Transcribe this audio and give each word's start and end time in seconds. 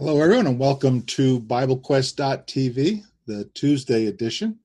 Hello, 0.00 0.20
everyone, 0.20 0.48
and 0.48 0.58
welcome 0.58 1.02
to 1.02 1.38
BibleQuest.tv, 1.42 3.04
the 3.28 3.44
Tuesday 3.54 4.06
edition. 4.08 4.58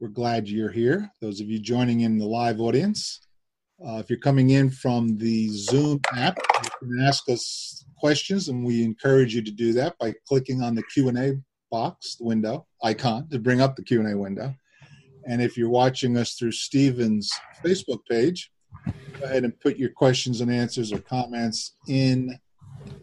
We're 0.00 0.08
glad 0.08 0.48
you're 0.48 0.72
here. 0.72 1.08
Those 1.20 1.40
of 1.40 1.48
you 1.48 1.60
joining 1.60 2.00
in 2.00 2.18
the 2.18 2.26
live 2.26 2.60
audience, 2.60 3.20
uh, 3.86 3.98
if 3.98 4.10
you're 4.10 4.18
coming 4.18 4.50
in 4.50 4.70
from 4.70 5.16
the 5.18 5.50
Zoom 5.50 6.00
app, 6.16 6.36
you 6.64 6.70
can 6.80 7.06
ask 7.06 7.28
us 7.28 7.84
questions, 7.96 8.48
and 8.48 8.64
we 8.64 8.82
encourage 8.82 9.36
you 9.36 9.42
to 9.42 9.52
do 9.52 9.72
that 9.74 9.96
by 10.00 10.14
clicking 10.26 10.62
on 10.62 10.74
the 10.74 10.82
Q&A 10.92 11.34
box, 11.70 12.16
the 12.16 12.24
window 12.24 12.66
icon, 12.82 13.28
to 13.28 13.38
bring 13.38 13.60
up 13.60 13.76
the 13.76 13.84
Q&A 13.84 14.18
window. 14.18 14.52
And 15.28 15.40
if 15.40 15.56
you're 15.56 15.68
watching 15.68 16.16
us 16.16 16.34
through 16.34 16.50
Stephen's 16.50 17.30
Facebook 17.64 18.00
page, 18.10 18.50
go 19.20 19.26
ahead 19.26 19.44
and 19.44 19.60
put 19.60 19.76
your 19.76 19.90
questions 19.90 20.40
and 20.40 20.50
answers 20.50 20.92
or 20.92 20.98
comments 20.98 21.76
in 21.86 22.36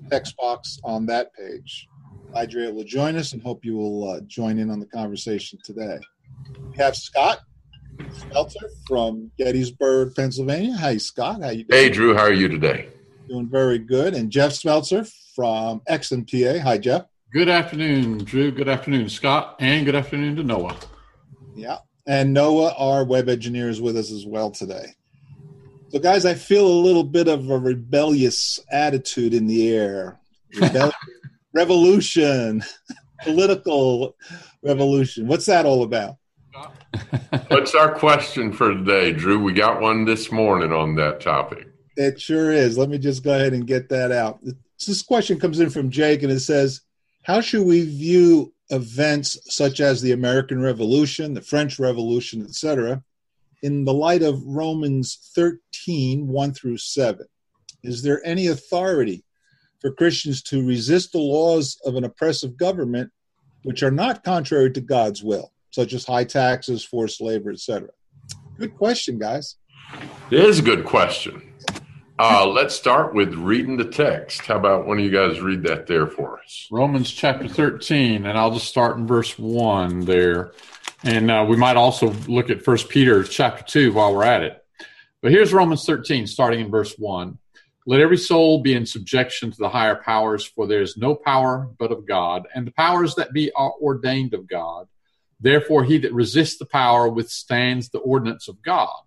text 0.10 0.36
box 0.38 0.80
on 0.84 1.06
that 1.08 1.34
page. 1.34 1.88
Glad 2.32 2.54
you're 2.54 2.66
able 2.66 2.84
to 2.84 2.88
join 2.88 3.16
us 3.16 3.34
and 3.34 3.42
hope 3.42 3.66
you 3.66 3.76
will 3.76 4.10
uh, 4.10 4.20
join 4.22 4.60
in 4.60 4.70
on 4.70 4.80
the 4.80 4.86
conversation 4.86 5.60
today. 5.64 6.00
We 6.72 6.78
have 6.78 6.96
Scott 6.96 7.40
Smeltzer 8.12 8.70
from 8.88 9.32
Gettysburg, 9.38 10.16
Pennsylvania. 10.16 10.76
Hi, 10.78 10.98
Scott. 10.98 11.42
How 11.42 11.50
you 11.50 11.64
doing? 11.64 11.82
Hey, 11.84 11.90
Drew. 11.90 12.16
How 12.16 12.24
are 12.24 12.34
you 12.34 12.48
today? 12.48 12.90
Doing 13.28 13.48
very 13.50 13.80
good. 13.80 14.14
And 14.14 14.32
Jeff 14.32 14.52
Smeltzer 14.52 15.12
from 15.36 15.82
Exton, 15.88 16.26
PA. 16.26 16.60
Hi, 16.64 16.78
Jeff. 16.78 17.06
Good 17.32 17.50
afternoon, 17.50 18.24
Drew. 18.24 18.52
Good 18.52 18.70
afternoon, 18.70 19.10
Scott. 19.10 19.56
And 19.60 19.86
good 19.86 19.96
afternoon 19.96 20.36
to 20.38 20.44
Noah. 20.44 20.78
Yeah. 21.56 21.78
And 22.08 22.34
Noah, 22.34 22.74
our 22.78 23.04
web 23.04 23.30
engineer, 23.30 23.70
is 23.70 23.82
with 23.82 23.98
us 23.98 24.12
as 24.12 24.26
well 24.26 24.50
today. 24.50 24.96
So, 25.90 25.98
guys, 25.98 26.24
I 26.24 26.36
feel 26.36 26.68
a 26.68 26.84
little 26.86 27.04
bit 27.04 27.28
of 27.28 27.50
a 27.50 27.58
rebellious 27.58 28.60
attitude 28.72 29.34
in 29.34 29.48
the 29.48 29.76
air. 29.76 30.20
Rebellion, 30.54 30.94
revolution, 31.54 32.64
political 33.24 34.16
revolution. 34.62 35.26
What's 35.26 35.48
that 35.48 35.66
all 35.66 35.82
about? 35.82 36.18
What's 37.48 37.74
our 37.74 37.96
question 37.96 38.54
for 38.54 38.72
today, 38.72 39.14
Drew? 39.14 39.42
We 39.42 39.52
got 39.52 39.82
one 39.82 40.06
this 40.06 40.32
morning 40.32 40.72
on 40.72 40.94
that 40.96 41.22
topic. 41.22 41.68
It 41.98 42.22
sure 42.22 42.52
is. 42.52 42.78
Let 42.78 42.90
me 42.90 43.00
just 43.00 43.24
go 43.24 43.34
ahead 43.34 43.54
and 43.54 43.66
get 43.66 43.90
that 43.90 44.12
out. 44.12 44.40
This 44.86 45.02
question 45.02 45.40
comes 45.40 45.60
in 45.60 45.72
from 45.72 45.90
Jake, 45.90 46.22
and 46.22 46.32
it 46.32 46.42
says, 46.42 46.82
"How 47.24 47.42
should 47.42 47.66
we 47.66 47.82
view 47.82 48.54
events 48.70 49.40
such 49.54 49.80
as 49.80 50.02
the 50.02 50.12
American 50.12 50.62
Revolution, 50.62 51.34
the 51.34 51.42
French 51.42 51.80
Revolution, 51.80 52.44
etc., 52.44 53.04
in 53.62 53.86
the 53.86 53.94
light 53.94 54.22
of 54.22 54.44
Romans 54.46 55.32
13, 55.36 56.28
1 56.28 56.54
through 56.54 56.78
7? 56.78 57.26
Is 57.84 58.02
there 58.02 58.22
any 58.26 58.48
authority 58.48 59.24
for 59.80 59.92
Christians 59.92 60.42
to 60.44 60.66
resist 60.66 61.12
the 61.12 61.20
laws 61.20 61.78
of 61.86 61.96
an 61.96 62.04
oppressive 62.04 62.58
government 62.58 63.12
which 63.64 63.84
are 63.84 63.92
not 63.92 64.24
contrary 64.24 64.72
to 64.72 64.82
God's 64.82 65.24
will, 65.24 65.52
such 65.72 65.94
as 65.94 66.06
high 66.06 66.24
taxes, 66.24 66.84
forced 66.84 67.22
labor, 67.22 67.52
etc.? 67.52 67.90
Good 68.58 68.76
question, 68.76 69.18
guys. 69.18 69.56
It 70.32 70.40
is 70.40 70.60
a 70.60 70.64
good 70.64 70.86
question. 70.86 71.42
Uh, 72.22 72.46
let's 72.46 72.76
start 72.76 73.16
with 73.16 73.34
reading 73.36 73.78
the 73.78 73.86
text. 73.86 74.42
How 74.42 74.58
about 74.58 74.86
one 74.86 75.00
of 75.00 75.06
you 75.06 75.10
guys 75.10 75.40
read 75.40 75.64
that 75.64 75.88
there 75.88 76.06
for 76.06 76.38
us? 76.40 76.68
Romans 76.70 77.10
chapter 77.10 77.48
13, 77.48 78.26
and 78.26 78.38
I'll 78.38 78.52
just 78.52 78.68
start 78.68 78.98
in 78.98 79.08
verse 79.08 79.40
1 79.40 80.02
there. 80.02 80.52
And 81.04 81.32
uh, 81.32 81.46
we 81.48 81.56
might 81.56 81.78
also 81.78 82.12
look 82.28 82.50
at 82.50 82.62
First 82.62 82.90
Peter 82.90 83.24
chapter 83.24 83.64
2 83.64 83.94
while 83.94 84.14
we're 84.14 84.26
at 84.26 84.44
it. 84.44 84.66
But 85.22 85.32
here's 85.32 85.54
Romans 85.54 85.86
13, 85.86 86.28
starting 86.28 86.60
in 86.60 86.70
verse 86.70 86.96
1. 86.98 87.38
Let 87.86 88.02
every 88.02 88.18
soul 88.18 88.62
be 88.62 88.74
in 88.74 88.86
subjection 88.86 89.52
to 89.52 89.58
the 89.58 89.70
higher 89.70 89.96
powers, 89.96 90.46
for 90.46 90.68
there 90.68 90.82
is 90.82 90.98
no 90.98 91.16
power 91.16 91.70
but 91.80 91.92
of 91.92 92.06
God, 92.06 92.48
and 92.54 92.68
the 92.68 92.72
powers 92.72 93.16
that 93.16 93.32
be 93.32 93.52
are 93.54 93.74
ordained 93.82 94.34
of 94.34 94.48
God. 94.48 94.88
Therefore, 95.40 95.86
he 95.86 95.98
that 96.00 96.14
resists 96.14 96.58
the 96.58 96.66
power 96.66 97.08
withstands 97.08 97.90
the 97.90 98.00
ordinance 98.00 98.50
of 98.50 98.62
God. 98.62 99.02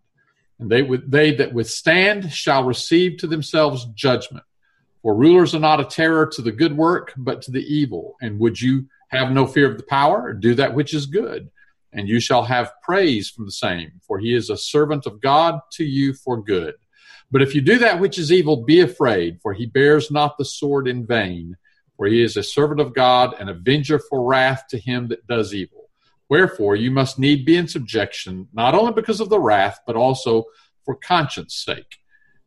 And 0.59 0.71
they, 0.71 0.83
they 1.07 1.35
that 1.35 1.53
withstand 1.53 2.33
shall 2.33 2.65
receive 2.65 3.19
to 3.19 3.27
themselves 3.27 3.85
judgment. 3.95 4.45
For 5.03 5.15
rulers 5.15 5.55
are 5.55 5.61
not 5.61 5.81
a 5.81 5.85
terror 5.85 6.27
to 6.27 6.43
the 6.43 6.53
good 6.53 6.75
work, 6.75 7.13
but 7.17 7.43
to 7.43 7.51
the 7.51 7.63
evil. 7.63 8.17
And 8.23 8.39
would 8.39 8.61
you 8.61 8.87
have 9.09 9.31
no 9.31 9.47
fear 9.47 9.71
of 9.71 9.77
the 9.77 9.85
power? 9.85 10.33
Do 10.33 10.55
that 10.55 10.75
which 10.75 10.95
is 10.95 11.05
good 11.05 11.51
and 11.93 12.09
you 12.09 12.21
shall 12.21 12.45
have 12.45 12.73
praise 12.83 13.29
from 13.29 13.45
the 13.45 13.53
same, 13.53 13.93
for 14.07 14.19
he 14.19 14.35
is 14.35 14.51
a 14.51 14.57
servant 14.57 15.07
of 15.07 15.21
God 15.21 15.61
to 15.73 15.85
you 15.85 16.15
for 16.15 16.43
good. 16.43 16.75
But 17.31 17.43
if 17.43 17.55
you 17.55 17.61
do 17.61 17.79
that 17.79 18.01
which 18.01 18.19
is 18.19 18.31
evil, 18.31 18.65
be 18.65 18.81
afraid, 18.81 19.41
for 19.41 19.53
he 19.55 19.67
bears 19.67 20.11
not 20.11 20.37
the 20.37 20.45
sword 20.45 20.87
in 20.87 21.07
vain, 21.07 21.57
for 21.97 22.07
he 22.07 22.23
is 22.23 22.37
a 22.37 22.43
servant 22.43 22.81
of 22.81 22.95
God, 22.95 23.35
an 23.41 23.49
avenger 23.49 23.99
for 23.99 24.25
wrath 24.25 24.65
to 24.71 24.79
him 24.79 25.09
that 25.09 25.27
does 25.27 25.55
evil. 25.55 25.89
Wherefore 26.29 26.77
you 26.77 26.91
must 26.91 27.19
need 27.19 27.45
be 27.45 27.57
in 27.57 27.69
subjection, 27.69 28.49
not 28.53 28.75
only 28.75 28.93
because 28.93 29.21
of 29.21 29.29
the 29.29 29.41
wrath, 29.41 29.81
but 29.87 29.97
also 29.97 30.45
for 30.85 30.95
conscience 30.97 31.55
sake. 31.55 31.99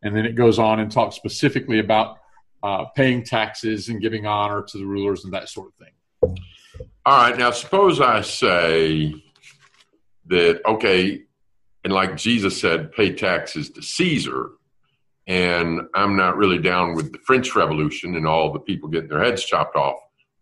And 0.02 0.16
then 0.16 0.26
it 0.26 0.36
goes 0.36 0.60
on 0.60 0.80
and 0.80 0.92
talks 0.92 1.16
specifically 1.16 1.80
about 1.80 2.18
uh, 2.64 2.86
paying 2.96 3.24
taxes 3.24 3.90
and 3.90 4.02
giving 4.02 4.26
honor 4.26 4.64
to 4.64 4.78
the 4.78 4.86
rulers 4.86 5.24
and 5.24 5.34
that 5.34 5.50
sort 5.50 5.68
of 5.68 5.74
thing. 5.76 6.36
All 7.06 7.18
right, 7.30 7.38
now 7.38 7.52
suppose 7.52 8.02
I 8.02 8.22
say, 8.22 9.14
that 10.28 10.62
okay 10.66 11.22
and 11.84 11.94
like 11.94 12.18
jesus 12.18 12.60
said 12.60 12.92
pay 12.92 13.14
taxes 13.14 13.70
to 13.70 13.82
caesar. 13.82 14.52
And 15.28 15.82
i'm 15.96 16.16
not 16.16 16.38
really 16.38 16.60
down 16.60 16.96
with 16.96 17.12
the 17.12 17.20
french 17.20 17.56
revolution 17.56 18.16
and 18.16 18.28
all 18.28 18.54
the 18.54 18.60
people 18.60 18.90
getting 18.90 19.10
their 19.10 19.24
heads 19.24 19.44
chopped 19.44 19.76
off 19.76 19.98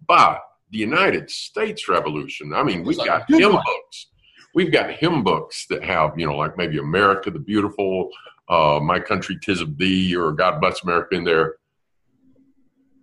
but 0.08 0.42
the 0.72 0.80
united 0.80 1.30
states 1.30 1.88
revolution. 1.88 2.54
I 2.54 2.64
mean 2.64 2.84
we've 2.84 2.98
got 2.98 3.26
hymn 3.30 3.52
books. 3.52 4.08
We've 4.56 4.72
got 4.72 4.92
hymn 4.92 5.24
books 5.24 5.66
that 5.70 5.84
have 5.84 6.18
you 6.18 6.26
know 6.28 6.36
like 6.36 6.58
maybe 6.58 6.78
america 6.78 7.32
the 7.32 7.40
beautiful 7.40 8.10
uh, 8.50 8.80
my 8.82 9.00
country 9.00 9.38
tis 9.42 9.62
of 9.62 9.78
thee 9.78 10.16
or 10.16 10.32
god 10.32 10.60
bless 10.60 10.84
america 10.84 11.16
in 11.16 11.24
there. 11.24 11.56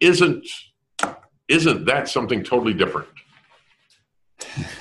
Isn't 0.00 0.46
isn't 1.48 1.84
that 1.86 2.08
something 2.08 2.42
totally 2.42 2.74
different 2.74 3.08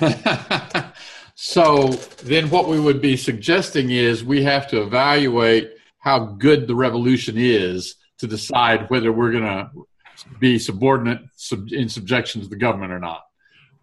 So 1.42 1.88
then 2.22 2.50
what 2.50 2.68
we 2.68 2.78
would 2.78 3.00
be 3.00 3.16
suggesting 3.16 3.92
is 3.92 4.22
we 4.22 4.42
have 4.42 4.68
to 4.68 4.82
evaluate 4.82 5.72
how 5.96 6.18
good 6.18 6.66
the 6.66 6.74
revolution 6.74 7.36
is 7.38 7.94
to 8.18 8.26
decide 8.26 8.90
whether 8.90 9.10
we're 9.10 9.32
going 9.32 9.44
to 9.44 9.70
be 10.38 10.58
subordinate 10.58 11.22
sub, 11.36 11.72
in 11.72 11.88
subjection 11.88 12.42
to 12.42 12.46
the 12.46 12.56
government 12.56 12.92
or 12.92 12.98
not. 12.98 13.22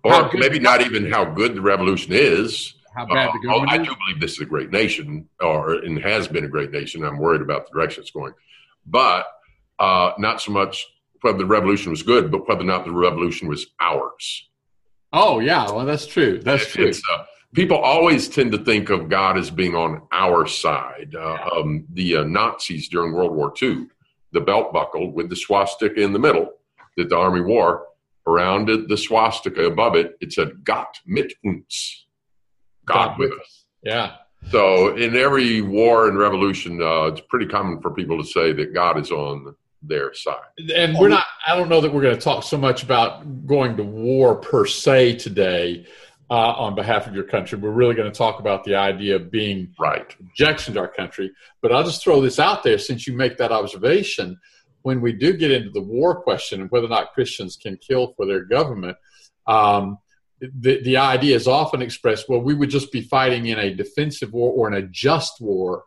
Or 0.03 0.29
maybe 0.35 0.59
not 0.59 0.81
even 0.81 1.11
how 1.11 1.25
good 1.25 1.55
the 1.55 1.61
revolution 1.61 2.13
is. 2.13 2.75
How 2.95 3.07
bad 3.07 3.31
the 3.33 3.47
government 3.47 3.71
uh, 3.71 3.73
I 3.73 3.77
do 3.79 3.95
believe 4.05 4.21
this 4.21 4.33
is 4.33 4.41
a 4.41 4.45
great 4.45 4.69
nation, 4.69 5.27
or 5.41 5.83
and 5.83 5.97
has 6.03 6.27
been 6.27 6.45
a 6.45 6.47
great 6.47 6.69
nation. 6.69 7.03
I'm 7.03 7.17
worried 7.17 7.41
about 7.41 7.65
the 7.65 7.73
direction 7.73 8.01
it's 8.03 8.11
going, 8.11 8.33
but 8.85 9.25
uh, 9.79 10.11
not 10.19 10.41
so 10.41 10.51
much 10.51 10.85
whether 11.21 11.39
the 11.39 11.45
revolution 11.47 11.89
was 11.89 12.03
good, 12.03 12.29
but 12.29 12.47
whether 12.47 12.61
or 12.61 12.65
not 12.65 12.85
the 12.85 12.91
revolution 12.91 13.47
was 13.47 13.65
ours. 13.79 14.47
Oh 15.11 15.39
yeah, 15.39 15.71
well 15.71 15.87
that's 15.87 16.05
true. 16.05 16.39
That's 16.39 16.67
true. 16.67 16.91
Uh, 17.11 17.23
people 17.53 17.77
always 17.77 18.27
tend 18.27 18.51
to 18.51 18.57
think 18.57 18.89
of 18.89 19.09
God 19.09 19.37
as 19.37 19.49
being 19.49 19.75
on 19.75 20.01
our 20.11 20.45
side. 20.45 21.15
Uh, 21.15 21.37
um, 21.55 21.85
the 21.93 22.17
uh, 22.17 22.23
Nazis 22.23 22.89
during 22.89 23.13
World 23.13 23.35
War 23.35 23.53
II, 23.61 23.87
the 24.31 24.41
belt 24.41 24.73
buckle 24.73 25.11
with 25.11 25.29
the 25.29 25.35
swastika 25.35 26.01
in 26.01 26.13
the 26.13 26.19
middle 26.19 26.53
that 26.97 27.09
the 27.09 27.17
army 27.17 27.41
wore, 27.41 27.85
around 28.27 28.69
it, 28.69 28.89
the 28.89 28.97
swastika 28.97 29.65
above 29.65 29.95
it, 29.95 30.17
it 30.19 30.33
said 30.33 30.63
Gott 30.63 30.99
mit 31.05 31.33
uns, 31.45 32.05
God, 32.85 33.09
God 33.09 33.19
with 33.19 33.31
us. 33.31 33.65
Yeah. 33.81 34.15
So 34.51 34.95
in 34.95 35.15
every 35.15 35.61
war 35.61 36.07
and 36.07 36.17
revolution, 36.17 36.81
uh, 36.81 37.05
it's 37.05 37.21
pretty 37.21 37.45
common 37.45 37.81
for 37.81 37.91
people 37.91 38.21
to 38.21 38.27
say 38.27 38.51
that 38.53 38.73
God 38.73 38.99
is 38.99 39.11
on 39.11 39.55
their 39.81 40.13
side. 40.13 40.35
And 40.75 40.97
we're 40.97 41.07
not, 41.07 41.25
I 41.45 41.55
don't 41.55 41.69
know 41.69 41.81
that 41.81 41.93
we're 41.93 42.01
going 42.01 42.15
to 42.15 42.21
talk 42.21 42.43
so 42.43 42.57
much 42.57 42.83
about 42.83 43.47
going 43.47 43.77
to 43.77 43.83
war 43.83 44.35
per 44.35 44.65
se 44.65 45.15
today 45.15 45.85
uh, 46.29 46.33
on 46.33 46.75
behalf 46.75 47.07
of 47.07 47.15
your 47.15 47.23
country. 47.23 47.57
We're 47.57 47.71
really 47.71 47.95
going 47.95 48.11
to 48.11 48.17
talk 48.17 48.39
about 48.39 48.63
the 48.63 48.75
idea 48.75 49.15
of 49.15 49.31
being 49.31 49.73
right 49.79 50.13
objection 50.19 50.73
to 50.73 50.81
our 50.81 50.87
country. 50.87 51.31
But 51.61 51.71
I'll 51.71 51.83
just 51.83 52.03
throw 52.03 52.21
this 52.21 52.39
out 52.39 52.63
there 52.63 52.77
since 52.77 53.07
you 53.07 53.13
make 53.13 53.37
that 53.37 53.51
observation. 53.51 54.39
When 54.81 55.01
we 55.01 55.13
do 55.13 55.33
get 55.33 55.51
into 55.51 55.69
the 55.69 55.81
war 55.81 56.21
question 56.21 56.61
and 56.61 56.71
whether 56.71 56.85
or 56.85 56.89
not 56.89 57.13
Christians 57.13 57.55
can 57.55 57.77
kill 57.77 58.13
for 58.15 58.25
their 58.25 58.43
government, 58.43 58.97
um, 59.47 59.99
the, 60.39 60.81
the 60.83 60.97
idea 60.97 61.35
is 61.35 61.47
often 61.47 61.81
expressed 61.81 62.29
well, 62.29 62.41
we 62.41 62.53
would 62.53 62.69
just 62.69 62.91
be 62.91 63.01
fighting 63.01 63.47
in 63.47 63.57
a 63.57 63.73
defensive 63.73 64.33
war 64.33 64.51
or 64.53 64.67
in 64.67 64.83
a 64.83 64.87
just 64.87 65.41
war. 65.41 65.83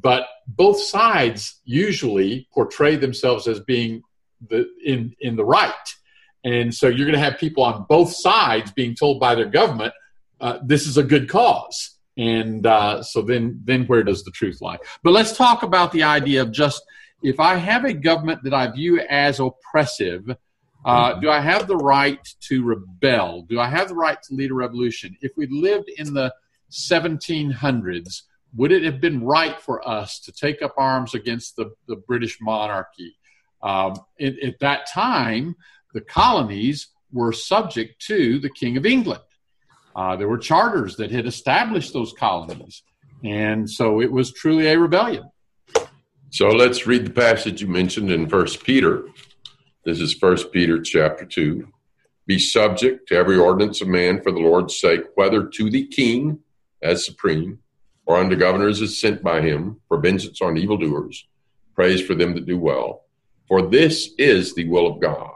But 0.00 0.26
both 0.46 0.80
sides 0.80 1.60
usually 1.64 2.48
portray 2.54 2.94
themselves 2.94 3.48
as 3.48 3.58
being 3.58 4.02
the, 4.48 4.68
in, 4.84 5.14
in 5.20 5.36
the 5.36 5.44
right 5.44 5.74
and 6.44 6.74
so 6.74 6.88
you're 6.88 7.06
going 7.06 7.18
to 7.18 7.24
have 7.24 7.38
people 7.38 7.62
on 7.62 7.86
both 7.88 8.12
sides 8.14 8.72
being 8.72 8.94
told 8.94 9.20
by 9.20 9.34
their 9.34 9.46
government, 9.46 9.92
uh, 10.40 10.58
this 10.62 10.86
is 10.86 10.96
a 10.96 11.02
good 11.02 11.28
cause. 11.28 11.98
And 12.16 12.66
uh, 12.66 13.02
so 13.02 13.22
then, 13.22 13.60
then 13.64 13.86
where 13.86 14.02
does 14.02 14.24
the 14.24 14.30
truth 14.30 14.60
lie? 14.60 14.78
But 15.02 15.12
let's 15.12 15.36
talk 15.36 15.62
about 15.62 15.92
the 15.92 16.02
idea 16.02 16.42
of 16.42 16.52
just 16.52 16.82
if 17.22 17.38
I 17.38 17.56
have 17.56 17.84
a 17.84 17.92
government 17.92 18.42
that 18.44 18.54
I 18.54 18.70
view 18.70 19.00
as 19.00 19.40
oppressive, 19.40 20.24
Uh, 20.82 21.20
do 21.20 21.28
I 21.28 21.40
have 21.40 21.66
the 21.66 21.76
right 21.76 22.26
to 22.48 22.64
rebel? 22.64 23.42
Do 23.42 23.60
I 23.60 23.68
have 23.68 23.88
the 23.88 23.94
right 23.94 24.16
to 24.22 24.34
lead 24.34 24.50
a 24.50 24.54
revolution? 24.54 25.14
If 25.20 25.32
we 25.36 25.46
lived 25.46 25.90
in 25.98 26.14
the 26.14 26.32
1700s, 26.70 28.22
would 28.56 28.72
it 28.72 28.82
have 28.84 28.98
been 28.98 29.22
right 29.22 29.60
for 29.60 29.86
us 29.86 30.18
to 30.20 30.32
take 30.32 30.62
up 30.62 30.74
arms 30.78 31.14
against 31.14 31.56
the, 31.56 31.72
the 31.86 31.96
British 31.96 32.38
monarchy? 32.40 33.14
Um, 33.62 33.92
at 34.18 34.58
that 34.60 34.90
time, 34.90 35.54
the 35.92 36.00
colonies 36.00 36.88
were 37.12 37.32
subject 37.32 38.00
to 38.06 38.38
the 38.38 38.50
King 38.50 38.76
of 38.76 38.86
England. 38.86 39.22
Uh, 39.94 40.16
there 40.16 40.28
were 40.28 40.38
charters 40.38 40.96
that 40.96 41.10
had 41.10 41.26
established 41.26 41.92
those 41.92 42.12
colonies. 42.12 42.82
And 43.24 43.68
so 43.68 44.00
it 44.00 44.10
was 44.10 44.32
truly 44.32 44.68
a 44.68 44.78
rebellion. 44.78 45.30
So 46.30 46.48
let's 46.48 46.86
read 46.86 47.04
the 47.04 47.10
passage 47.10 47.60
you 47.60 47.66
mentioned 47.66 48.10
in 48.10 48.28
First 48.28 48.62
Peter. 48.62 49.04
This 49.84 50.00
is 50.00 50.14
First 50.14 50.52
Peter 50.52 50.80
chapter 50.80 51.24
2. 51.24 51.66
Be 52.26 52.38
subject 52.38 53.08
to 53.08 53.16
every 53.16 53.36
ordinance 53.36 53.80
of 53.80 53.88
man 53.88 54.22
for 54.22 54.30
the 54.30 54.38
Lord's 54.38 54.78
sake, 54.78 55.02
whether 55.16 55.46
to 55.48 55.70
the 55.70 55.86
king 55.88 56.38
as 56.82 57.04
supreme, 57.04 57.58
or 58.06 58.16
unto 58.16 58.36
governors 58.36 58.80
as 58.80 58.98
sent 58.98 59.22
by 59.22 59.40
him, 59.40 59.80
for 59.88 59.98
vengeance 59.98 60.40
on 60.40 60.56
evildoers, 60.56 61.26
praise 61.74 62.00
for 62.00 62.14
them 62.14 62.34
that 62.34 62.46
do 62.46 62.58
well. 62.58 63.02
For 63.48 63.62
this 63.62 64.10
is 64.16 64.54
the 64.54 64.68
will 64.68 64.86
of 64.86 65.00
God, 65.00 65.29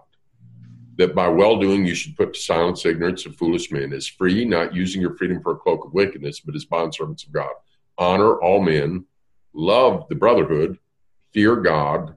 that 0.97 1.15
by 1.15 1.29
well 1.29 1.59
doing 1.59 1.85
you 1.85 1.95
should 1.95 2.17
put 2.17 2.35
to 2.35 2.41
silence 2.41 2.85
ignorance 2.87 3.27
of 3.27 3.37
foolish 3.37 3.71
men, 3.71 3.93
as 3.93 4.07
free, 4.07 4.45
not 4.45 4.75
using 4.75 5.01
your 5.01 5.17
freedom 5.17 5.43
for 5.43 5.53
a 5.53 5.57
cloak 5.57 5.85
of 5.85 5.93
wickedness, 5.93 6.41
but 6.41 6.55
as 6.55 6.65
bondservants 6.65 7.27
of 7.27 7.33
God. 7.33 7.53
Honor 7.99 8.35
all 8.41 8.61
men, 8.61 9.05
love 9.53 10.07
the 10.09 10.15
brotherhood, 10.15 10.79
fear 11.33 11.57
God, 11.57 12.17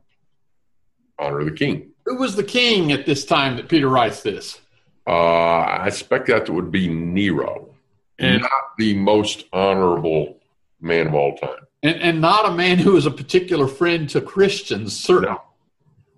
honor 1.20 1.44
the 1.44 1.52
king. 1.52 1.92
Who 2.06 2.18
was 2.18 2.36
the 2.36 2.44
king 2.44 2.92
at 2.92 3.06
this 3.06 3.26
time 3.26 3.58
that 3.58 3.70
Peter 3.70 3.90
writes 3.90 4.22
this? 4.22 4.62
Uh, 5.06 5.12
I 5.12 5.90
suspect 5.90 6.28
that 6.28 6.50
would 6.50 6.72
be 6.72 6.88
Nero, 6.88 7.74
and 8.20 8.42
not 8.42 8.52
the 8.78 8.94
most 8.96 9.46
honorable 9.54 10.40
man 10.82 11.08
of 11.08 11.16
all 11.16 11.38
time. 11.38 11.66
And, 11.84 12.02
and 12.02 12.22
not 12.22 12.50
a 12.50 12.52
man 12.52 12.80
who 12.80 12.94
was 12.94 13.06
a 13.06 13.12
particular 13.12 13.68
friend 13.68 14.10
to 14.10 14.22
Christians, 14.22 14.98
certainly. 14.98 15.30
No. 15.30 15.42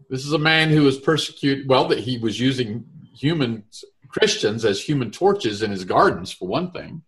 This 0.09 0.25
is 0.25 0.33
a 0.33 0.39
man 0.39 0.69
who 0.69 0.83
was 0.83 0.97
persecuted, 0.97 1.69
well, 1.69 1.87
that 1.89 1.99
he 1.99 2.17
was 2.17 2.39
using 2.39 2.85
human 3.15 3.63
Christians 4.07 4.65
as 4.65 4.81
human 4.81 5.11
torches 5.11 5.61
in 5.61 5.71
his 5.71 5.85
gardens, 5.85 6.31
for 6.31 6.47
one 6.47 6.71
thing. 6.71 7.03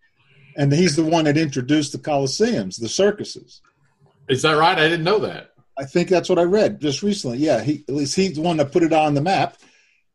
And 0.56 0.72
he's 0.72 0.96
the 0.96 1.04
one 1.04 1.26
that 1.26 1.38
introduced 1.38 1.94
the 1.94 1.98
Colosseums, 1.98 2.80
the 2.80 2.90
circuses. 2.90 3.62
Is 4.30 4.44
that 4.44 4.54
right? 4.54 4.78
I 4.78 4.88
didn't 4.88 5.04
know 5.04 5.20
that. 5.20 5.52
I 5.80 5.86
think 5.86 6.10
that's 6.10 6.30
what 6.30 6.38
I 6.38 6.44
read 6.44 6.80
just 6.80 7.02
recently. 7.02 7.40
Yeah, 7.40 7.62
he, 7.62 7.84
at 7.88 7.96
least 7.96 8.16
he's 8.16 8.36
the 8.36 8.42
one 8.42 8.58
that 8.58 8.72
put 8.72 8.84
it 8.84 8.94
on 8.94 9.14
the 9.14 9.22
map, 9.22 9.58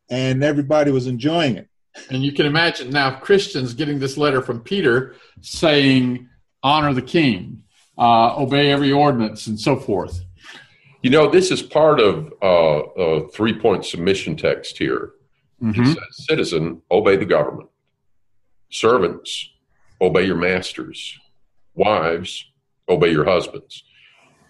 and 0.09 0.45
everybody 0.45 0.93
was 0.93 1.07
enjoying 1.07 1.57
it. 1.57 1.69
And 2.11 2.23
you 2.23 2.33
can 2.33 2.47
imagine 2.47 2.91
now 2.91 3.19
Christians 3.19 3.75
getting 3.75 3.99
this 3.99 4.17
letter 4.17 4.43
from 4.43 4.61
Peter 4.61 5.17
saying, 5.41 6.29
honor 6.63 6.93
the 6.93 7.03
king, 7.03 7.63
uh, 7.99 8.37
obey 8.37 8.71
every 8.71 8.93
ordinance, 8.93 9.47
and 9.47 9.59
so 9.59 9.77
forth. 9.77 10.21
You 11.07 11.11
know, 11.11 11.31
this 11.31 11.53
is 11.53 11.63
part 11.63 12.01
of 12.01 12.33
uh, 12.43 12.83
a 13.01 13.29
three 13.29 13.57
point 13.57 13.85
submission 13.85 14.37
text 14.37 14.77
here. 14.77 15.13
Mm-hmm. 15.63 15.81
It 15.81 15.87
says, 15.87 16.27
Citizen, 16.27 16.83
obey 16.91 17.15
the 17.15 17.25
government. 17.25 17.69
Servants, 18.73 19.51
obey 20.01 20.27
your 20.27 20.35
masters. 20.35 21.17
Wives, 21.75 22.45
obey 22.89 23.13
your 23.13 23.25
husbands. 23.25 23.85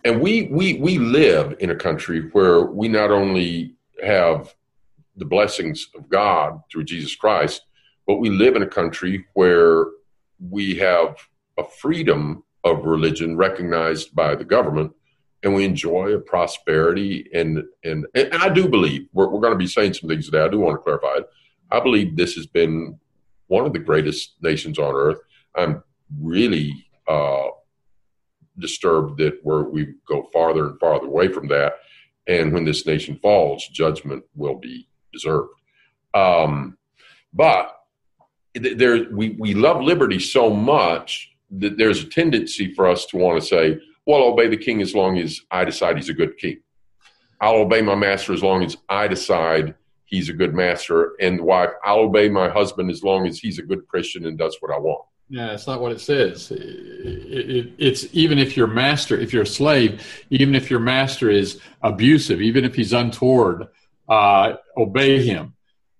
And 0.06 0.18
we, 0.22 0.44
we, 0.44 0.78
we 0.78 0.96
live 0.96 1.56
in 1.60 1.68
a 1.72 1.76
country 1.76 2.30
where 2.32 2.62
we 2.62 2.88
not 2.88 3.10
only 3.10 3.74
have 4.02 4.54
the 5.14 5.26
blessings 5.26 5.88
of 5.94 6.08
God 6.08 6.62
through 6.72 6.84
Jesus 6.84 7.14
Christ, 7.14 7.66
but 8.06 8.16
we 8.16 8.30
live 8.30 8.56
in 8.56 8.62
a 8.62 8.66
country 8.66 9.26
where 9.34 9.88
we 10.40 10.76
have 10.76 11.18
a 11.58 11.64
freedom 11.64 12.44
of 12.64 12.86
religion 12.86 13.36
recognized 13.36 14.14
by 14.14 14.34
the 14.34 14.42
government 14.42 14.94
and 15.46 15.54
we 15.54 15.64
enjoy 15.64 16.12
a 16.12 16.18
prosperity 16.18 17.30
and 17.32 17.62
and 17.84 18.04
and 18.16 18.34
I 18.34 18.48
do 18.48 18.68
believe 18.68 19.06
we're, 19.12 19.28
we're 19.28 19.40
going 19.40 19.52
to 19.52 19.58
be 19.58 19.68
saying 19.68 19.94
some 19.94 20.10
things 20.10 20.24
today. 20.24 20.42
I 20.42 20.48
do 20.48 20.58
want 20.58 20.74
to 20.74 20.82
clarify 20.82 21.18
it. 21.18 21.30
I 21.70 21.78
believe 21.78 22.16
this 22.16 22.34
has 22.34 22.48
been 22.48 22.98
one 23.46 23.64
of 23.64 23.72
the 23.72 23.78
greatest 23.78 24.34
nations 24.42 24.76
on 24.76 24.92
earth. 24.92 25.20
I'm 25.54 25.84
really 26.20 26.72
uh, 27.06 27.46
disturbed 28.58 29.18
that 29.18 29.38
we're, 29.44 29.62
we 29.62 29.94
go 30.08 30.28
farther 30.32 30.66
and 30.66 30.80
farther 30.80 31.06
away 31.06 31.28
from 31.28 31.46
that. 31.48 31.74
And 32.26 32.52
when 32.52 32.64
this 32.64 32.84
nation 32.84 33.16
falls, 33.22 33.68
judgment 33.68 34.24
will 34.34 34.56
be 34.56 34.88
deserved. 35.12 35.50
Um, 36.12 36.76
but 37.32 37.72
there, 38.54 39.06
we, 39.12 39.36
we 39.38 39.54
love 39.54 39.80
liberty 39.80 40.18
so 40.18 40.50
much 40.50 41.30
that 41.52 41.78
there's 41.78 42.02
a 42.02 42.08
tendency 42.08 42.74
for 42.74 42.88
us 42.88 43.06
to 43.06 43.16
want 43.16 43.40
to 43.40 43.46
say, 43.46 43.78
well, 44.06 44.22
I'll 44.22 44.28
obey 44.28 44.48
the 44.48 44.56
king 44.56 44.80
as 44.80 44.94
long 44.94 45.18
as 45.18 45.40
I 45.50 45.64
decide 45.64 45.96
he's 45.96 46.08
a 46.08 46.14
good 46.14 46.38
king. 46.38 46.60
I'll 47.40 47.56
obey 47.56 47.82
my 47.82 47.94
master 47.94 48.32
as 48.32 48.42
long 48.42 48.62
as 48.62 48.76
I 48.88 49.08
decide 49.08 49.74
he's 50.04 50.28
a 50.28 50.32
good 50.32 50.54
master. 50.54 51.14
And 51.20 51.40
wife, 51.40 51.70
I'll 51.84 51.98
obey 51.98 52.28
my 52.28 52.48
husband 52.48 52.90
as 52.90 53.02
long 53.02 53.26
as 53.26 53.38
he's 53.38 53.58
a 53.58 53.62
good 53.62 53.86
Christian 53.88 54.26
and 54.26 54.38
does 54.38 54.56
what 54.60 54.72
I 54.72 54.78
want. 54.78 55.04
Yeah, 55.28 55.52
it's 55.52 55.66
not 55.66 55.80
what 55.80 55.90
it 55.90 56.00
says. 56.00 56.52
It, 56.52 56.60
it, 56.60 57.72
it's 57.78 58.06
even 58.12 58.38
if 58.38 58.56
your 58.56 58.68
master, 58.68 59.18
if 59.18 59.32
you're 59.32 59.42
a 59.42 59.46
slave, 59.46 60.24
even 60.30 60.54
if 60.54 60.70
your 60.70 60.78
master 60.78 61.28
is 61.28 61.60
abusive, 61.82 62.40
even 62.40 62.64
if 62.64 62.76
he's 62.76 62.92
untoward, 62.92 63.66
uh, 64.08 64.54
obey 64.76 65.26
him. 65.26 65.54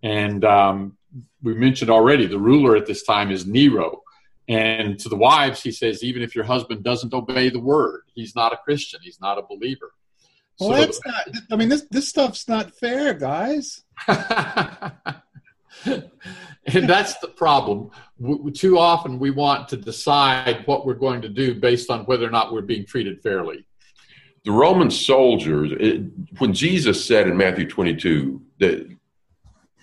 And 0.05 0.45
um, 0.45 0.97
we 1.43 1.55
mentioned 1.55 1.91
already 1.91 2.27
the 2.27 2.39
ruler 2.39 2.77
at 2.77 2.87
this 2.87 3.03
time 3.03 3.33
is 3.33 3.47
Nero. 3.47 4.03
And 4.49 4.99
to 5.01 5.09
the 5.09 5.17
wives, 5.17 5.63
he 5.63 5.73
says, 5.73 6.05
even 6.05 6.23
if 6.23 6.35
your 6.35 6.45
husband 6.45 6.85
doesn't 6.85 7.13
obey 7.13 7.49
the 7.51 7.59
word, 7.59 8.03
he's 8.15 8.37
not 8.37 8.53
a 8.53 8.57
Christian, 8.57 9.01
he's 9.03 9.21
not 9.21 9.39
a 9.39 9.43
believer. 9.43 9.93
Well, 10.61 10.71
so, 10.71 10.77
that's 10.77 11.01
not, 11.05 11.29
I 11.51 11.57
mean, 11.57 11.69
this, 11.69 11.87
this 11.91 12.09
stuff's 12.09 12.49
not 12.49 12.73
fair, 12.75 13.13
guys. 13.13 13.83
and 14.09 14.93
that's 16.65 17.19
the 17.19 17.29
problem. 17.29 17.91
We, 18.19 18.53
too 18.53 18.79
often 18.79 19.19
we 19.19 19.31
want 19.31 19.69
to 19.71 19.77
decide 19.77 20.63
what 20.67 20.87
we're 20.87 20.95
going 20.95 21.23
to 21.23 21.29
do 21.29 21.55
based 21.55 21.91
on 21.91 22.05
whether 22.05 22.27
or 22.27 22.31
not 22.31 22.53
we're 22.53 22.63
being 22.63 22.87
treated 22.87 23.21
fairly. 23.23 23.67
The 24.45 24.53
Roman 24.53 24.91
soldiers, 24.93 25.73
it, 25.79 26.05
when 26.39 26.55
Jesus 26.55 27.05
said 27.05 27.27
in 27.27 27.37
Matthew 27.37 27.69
22 27.69 28.41
that 28.61 28.97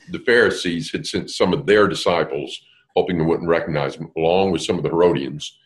the 0.09 0.19
Pharisees 0.19 0.91
had 0.91 1.05
sent 1.05 1.29
some 1.29 1.53
of 1.53 1.65
their 1.65 1.87
disciples, 1.87 2.59
hoping 2.95 3.17
they 3.17 3.23
wouldn't 3.23 3.49
recognize 3.49 3.95
him, 3.95 4.11
along 4.17 4.51
with 4.51 4.61
some 4.61 4.77
of 4.77 4.83
the 4.83 4.89
Herodians, 4.89 5.57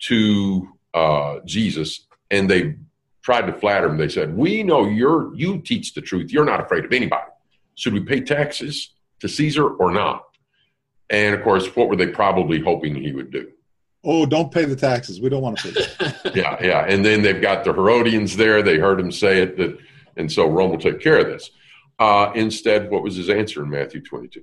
to 0.00 0.68
uh, 0.94 1.36
Jesus, 1.44 2.06
and 2.30 2.48
they 2.48 2.76
tried 3.22 3.46
to 3.46 3.52
flatter 3.52 3.88
him. 3.88 3.96
They 3.96 4.08
said, 4.08 4.36
"We 4.36 4.62
know 4.62 4.86
you're 4.86 5.34
you 5.34 5.60
teach 5.60 5.94
the 5.94 6.00
truth. 6.00 6.30
You're 6.32 6.44
not 6.44 6.60
afraid 6.60 6.84
of 6.84 6.92
anybody. 6.92 7.30
Should 7.74 7.92
we 7.92 8.00
pay 8.00 8.20
taxes 8.20 8.90
to 9.20 9.28
Caesar 9.28 9.68
or 9.68 9.90
not?" 9.90 10.24
And 11.10 11.34
of 11.34 11.42
course, 11.42 11.74
what 11.74 11.88
were 11.88 11.96
they 11.96 12.08
probably 12.08 12.60
hoping 12.60 12.94
he 12.94 13.12
would 13.12 13.30
do? 13.30 13.50
Oh, 14.04 14.26
don't 14.26 14.52
pay 14.52 14.64
the 14.64 14.76
taxes. 14.76 15.20
We 15.20 15.28
don't 15.28 15.42
want 15.42 15.58
to 15.58 15.72
pay. 15.72 16.30
yeah, 16.34 16.56
yeah. 16.62 16.84
And 16.86 17.04
then 17.04 17.22
they've 17.22 17.40
got 17.40 17.64
the 17.64 17.72
Herodians 17.72 18.36
there. 18.36 18.62
They 18.62 18.78
heard 18.78 19.00
him 19.00 19.10
say 19.10 19.42
it, 19.42 19.56
that, 19.56 19.78
and 20.16 20.30
so 20.30 20.48
Rome 20.48 20.70
will 20.70 20.78
take 20.78 21.00
care 21.00 21.18
of 21.18 21.26
this. 21.26 21.50
Uh, 21.98 22.30
instead, 22.34 22.90
what 22.90 23.02
was 23.02 23.16
his 23.16 23.28
answer 23.28 23.62
in 23.62 23.70
Matthew 23.70 24.00
22? 24.00 24.42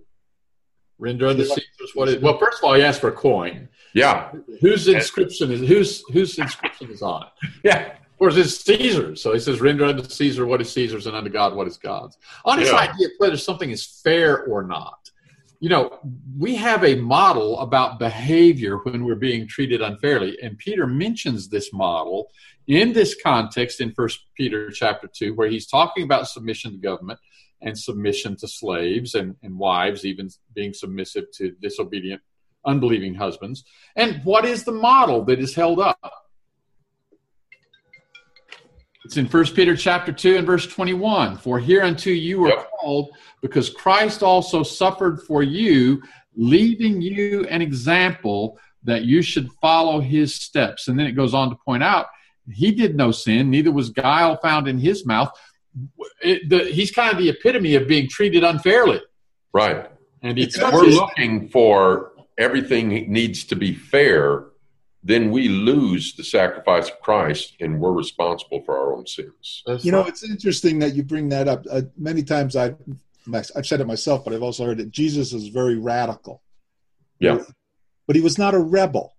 Render 0.98 1.28
unto 1.28 1.44
Caesar's 1.44 1.92
what 1.94 2.08
is. 2.08 2.22
Well, 2.22 2.38
first 2.38 2.60
of 2.60 2.64
all, 2.64 2.74
he 2.74 2.82
asked 2.82 3.02
for 3.02 3.10
a 3.10 3.14
coin. 3.14 3.68
Yeah. 3.94 4.32
Whose 4.62 4.88
inscription 4.88 5.52
is 5.52 5.62
whose 5.62 6.04
whose 6.12 6.38
inscription 6.38 6.92
is 6.92 7.02
on 7.02 7.24
it? 7.24 7.50
Yeah. 7.64 7.94
Of 8.16 8.20
course, 8.20 8.38
it's 8.38 8.64
Caesar's. 8.64 9.22
So 9.22 9.34
he 9.34 9.40
says, 9.40 9.60
"Render 9.60 9.84
unto 9.84 10.08
Caesar 10.08 10.46
what 10.46 10.62
is 10.62 10.72
Caesar's, 10.72 11.06
and 11.06 11.18
unto 11.18 11.30
God 11.30 11.54
what 11.54 11.68
is 11.68 11.78
God's." 11.78 12.18
On 12.46 12.58
this 12.58 12.72
yeah. 12.72 12.78
idea 12.78 13.08
of 13.08 13.14
whether 13.18 13.36
something 13.36 13.72
is 13.72 13.86
fair 13.86 14.46
or 14.46 14.64
not, 14.64 15.10
you 15.60 15.68
know, 15.68 16.00
we 16.38 16.56
have 16.56 16.86
a 16.86 16.96
model 16.96 17.60
about 17.60 18.00
behavior 18.00 18.78
when 18.78 19.04
we're 19.04 19.16
being 19.16 19.48
treated 19.48 19.82
unfairly, 19.82 20.38
and 20.42 20.58
Peter 20.58 20.88
mentions 20.88 21.50
this 21.50 21.74
model 21.74 22.30
in 22.68 22.94
this 22.94 23.16
context 23.22 23.82
in 23.82 23.92
First 23.92 24.22
Peter 24.36 24.72
chapter 24.72 25.08
two, 25.08 25.34
where 25.34 25.50
he's 25.50 25.68
talking 25.68 26.04
about 26.04 26.28
submission 26.30 26.72
to 26.72 26.78
government 26.78 27.20
and 27.62 27.78
submission 27.78 28.36
to 28.38 28.48
slaves 28.48 29.16
and, 29.16 29.36
and 29.44 29.58
wives, 29.58 30.06
even 30.06 30.30
being 30.54 30.74
submissive 30.74 31.26
to 31.36 31.52
disobedient, 31.62 32.22
unbelieving 32.66 33.16
husbands. 33.16 33.64
And 33.96 34.22
what 34.24 34.46
is 34.46 34.64
the 34.64 34.72
model 34.72 35.24
that 35.26 35.40
is 35.40 35.56
held 35.56 35.80
up? 35.80 36.00
It's 39.06 39.18
in 39.18 39.28
First 39.28 39.56
Peter 39.56 39.76
chapter 39.76 40.12
2 40.12 40.38
and 40.38 40.48
verse 40.48 40.66
21. 40.66 41.38
For 41.38 41.60
hereunto 41.60 42.10
you 42.10 42.40
were 42.40 42.50
yep. 42.50 42.72
called, 42.72 43.12
because 43.42 43.70
Christ 43.70 44.24
also 44.24 44.64
suffered 44.64 45.22
for 45.22 45.44
you, 45.44 46.02
leaving 46.36 47.02
you 47.02 47.46
an 47.46 47.62
example 47.62 48.58
that 48.84 49.04
you 49.04 49.22
should 49.22 49.52
follow 49.62 50.00
his 50.00 50.34
steps. 50.34 50.88
And 50.88 50.98
then 50.98 51.06
it 51.06 51.12
goes 51.12 51.36
on 51.36 51.50
to 51.52 51.56
point 51.56 51.84
out, 51.84 52.08
he 52.52 52.72
did 52.72 52.96
no 52.96 53.12
sin, 53.12 53.50
neither 53.50 53.72
was 53.72 53.90
guile 53.90 54.38
found 54.38 54.68
in 54.68 54.80
his 54.80 55.06
mouth, 55.06 55.32
it, 56.22 56.50
the, 56.50 56.66
he's 56.66 56.92
kind 56.92 57.12
of 57.12 57.18
the 57.18 57.30
epitome 57.30 57.76
of 57.76 57.88
being 57.88 58.08
treated 58.10 58.44
unfairly. 58.44 59.02
Right. 59.54 59.90
And 60.22 60.38
if 60.40 60.56
we're 60.58 60.86
looking 60.86 61.50
for 61.50 62.14
everything 62.38 63.12
needs 63.12 63.44
to 63.46 63.56
be 63.56 63.74
fair, 63.74 64.46
then 65.04 65.30
we 65.30 65.48
lose 65.48 66.16
the 66.16 66.24
sacrifice 66.24 66.90
of 66.90 67.00
Christ 67.00 67.54
and 67.60 67.80
we're 67.80 67.92
responsible 67.92 68.64
for 68.64 68.78
our 68.78 68.94
own 68.94 69.06
sins. 69.06 69.62
That's 69.66 69.86
you 69.86 69.92
know, 69.92 70.06
it's 70.06 70.24
interesting 70.24 70.80
that 70.80 70.96
you 70.96 71.04
bring 71.04 71.30
that 71.30 71.48
up. 71.48 71.64
Uh, 71.70 71.84
many 71.96 72.24
times 72.24 72.56
I've, 72.56 72.76
I've 73.32 73.66
said 73.68 73.82
it 73.82 73.88
myself, 73.88 74.26
but 74.26 74.34
I've 74.34 74.44
also 74.44 74.66
heard 74.66 74.80
that 74.80 74.92
Jesus 74.92 75.32
is 75.32 75.50
very 75.50 75.78
radical. 75.78 76.42
Yeah. 77.20 77.40
But 78.08 78.16
he 78.16 78.22
was 78.22 78.38
not 78.38 78.56
a 78.56 78.60
rebel. 78.60 79.16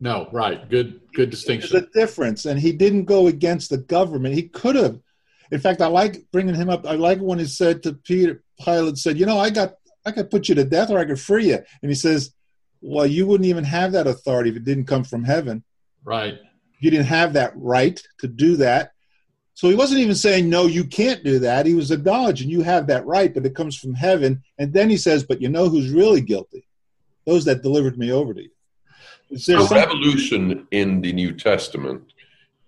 No, 0.00 0.28
right. 0.32 0.68
Good 0.68 1.00
good 1.14 1.30
distinction. 1.30 1.70
There's 1.72 1.84
a 1.84 1.90
difference. 1.98 2.44
And 2.44 2.58
he 2.58 2.72
didn't 2.72 3.04
go 3.04 3.28
against 3.28 3.70
the 3.70 3.78
government. 3.78 4.34
He 4.34 4.48
could 4.48 4.76
have. 4.76 5.00
In 5.50 5.60
fact, 5.60 5.80
I 5.80 5.86
like 5.86 6.24
bringing 6.32 6.54
him 6.54 6.70
up. 6.70 6.86
I 6.86 6.94
like 6.94 7.18
when 7.18 7.38
he 7.38 7.46
said 7.46 7.82
to 7.82 7.92
Peter, 7.92 8.42
Pilate 8.62 8.98
said, 8.98 9.18
you 9.18 9.26
know, 9.26 9.38
I 9.38 9.50
got, 9.50 9.74
I 10.06 10.12
could 10.12 10.30
put 10.30 10.48
you 10.48 10.54
to 10.54 10.64
death 10.64 10.90
or 10.90 10.98
I 10.98 11.04
could 11.04 11.20
free 11.20 11.48
you. 11.48 11.58
And 11.82 11.90
he 11.90 11.94
says, 11.94 12.34
well, 12.80 13.06
you 13.06 13.26
wouldn't 13.26 13.48
even 13.48 13.64
have 13.64 13.92
that 13.92 14.06
authority 14.06 14.50
if 14.50 14.56
it 14.56 14.64
didn't 14.64 14.86
come 14.86 15.04
from 15.04 15.24
heaven. 15.24 15.62
Right. 16.04 16.38
You 16.80 16.90
didn't 16.90 17.06
have 17.06 17.34
that 17.34 17.52
right 17.54 18.00
to 18.20 18.28
do 18.28 18.56
that. 18.56 18.92
So 19.54 19.68
he 19.68 19.74
wasn't 19.74 20.00
even 20.00 20.14
saying, 20.14 20.48
no, 20.48 20.66
you 20.66 20.84
can't 20.84 21.22
do 21.22 21.38
that. 21.40 21.66
He 21.66 21.74
was 21.74 21.90
acknowledging 21.90 22.48
you 22.48 22.62
have 22.62 22.86
that 22.86 23.06
right, 23.06 23.32
but 23.32 23.46
it 23.46 23.54
comes 23.54 23.76
from 23.78 23.94
heaven. 23.94 24.42
And 24.58 24.72
then 24.72 24.88
he 24.90 24.96
says, 24.96 25.22
but 25.24 25.40
you 25.40 25.48
know 25.48 25.68
who's 25.68 25.90
really 25.90 26.22
guilty? 26.22 26.66
Those 27.26 27.44
that 27.44 27.62
delivered 27.62 27.98
me 27.98 28.10
over 28.10 28.34
to 28.34 28.42
you. 28.42 28.50
The 29.30 29.68
revolution 29.70 30.66
in 30.72 31.00
the 31.00 31.12
New 31.12 31.32
Testament 31.32 32.11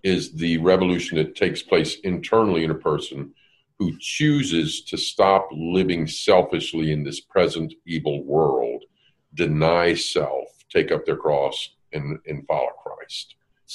is 0.05 0.33
the 0.33 0.59
revolution 0.59 1.17
that 1.17 1.35
takes 1.35 1.63
place 1.63 1.97
internally 2.01 2.63
in 2.63 2.71
a 2.71 2.75
person 2.75 3.33
who 3.79 3.97
chooses 3.99 4.85
to 4.85 4.97
stop 4.97 5.49
living 5.51 6.07
selfishly 6.07 6.93
in 6.93 7.03
this 7.03 7.21
present 7.21 7.73
evil 7.87 8.23
world, 8.23 8.85
deny 9.35 9.95
self, 9.95 10.47
take 10.71 10.93
up 10.93 11.05
their 11.05 11.17
cross, 11.17 11.71
and, 11.93 12.19
and 12.27 12.47
follow 12.47 12.71
Christ. 12.85 13.35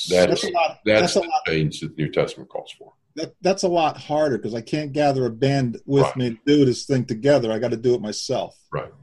That's, 0.09 0.29
that's, 0.29 0.43
a 0.43 0.51
lot, 0.51 0.79
that's, 0.85 1.01
that's 1.01 1.13
the 1.15 1.19
lot, 1.21 1.45
change 1.47 1.79
that 1.81 1.95
the 1.97 2.03
New 2.03 2.11
Testament 2.11 2.49
calls 2.49 2.73
for. 2.77 2.93
That, 3.15 3.33
that's 3.41 3.63
a 3.63 3.67
lot 3.67 3.97
harder 3.97 4.37
because 4.37 4.53
I 4.53 4.61
can't 4.61 4.93
gather 4.93 5.25
a 5.25 5.31
band 5.31 5.81
with 5.85 6.03
right. 6.03 6.15
me 6.15 6.29
to 6.29 6.37
do 6.45 6.63
this 6.63 6.85
thing 6.85 7.05
together. 7.05 7.51
I 7.51 7.59
got 7.59 7.71
to 7.71 7.77
do 7.77 7.95
it 7.95 8.01
myself. 8.01 8.55
Right. 8.71 8.93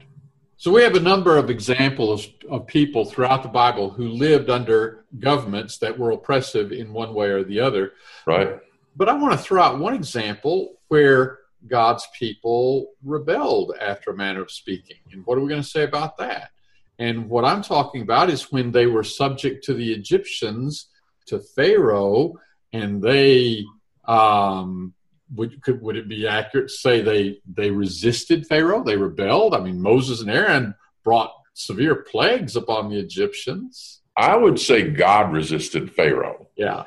So 0.59 0.71
we 0.71 0.81
have 0.81 0.95
a 0.95 0.99
number 0.99 1.37
of 1.37 1.51
examples 1.51 2.27
of 2.49 2.65
people 2.65 3.05
throughout 3.05 3.43
the 3.43 3.49
Bible 3.49 3.91
who 3.91 4.09
lived 4.09 4.49
under 4.49 5.05
governments 5.19 5.77
that 5.77 5.97
were 5.97 6.09
oppressive 6.11 6.71
in 6.71 6.93
one 6.93 7.13
way 7.13 7.27
or 7.27 7.43
the 7.43 7.59
other. 7.59 7.93
Right. 8.25 8.59
But 8.95 9.07
I 9.07 9.13
want 9.13 9.33
to 9.33 9.37
throw 9.37 9.61
out 9.61 9.77
one 9.77 9.93
example 9.93 10.79
where 10.87 11.39
God's 11.67 12.07
people 12.17 12.93
rebelled 13.03 13.75
after 13.79 14.09
a 14.09 14.15
manner 14.15 14.41
of 14.41 14.49
speaking. 14.49 14.97
And 15.11 15.23
what 15.27 15.37
are 15.37 15.41
we 15.41 15.49
going 15.49 15.61
to 15.61 15.67
say 15.67 15.83
about 15.83 16.17
that? 16.17 16.49
And 16.97 17.29
what 17.29 17.45
I'm 17.45 17.61
talking 17.61 18.01
about 18.01 18.31
is 18.31 18.51
when 18.51 18.71
they 18.71 18.87
were 18.87 19.03
subject 19.03 19.63
to 19.65 19.75
the 19.75 19.93
Egyptians, 19.93 20.87
to 21.27 21.39
Pharaoh, 21.39 22.33
and 22.73 22.99
they 22.99 23.63
um, 24.05 24.95
would 25.35 25.61
could 25.61 25.81
would 25.81 25.97
it 25.97 26.07
be 26.07 26.27
accurate 26.27 26.69
to 26.69 26.73
say 26.73 27.01
they 27.01 27.39
they 27.51 27.71
resisted 27.71 28.47
Pharaoh? 28.47 28.83
They 28.83 28.97
rebelled. 28.97 29.53
I 29.53 29.59
mean, 29.59 29.81
Moses 29.81 30.21
and 30.21 30.29
Aaron 30.29 30.75
brought 31.03 31.31
severe 31.53 31.95
plagues 31.95 32.55
upon 32.55 32.89
the 32.89 32.99
Egyptians. 32.99 34.01
I 34.15 34.35
would 34.35 34.59
say 34.59 34.89
God 34.89 35.31
resisted 35.31 35.93
Pharaoh. 35.93 36.47
Yeah. 36.55 36.83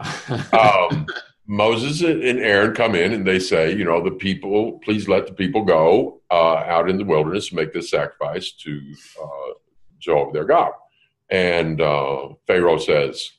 um, 0.59 1.07
Moses 1.47 2.01
and 2.03 2.41
Aaron 2.41 2.75
come 2.75 2.95
in 2.95 3.13
and 3.13 3.27
they 3.27 3.39
say, 3.41 3.75
you 3.75 3.85
know, 3.85 4.03
the 4.03 4.11
people, 4.13 4.79
please 4.85 5.09
let 5.09 5.27
the 5.27 5.33
people 5.33 5.65
go 5.65 6.21
uh, 6.31 6.57
out 6.57 6.89
in 6.89 6.97
the 6.97 7.05
wilderness 7.05 7.49
and 7.49 7.57
make 7.57 7.73
this 7.73 7.91
sacrifice 7.91 8.53
to 8.53 8.95
uh, 9.21 9.55
Jehovah 9.99 10.33
their 10.33 10.45
God. 10.45 10.73
And 11.29 11.81
uh, 11.81 12.31
Pharaoh 12.47 12.79
says, 12.79 13.31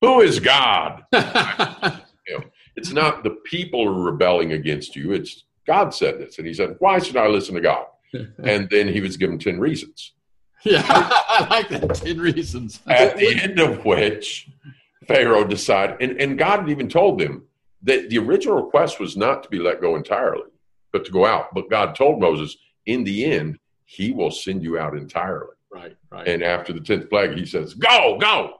Who 0.00 0.20
is 0.20 0.40
God? 0.40 1.04
It's 2.78 2.92
not 2.92 3.24
the 3.24 3.30
people 3.44 3.86
are 3.88 3.92
rebelling 3.92 4.52
against 4.52 4.94
you. 4.94 5.12
It's 5.12 5.44
God 5.66 5.92
said 5.92 6.20
this. 6.20 6.38
And 6.38 6.46
he 6.46 6.54
said, 6.54 6.76
Why 6.78 7.00
should 7.00 7.16
I 7.16 7.26
listen 7.26 7.56
to 7.56 7.60
God? 7.60 7.86
and 8.42 8.70
then 8.70 8.86
he 8.88 9.00
was 9.00 9.16
given 9.16 9.38
10 9.38 9.58
reasons. 9.58 10.12
Yeah, 10.64 10.82
I 10.88 11.46
like 11.50 11.68
that 11.70 11.94
10 11.94 12.18
reasons. 12.18 12.80
At 12.86 13.16
the 13.16 13.42
end 13.42 13.58
of 13.58 13.84
which 13.84 14.48
Pharaoh 15.08 15.44
decided, 15.44 15.96
and, 16.00 16.20
and 16.20 16.38
God 16.38 16.60
had 16.60 16.70
even 16.70 16.88
told 16.88 17.18
them 17.18 17.44
that 17.82 18.10
the 18.10 18.18
original 18.18 18.62
request 18.62 19.00
was 19.00 19.16
not 19.16 19.42
to 19.42 19.48
be 19.48 19.58
let 19.58 19.80
go 19.80 19.96
entirely, 19.96 20.50
but 20.92 21.04
to 21.04 21.10
go 21.10 21.26
out. 21.26 21.52
But 21.52 21.68
God 21.68 21.94
told 21.96 22.20
Moses, 22.20 22.56
in 22.86 23.04
the 23.04 23.24
end, 23.24 23.58
he 23.86 24.12
will 24.12 24.30
send 24.30 24.62
you 24.62 24.78
out 24.78 24.96
entirely. 24.96 25.54
Right, 25.72 25.96
right. 26.10 26.28
And 26.28 26.42
after 26.42 26.72
the 26.72 26.80
10th 26.80 27.10
plague, 27.10 27.36
he 27.36 27.44
says, 27.44 27.74
Go, 27.74 28.18
go. 28.20 28.54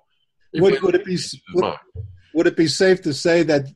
Would, 0.54 0.80
would, 0.82 0.94
it 0.94 1.04
be, 1.04 1.18
would, 1.54 1.74
would 2.34 2.46
it 2.46 2.56
be 2.56 2.68
safe 2.68 3.02
to 3.02 3.12
say 3.12 3.42
that 3.44 3.66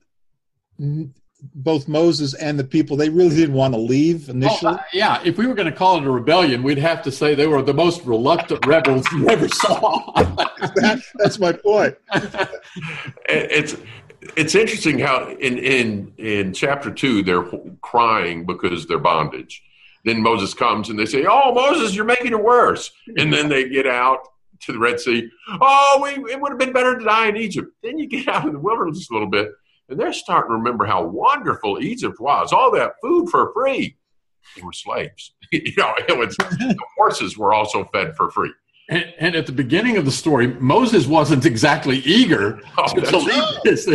both 1.54 1.88
Moses 1.88 2.34
and 2.34 2.58
the 2.58 2.64
people, 2.64 2.96
they 2.96 3.08
really 3.08 3.34
didn't 3.34 3.54
want 3.54 3.74
to 3.74 3.80
leave 3.80 4.28
initially. 4.28 4.74
Oh, 4.74 4.76
uh, 4.76 4.82
yeah, 4.92 5.20
if 5.24 5.38
we 5.38 5.46
were 5.46 5.54
going 5.54 5.70
to 5.70 5.76
call 5.76 5.98
it 5.98 6.04
a 6.04 6.10
rebellion, 6.10 6.62
we'd 6.62 6.78
have 6.78 7.02
to 7.02 7.12
say 7.12 7.34
they 7.34 7.46
were 7.46 7.62
the 7.62 7.74
most 7.74 8.04
reluctant 8.04 8.64
rebels 8.66 9.10
you 9.12 9.28
ever 9.28 9.48
saw. 9.48 10.12
that, 10.16 11.02
that's 11.16 11.38
my 11.38 11.52
point. 11.52 11.96
it's 13.28 13.76
it's 14.36 14.54
interesting 14.54 15.00
how 15.00 15.30
in 15.30 15.58
in 15.58 16.12
in 16.18 16.52
chapter 16.52 16.92
two 16.92 17.22
they're 17.22 17.44
crying 17.80 18.46
because 18.46 18.86
they're 18.86 18.98
bondage. 18.98 19.62
Then 20.04 20.22
Moses 20.22 20.54
comes 20.54 20.90
and 20.90 20.98
they 20.98 21.06
say, 21.06 21.26
"Oh, 21.28 21.52
Moses, 21.52 21.94
you're 21.94 22.04
making 22.04 22.32
it 22.32 22.42
worse." 22.42 22.90
And 23.16 23.32
then 23.32 23.48
they 23.48 23.68
get 23.68 23.86
out 23.86 24.20
to 24.60 24.72
the 24.72 24.78
Red 24.78 25.00
Sea. 25.00 25.28
Oh, 25.60 26.00
we, 26.02 26.32
it 26.32 26.40
would 26.40 26.52
have 26.52 26.58
been 26.58 26.72
better 26.72 26.96
to 26.96 27.04
die 27.04 27.28
in 27.28 27.36
Egypt. 27.36 27.68
Then 27.82 27.98
you 27.98 28.06
get 28.06 28.28
out 28.28 28.46
in 28.46 28.52
the 28.52 28.60
wilderness 28.60 29.10
a 29.10 29.12
little 29.12 29.28
bit 29.28 29.50
and 29.92 30.00
they're 30.00 30.12
starting 30.12 30.50
to 30.50 30.54
remember 30.54 30.84
how 30.84 31.04
wonderful 31.04 31.80
Egypt 31.80 32.18
was. 32.18 32.52
All 32.52 32.70
that 32.72 32.94
food 33.02 33.28
for 33.28 33.52
free. 33.52 33.96
They 34.56 34.62
were 34.62 34.72
slaves. 34.72 35.34
you 35.52 35.72
know, 35.76 35.94
it 36.08 36.18
was 36.18 36.36
the 36.36 36.76
horses 36.96 37.38
were 37.38 37.52
also 37.52 37.84
fed 37.92 38.16
for 38.16 38.30
free. 38.30 38.52
And, 38.88 39.14
and, 39.18 39.36
at 39.36 39.46
the 39.46 39.52
beginning 39.52 39.96
of 39.96 40.04
the 40.04 40.10
story, 40.10 40.48
Moses 40.48 41.06
wasn't 41.06 41.46
exactly 41.46 41.98
eager 41.98 42.60
oh, 42.78 42.92
to, 42.94 43.00
to 43.00 43.16
leave 43.16 43.44
this. 43.64 43.88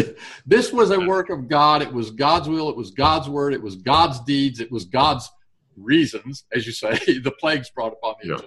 This 0.46 0.72
was 0.72 0.92
a 0.92 1.00
work 1.00 1.30
of 1.30 1.50
God. 1.50 1.82
It 1.82 1.92
was 1.92 2.10
God's 2.10 2.48
will. 2.48 2.70
It 2.70 2.77
was 2.77 2.92
God's 2.92 3.27
word. 3.27 3.54
It 3.54 3.62
was 3.62 3.75
God's 3.75 4.22
deeds. 4.22 4.62
It 4.62 4.72
was 4.72 4.86
God's 4.86 5.30
reasons, 5.75 6.46
as 6.54 6.66
you 6.66 6.72
say, 6.72 6.98
the 7.20 7.34
plagues 7.39 7.70
brought 7.70 7.94
upon 7.94 8.16
the 8.22 8.30
yeah. 8.30 8.38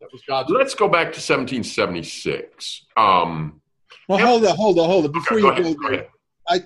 That 0.00 0.10
was 0.12 0.22
God's. 0.26 0.50
Let's 0.50 0.74
go 0.74 0.88
back 0.88 1.12
to 1.12 1.20
1776. 1.20 2.86
Um, 2.96 3.60
well, 4.08 4.18
hold 4.18 4.44
on, 4.46 4.56
hold 4.56 4.78
on, 4.78 4.86
hold 4.88 5.04
on. 5.04 5.12
Before 5.12 5.38
okay, 5.38 5.68
you 5.68 5.74
go, 5.74 5.88
go, 5.88 5.96
go 5.96 6.06
I 6.48 6.62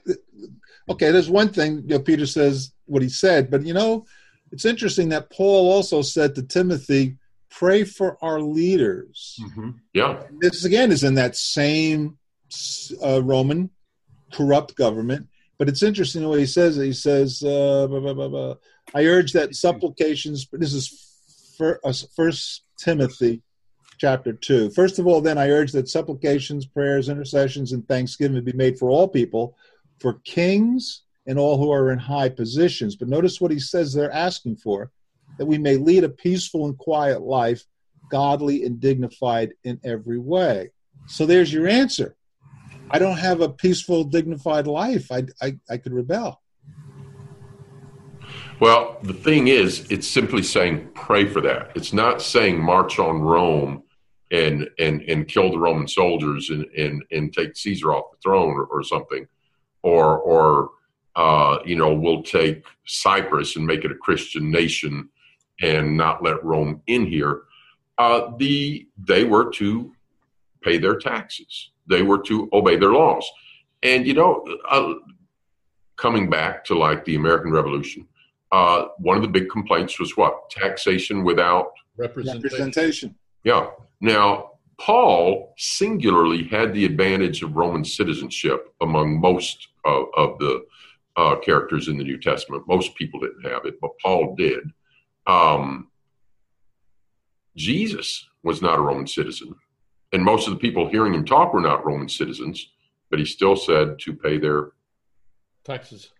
okay, 0.88 1.10
there's 1.10 1.30
one 1.30 1.48
thing 1.48 1.76
you 1.86 1.96
know, 1.96 2.00
Peter 2.00 2.26
says 2.26 2.72
what 2.86 3.02
he 3.02 3.08
said, 3.08 3.50
but 3.50 3.64
you 3.64 3.74
know, 3.74 4.06
it's 4.52 4.64
interesting 4.64 5.08
that 5.10 5.30
Paul 5.30 5.70
also 5.70 6.02
said 6.02 6.34
to 6.34 6.42
Timothy, 6.42 7.16
"Pray 7.50 7.84
for 7.84 8.18
our 8.22 8.40
leaders." 8.40 9.38
Mm-hmm. 9.42 9.70
Yeah, 9.92 10.22
this 10.40 10.64
again 10.64 10.92
is 10.92 11.04
in 11.04 11.14
that 11.14 11.36
same 11.36 12.18
uh, 13.02 13.22
Roman 13.22 13.70
corrupt 14.32 14.76
government. 14.76 15.28
But 15.58 15.68
it's 15.68 15.82
interesting 15.82 16.22
the 16.22 16.28
way 16.28 16.40
he 16.40 16.46
says 16.46 16.76
it. 16.78 16.84
He 16.84 16.92
says, 16.92 17.42
uh, 17.42 17.86
blah, 17.86 18.00
blah, 18.00 18.28
blah, 18.28 18.54
"I 18.92 19.06
urge 19.06 19.32
that 19.32 19.54
supplications." 19.54 20.48
This 20.52 20.74
is 20.74 21.56
uh, 21.60 21.92
First 22.16 22.62
Timothy 22.78 23.42
chapter 23.98 24.32
2. 24.32 24.70
First 24.70 24.98
of 24.98 25.06
all, 25.06 25.20
then, 25.20 25.38
I 25.38 25.50
urge 25.50 25.72
that 25.72 25.88
supplications, 25.88 26.66
prayers, 26.66 27.08
intercessions, 27.08 27.72
and 27.72 27.86
thanksgiving 27.86 28.42
be 28.44 28.52
made 28.52 28.78
for 28.78 28.90
all 28.90 29.06
people, 29.06 29.56
for 30.00 30.20
kings 30.24 31.02
and 31.26 31.38
all 31.38 31.58
who 31.58 31.72
are 31.72 31.92
in 31.92 31.98
high 31.98 32.28
positions. 32.28 32.96
But 32.96 33.08
notice 33.08 33.40
what 33.40 33.50
he 33.50 33.58
says 33.58 33.92
they're 33.92 34.12
asking 34.12 34.56
for 34.56 34.90
that 35.38 35.46
we 35.46 35.58
may 35.58 35.76
lead 35.76 36.04
a 36.04 36.08
peaceful 36.08 36.66
and 36.66 36.76
quiet 36.76 37.22
life, 37.22 37.64
godly 38.10 38.64
and 38.64 38.78
dignified 38.78 39.54
in 39.64 39.80
every 39.84 40.18
way. 40.18 40.70
So 41.06 41.26
there's 41.26 41.52
your 41.52 41.68
answer. 41.68 42.16
I 42.90 42.98
don't 42.98 43.18
have 43.18 43.40
a 43.40 43.48
peaceful, 43.48 44.04
dignified 44.04 44.66
life. 44.66 45.10
I, 45.10 45.24
I, 45.40 45.58
I 45.68 45.78
could 45.78 45.92
rebel. 45.92 46.40
Well, 48.60 48.98
the 49.02 49.12
thing 49.12 49.48
is, 49.48 49.90
it's 49.90 50.06
simply 50.06 50.42
saying 50.42 50.88
pray 50.94 51.26
for 51.26 51.40
that. 51.40 51.72
It's 51.74 51.92
not 51.92 52.22
saying 52.22 52.62
march 52.62 52.98
on 52.98 53.20
Rome 53.20 53.82
and 54.30 54.68
and 54.78 55.02
and 55.02 55.28
kill 55.28 55.50
the 55.50 55.58
Roman 55.58 55.88
soldiers 55.88 56.50
and 56.50 56.64
and, 56.76 57.04
and 57.10 57.32
take 57.32 57.56
Caesar 57.56 57.92
off 57.92 58.12
the 58.12 58.18
throne 58.22 58.54
or, 58.54 58.64
or 58.64 58.82
something 58.82 59.26
or 59.84 60.18
or 60.18 60.70
uh, 61.14 61.58
you 61.64 61.76
know 61.76 61.94
we'll 61.94 62.22
take 62.22 62.64
Cyprus 62.86 63.56
and 63.56 63.66
make 63.66 63.84
it 63.84 63.92
a 63.92 63.96
Christian 63.96 64.50
nation 64.50 65.08
and 65.62 65.96
not 65.96 66.22
let 66.22 66.42
Rome 66.42 66.82
in 66.88 67.06
here. 67.06 67.42
Uh, 67.98 68.32
the 68.38 68.88
they 68.98 69.24
were 69.24 69.50
to 69.52 69.92
pay 70.62 70.78
their 70.78 70.96
taxes. 70.96 71.70
They 71.86 72.02
were 72.02 72.18
to 72.22 72.48
obey 72.52 72.76
their 72.76 72.92
laws, 72.92 73.30
and 73.82 74.06
you 74.06 74.14
know. 74.14 74.44
Uh, 74.68 74.94
coming 75.96 76.28
back 76.28 76.64
to 76.64 76.76
like 76.76 77.04
the 77.04 77.14
American 77.14 77.52
Revolution, 77.52 78.04
uh, 78.50 78.86
one 78.98 79.16
of 79.16 79.22
the 79.22 79.28
big 79.28 79.48
complaints 79.48 80.00
was 80.00 80.16
what 80.16 80.50
taxation 80.50 81.22
without 81.22 81.70
Representation. 81.96 82.42
Representation. 82.42 83.14
yeah. 83.44 83.68
Now, 84.00 84.53
Paul 84.78 85.54
singularly 85.56 86.44
had 86.44 86.72
the 86.72 86.84
advantage 86.84 87.42
of 87.42 87.56
Roman 87.56 87.84
citizenship 87.84 88.74
among 88.80 89.20
most 89.20 89.68
of, 89.84 90.06
of 90.16 90.38
the 90.38 90.64
uh, 91.16 91.36
characters 91.36 91.88
in 91.88 91.96
the 91.96 92.04
New 92.04 92.18
Testament. 92.18 92.64
Most 92.66 92.94
people 92.94 93.20
didn't 93.20 93.44
have 93.44 93.64
it, 93.64 93.74
but 93.80 93.90
Paul 94.02 94.34
did. 94.36 94.64
Um, 95.26 95.88
Jesus 97.56 98.26
was 98.42 98.60
not 98.60 98.78
a 98.78 98.82
Roman 98.82 99.06
citizen, 99.06 99.54
and 100.12 100.24
most 100.24 100.48
of 100.48 100.54
the 100.54 100.60
people 100.60 100.88
hearing 100.88 101.14
him 101.14 101.24
talk 101.24 101.54
were 101.54 101.60
not 101.60 101.86
Roman 101.86 102.08
citizens, 102.08 102.70
but 103.10 103.18
he 103.18 103.24
still 103.24 103.56
said 103.56 103.98
to 104.00 104.12
pay 104.12 104.38
their 104.38 104.72
Taxes. 105.64 106.10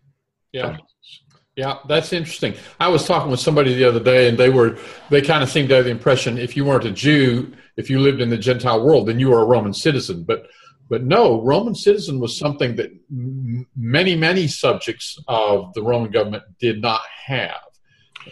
Yeah. 0.52 0.70
taxes. 0.70 1.22
Yeah, 1.56 1.78
that's 1.86 2.12
interesting. 2.12 2.54
I 2.80 2.88
was 2.88 3.06
talking 3.06 3.30
with 3.30 3.40
somebody 3.40 3.74
the 3.74 3.84
other 3.84 4.00
day, 4.00 4.28
and 4.28 4.36
they 4.36 4.50
were 4.50 4.76
they 5.10 5.22
kind 5.22 5.42
of 5.42 5.50
seemed 5.50 5.68
to 5.68 5.76
have 5.76 5.84
the 5.84 5.90
impression 5.90 6.36
if 6.38 6.56
you 6.56 6.64
weren't 6.64 6.84
a 6.84 6.90
Jew, 6.90 7.52
if 7.76 7.90
you 7.90 7.98
lived 7.98 8.20
in 8.20 8.30
the 8.30 8.38
Gentile 8.38 8.84
world, 8.84 9.08
then 9.08 9.18
you 9.18 9.30
were 9.30 9.40
a 9.40 9.46
Roman 9.46 9.74
citizen. 9.74 10.24
But 10.24 10.46
but 10.88 11.04
no, 11.04 11.42
Roman 11.42 11.74
citizen 11.74 12.20
was 12.20 12.38
something 12.38 12.76
that 12.76 12.90
m- 13.10 13.66
many 13.76 14.16
many 14.16 14.46
subjects 14.46 15.18
of 15.28 15.72
the 15.74 15.82
Roman 15.82 16.10
government 16.10 16.44
did 16.58 16.80
not 16.80 17.02
have. 17.26 17.62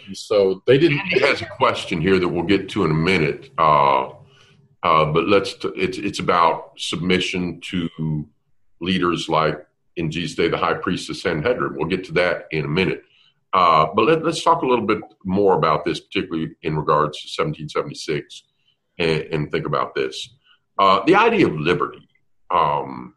And 0.05 0.17
so 0.17 0.63
they 0.65 0.77
didn't. 0.77 0.99
Andy 0.99 1.19
has 1.19 1.41
a 1.41 1.45
question 1.45 2.01
here 2.01 2.19
that 2.19 2.27
we'll 2.27 2.43
get 2.43 2.69
to 2.69 2.85
in 2.85 2.91
a 2.91 2.95
minute. 2.95 3.51
Uh, 3.57 4.09
uh, 4.83 5.05
but 5.05 5.27
let's. 5.27 5.53
T- 5.55 5.71
it's 5.75 5.97
it's 5.97 6.19
about 6.19 6.73
submission 6.77 7.61
to 7.69 8.27
leaders 8.81 9.29
like 9.29 9.65
in 9.95 10.11
Jesus' 10.11 10.35
day 10.35 10.47
the 10.47 10.57
high 10.57 10.73
priest 10.73 11.09
of 11.09 11.17
Sanhedrin. 11.17 11.75
We'll 11.75 11.87
get 11.87 12.03
to 12.05 12.11
that 12.13 12.47
in 12.51 12.65
a 12.65 12.67
minute. 12.67 13.03
Uh, 13.53 13.87
but 13.95 14.05
let, 14.05 14.25
us 14.25 14.43
talk 14.43 14.63
a 14.63 14.65
little 14.65 14.85
bit 14.85 14.99
more 15.23 15.55
about 15.55 15.85
this, 15.85 15.99
particularly 15.99 16.55
in 16.63 16.75
regards 16.75 17.21
to 17.21 17.27
1776, 17.27 18.43
and, 18.97 19.21
and 19.21 19.51
think 19.51 19.65
about 19.65 19.95
this. 19.95 20.29
Uh, 20.77 21.03
the 21.05 21.15
idea 21.15 21.47
of 21.47 21.55
liberty. 21.55 22.07
Um, 22.49 23.15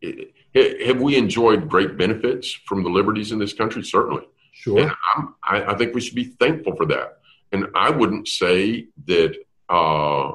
it- 0.00 0.34
have 0.54 1.00
we 1.00 1.16
enjoyed 1.16 1.66
great 1.68 1.96
benefits 1.96 2.52
from 2.52 2.82
the 2.82 2.90
liberties 2.90 3.32
in 3.32 3.38
this 3.38 3.54
country? 3.54 3.82
Certainly. 3.82 4.24
Sure. 4.52 4.80
And 4.80 4.90
I'm, 5.14 5.34
I, 5.42 5.72
I 5.72 5.74
think 5.78 5.94
we 5.94 6.02
should 6.02 6.14
be 6.14 6.24
thankful 6.24 6.76
for 6.76 6.84
that. 6.86 7.20
And 7.52 7.68
I 7.74 7.88
wouldn't 7.88 8.28
say 8.28 8.88
that 9.06 9.34
uh, 9.70 10.32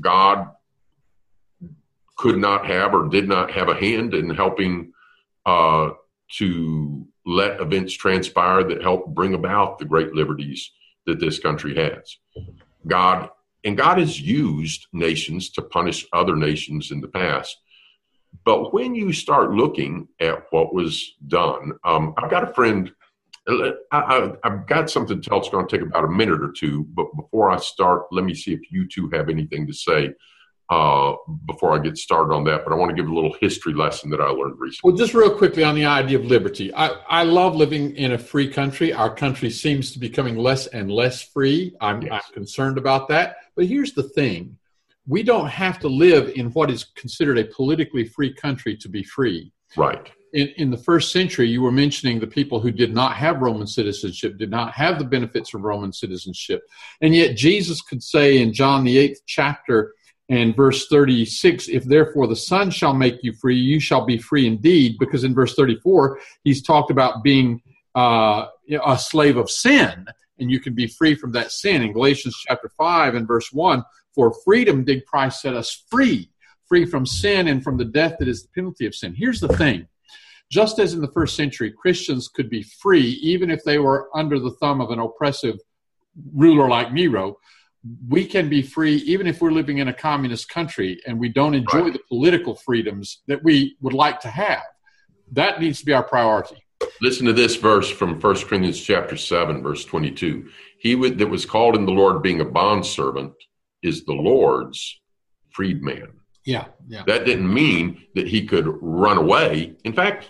God 0.00 0.48
could 2.16 2.38
not 2.38 2.66
have 2.66 2.94
or 2.94 3.08
did 3.08 3.28
not 3.28 3.50
have 3.50 3.68
a 3.68 3.74
hand 3.74 4.14
in 4.14 4.30
helping 4.30 4.92
uh, 5.44 5.90
to 6.38 7.06
let 7.26 7.60
events 7.60 7.92
transpire 7.92 8.64
that 8.64 8.82
help 8.82 9.08
bring 9.08 9.34
about 9.34 9.78
the 9.78 9.84
great 9.84 10.14
liberties 10.14 10.70
that 11.06 11.20
this 11.20 11.38
country 11.38 11.74
has. 11.74 12.16
God 12.86 13.28
and 13.64 13.76
God 13.76 13.98
has 13.98 14.20
used 14.20 14.86
nations 14.92 15.50
to 15.50 15.62
punish 15.62 16.06
other 16.12 16.36
nations 16.36 16.90
in 16.90 17.00
the 17.00 17.08
past. 17.08 17.56
But 18.44 18.72
when 18.72 18.94
you 18.94 19.12
start 19.12 19.52
looking 19.52 20.08
at 20.20 20.44
what 20.50 20.74
was 20.74 21.14
done, 21.26 21.72
um, 21.84 22.14
I've 22.16 22.30
got 22.30 22.48
a 22.48 22.54
friend 22.54 22.92
I, 23.90 24.32
I've 24.44 24.66
got 24.66 24.88
something 24.88 25.20
to 25.20 25.28
tell. 25.28 25.38
It's 25.38 25.48
going 25.48 25.66
to 25.66 25.78
take 25.78 25.86
about 25.86 26.04
a 26.04 26.08
minute 26.08 26.40
or 26.40 26.52
two. 26.52 26.84
But 26.94 27.14
before 27.16 27.50
I 27.50 27.56
start, 27.56 28.04
let 28.12 28.24
me 28.24 28.34
see 28.34 28.52
if 28.52 28.70
you 28.70 28.86
two 28.86 29.10
have 29.12 29.28
anything 29.28 29.66
to 29.66 29.72
say 29.72 30.10
uh, 30.72 31.16
before 31.46 31.78
I 31.78 31.82
get 31.82 31.98
started 31.98 32.32
on 32.32 32.44
that. 32.44 32.64
But 32.64 32.72
I 32.72 32.76
want 32.76 32.90
to 32.90 32.96
give 32.96 33.10
a 33.10 33.14
little 33.14 33.34
history 33.40 33.74
lesson 33.74 34.08
that 34.10 34.20
I 34.20 34.28
learned 34.28 34.58
recently. 34.58 34.90
Well, 34.90 34.96
just 34.96 35.12
real 35.12 35.36
quickly 35.36 35.64
on 35.64 35.74
the 35.74 35.84
idea 35.84 36.18
of 36.18 36.24
liberty. 36.24 36.72
I, 36.74 36.88
I 37.08 37.22
love 37.24 37.54
living 37.54 37.94
in 37.96 38.12
a 38.12 38.18
free 38.18 38.48
country. 38.48 38.92
Our 38.92 39.14
country 39.14 39.50
seems 39.50 39.92
to 39.92 39.98
be 39.98 40.08
becoming 40.08 40.36
less 40.36 40.66
and 40.68 40.90
less 40.90 41.22
free. 41.22 41.74
I'm, 41.80 42.02
Yes. 42.02 42.12
I'm 42.12 42.34
concerned 42.34 42.78
about 42.78 43.08
that. 43.08 43.36
But 43.54 43.66
here's 43.66 43.92
the 43.92 44.02
thing 44.02 44.56
we 45.06 45.22
don't 45.22 45.48
have 45.48 45.78
to 45.80 45.88
live 45.88 46.32
in 46.36 46.46
what 46.52 46.70
is 46.70 46.84
considered 46.84 47.38
a 47.38 47.44
politically 47.44 48.04
free 48.04 48.32
country 48.32 48.76
to 48.76 48.88
be 48.88 49.02
free. 49.02 49.52
Right. 49.76 50.10
In, 50.32 50.48
in 50.56 50.70
the 50.70 50.78
first 50.78 51.12
century, 51.12 51.48
you 51.48 51.60
were 51.60 51.72
mentioning 51.72 52.18
the 52.18 52.26
people 52.26 52.60
who 52.60 52.70
did 52.70 52.94
not 52.94 53.16
have 53.16 53.42
Roman 53.42 53.66
citizenship, 53.66 54.38
did 54.38 54.50
not 54.50 54.72
have 54.72 54.98
the 54.98 55.04
benefits 55.04 55.52
of 55.54 55.62
Roman 55.62 55.92
citizenship. 55.92 56.62
And 57.02 57.14
yet, 57.14 57.36
Jesus 57.36 57.82
could 57.82 58.02
say 58.02 58.40
in 58.40 58.52
John, 58.52 58.84
the 58.84 58.96
eighth 58.96 59.22
chapter, 59.26 59.94
and 60.32 60.56
verse 60.56 60.86
36 60.86 61.68
if 61.68 61.84
therefore 61.84 62.26
the 62.26 62.34
son 62.34 62.70
shall 62.70 62.94
make 62.94 63.22
you 63.22 63.34
free 63.34 63.56
you 63.56 63.78
shall 63.78 64.06
be 64.06 64.16
free 64.16 64.46
indeed. 64.46 64.96
Because 64.98 65.24
in 65.24 65.34
verse 65.34 65.54
34 65.54 66.18
he's 66.42 66.62
talked 66.62 66.90
about 66.90 67.22
being 67.22 67.60
uh, 67.94 68.46
a 68.84 68.98
slave 68.98 69.36
of 69.36 69.50
sin 69.50 70.06
and 70.38 70.50
you 70.50 70.58
can 70.58 70.74
be 70.74 70.86
free 70.86 71.14
from 71.14 71.32
that 71.32 71.52
sin. 71.52 71.82
In 71.82 71.92
galatians 71.92 72.34
chapter 72.48 72.70
5 72.78 73.14
and 73.14 73.28
verse 73.28 73.52
1 73.52 73.84
for 74.14 74.34
freedom 74.42 74.84
did 74.84 75.04
christ 75.04 75.42
set 75.42 75.54
us 75.54 75.84
free 75.90 76.30
free 76.66 76.86
from 76.86 77.04
sin 77.04 77.48
and 77.48 77.62
from 77.62 77.76
the 77.76 77.84
death 77.84 78.14
that 78.18 78.28
is 78.28 78.42
the 78.42 78.48
penalty 78.54 78.86
of 78.86 78.94
sin. 78.94 79.14
Here's 79.14 79.40
the 79.40 79.48
thing. 79.48 79.86
Just 80.50 80.78
as 80.78 80.94
in 80.94 81.02
the 81.02 81.12
first 81.12 81.36
century 81.36 81.70
christians 81.70 82.28
could 82.28 82.48
be 82.48 82.62
free 82.62 83.18
even 83.22 83.50
if 83.50 83.62
they 83.64 83.78
were 83.78 84.08
under 84.14 84.38
the 84.38 84.52
thumb 84.52 84.80
of 84.80 84.90
an 84.90 84.98
oppressive 84.98 85.58
ruler 86.34 86.70
like 86.70 86.90
nero 86.90 87.36
we 88.08 88.24
can 88.24 88.48
be 88.48 88.62
free 88.62 88.96
even 88.96 89.26
if 89.26 89.40
we're 89.40 89.50
living 89.50 89.78
in 89.78 89.88
a 89.88 89.92
communist 89.92 90.48
country 90.48 91.00
and 91.06 91.18
we 91.18 91.28
don't 91.28 91.54
enjoy 91.54 91.82
Right. 91.82 91.92
the 91.92 92.00
political 92.08 92.54
freedoms 92.54 93.22
that 93.26 93.42
we 93.42 93.76
would 93.80 93.92
like 93.92 94.20
to 94.20 94.28
have. 94.28 94.62
That 95.32 95.60
needs 95.60 95.80
to 95.80 95.84
be 95.86 95.92
our 95.92 96.02
priority. 96.04 96.56
Listen 97.00 97.26
to 97.26 97.32
this 97.32 97.56
verse 97.56 97.90
from 97.90 98.20
1 98.20 98.34
Corinthians 98.46 98.80
chapter 98.80 99.16
7, 99.16 99.62
verse 99.62 99.84
22. 99.84 100.48
He 100.78 100.94
would, 100.94 101.18
that 101.18 101.28
was 101.28 101.44
called 101.46 101.74
in 101.76 101.86
the 101.86 101.92
Lord 101.92 102.22
being 102.22 102.40
a 102.40 102.44
bondservant 102.44 103.32
is 103.82 104.04
the 104.04 104.12
Lord's 104.12 105.00
freedman. 105.50 106.08
Yeah, 106.44 106.66
yeah. 106.88 107.02
That 107.06 107.24
didn't 107.24 107.52
mean 107.52 108.04
that 108.14 108.26
he 108.26 108.46
could 108.46 108.66
run 108.80 109.16
away. 109.16 109.76
In 109.84 109.92
fact, 109.92 110.28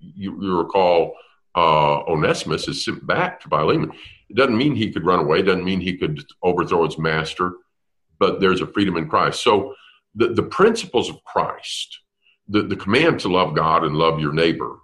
you, 0.00 0.36
you 0.42 0.58
recall 0.58 1.14
uh, 1.54 2.00
Onesimus 2.08 2.66
is 2.66 2.84
sent 2.84 3.06
back 3.06 3.40
to 3.40 3.48
Philemon. 3.48 3.92
It 4.32 4.36
doesn't 4.36 4.56
mean 4.56 4.74
he 4.74 4.90
could 4.90 5.04
run 5.04 5.18
away. 5.18 5.40
It 5.40 5.42
doesn't 5.42 5.64
mean 5.64 5.80
he 5.80 5.98
could 5.98 6.24
overthrow 6.42 6.86
his 6.86 6.96
master, 6.96 7.52
but 8.18 8.40
there's 8.40 8.62
a 8.62 8.66
freedom 8.66 8.96
in 8.96 9.06
Christ. 9.06 9.44
So 9.44 9.74
the, 10.14 10.28
the 10.28 10.42
principles 10.42 11.10
of 11.10 11.22
Christ, 11.24 12.00
the, 12.48 12.62
the 12.62 12.76
command 12.76 13.20
to 13.20 13.28
love 13.28 13.54
God 13.54 13.84
and 13.84 13.94
love 13.94 14.20
your 14.20 14.32
neighbor, 14.32 14.78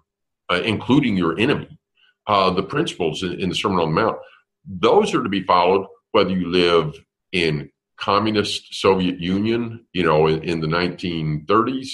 uh, 0.51 0.61
including 0.67 1.17
your 1.17 1.39
enemy, 1.39 1.79
uh, 2.27 2.51
the 2.51 2.63
principles 2.63 3.23
in, 3.23 3.41
in 3.41 3.49
the 3.49 3.55
Sermon 3.55 3.79
on 3.79 3.95
the 3.95 4.01
Mount, 4.03 4.19
those 4.67 5.15
are 5.15 5.23
to 5.23 5.31
be 5.31 5.43
followed 5.45 5.87
whether 6.13 6.31
you 6.31 6.49
live 6.49 6.95
in 7.33 7.71
communist 7.97 8.75
Soviet 8.75 9.19
Union, 9.19 9.87
you 9.95 10.03
know, 10.03 10.27
in, 10.27 10.43
in 10.43 10.61
the 10.61 10.67
1930s, 10.67 11.89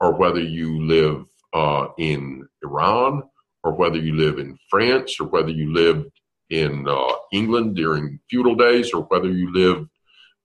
or 0.00 0.16
whether 0.16 0.42
you 0.42 0.84
live 0.84 1.24
uh, 1.54 1.86
in 1.96 2.46
Iran, 2.62 3.22
or 3.64 3.72
whether 3.72 3.96
you 3.96 4.16
live 4.16 4.38
in 4.38 4.58
France, 4.68 5.18
or 5.18 5.28
whether 5.28 5.50
you 5.50 5.72
lived 5.72 6.10
in 6.50 6.86
uh, 6.88 7.12
England 7.32 7.76
during 7.76 8.20
feudal 8.28 8.54
days, 8.54 8.92
or 8.92 9.02
whether 9.04 9.28
you 9.28 9.52
lived 9.52 9.88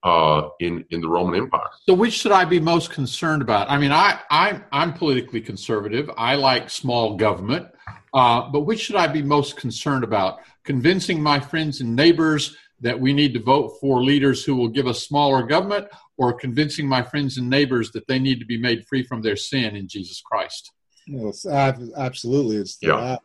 uh, 0.03 0.49
in 0.59 0.85
in 0.91 1.01
the 1.01 1.07
Roman 1.09 1.35
Empire. 1.35 1.69
So 1.87 1.93
which 1.93 2.13
should 2.13 2.31
I 2.31 2.45
be 2.45 2.59
most 2.59 2.91
concerned 2.91 3.41
about? 3.41 3.69
I 3.69 3.77
mean, 3.77 3.91
I, 3.91 4.19
I 4.29 4.61
I'm 4.71 4.93
politically 4.93 5.41
conservative. 5.41 6.09
I 6.17 6.35
like 6.35 6.69
small 6.69 7.15
government, 7.17 7.67
uh, 8.13 8.49
but 8.49 8.61
which 8.61 8.81
should 8.81 8.95
I 8.95 9.07
be 9.07 9.23
most 9.23 9.57
concerned 9.57 10.03
about? 10.03 10.39
Convincing 10.63 11.21
my 11.21 11.39
friends 11.39 11.81
and 11.81 11.95
neighbors 11.95 12.55
that 12.81 12.99
we 12.99 13.13
need 13.13 13.33
to 13.33 13.39
vote 13.39 13.77
for 13.79 14.03
leaders 14.03 14.43
who 14.43 14.55
will 14.55 14.67
give 14.67 14.85
us 14.85 15.07
smaller 15.07 15.43
government, 15.43 15.87
or 16.17 16.33
convincing 16.33 16.87
my 16.87 17.01
friends 17.01 17.37
and 17.37 17.49
neighbors 17.49 17.91
that 17.91 18.05
they 18.07 18.19
need 18.19 18.39
to 18.39 18.45
be 18.45 18.57
made 18.57 18.85
free 18.87 19.03
from 19.03 19.21
their 19.21 19.35
sin 19.35 19.75
in 19.75 19.87
Jesus 19.87 20.21
Christ? 20.21 20.71
Well, 21.09 21.29
it's, 21.29 21.45
ab- 21.45 21.89
absolutely, 21.97 22.57
it's 22.57 22.77
the 22.77 22.87
Yeah. 22.87 23.17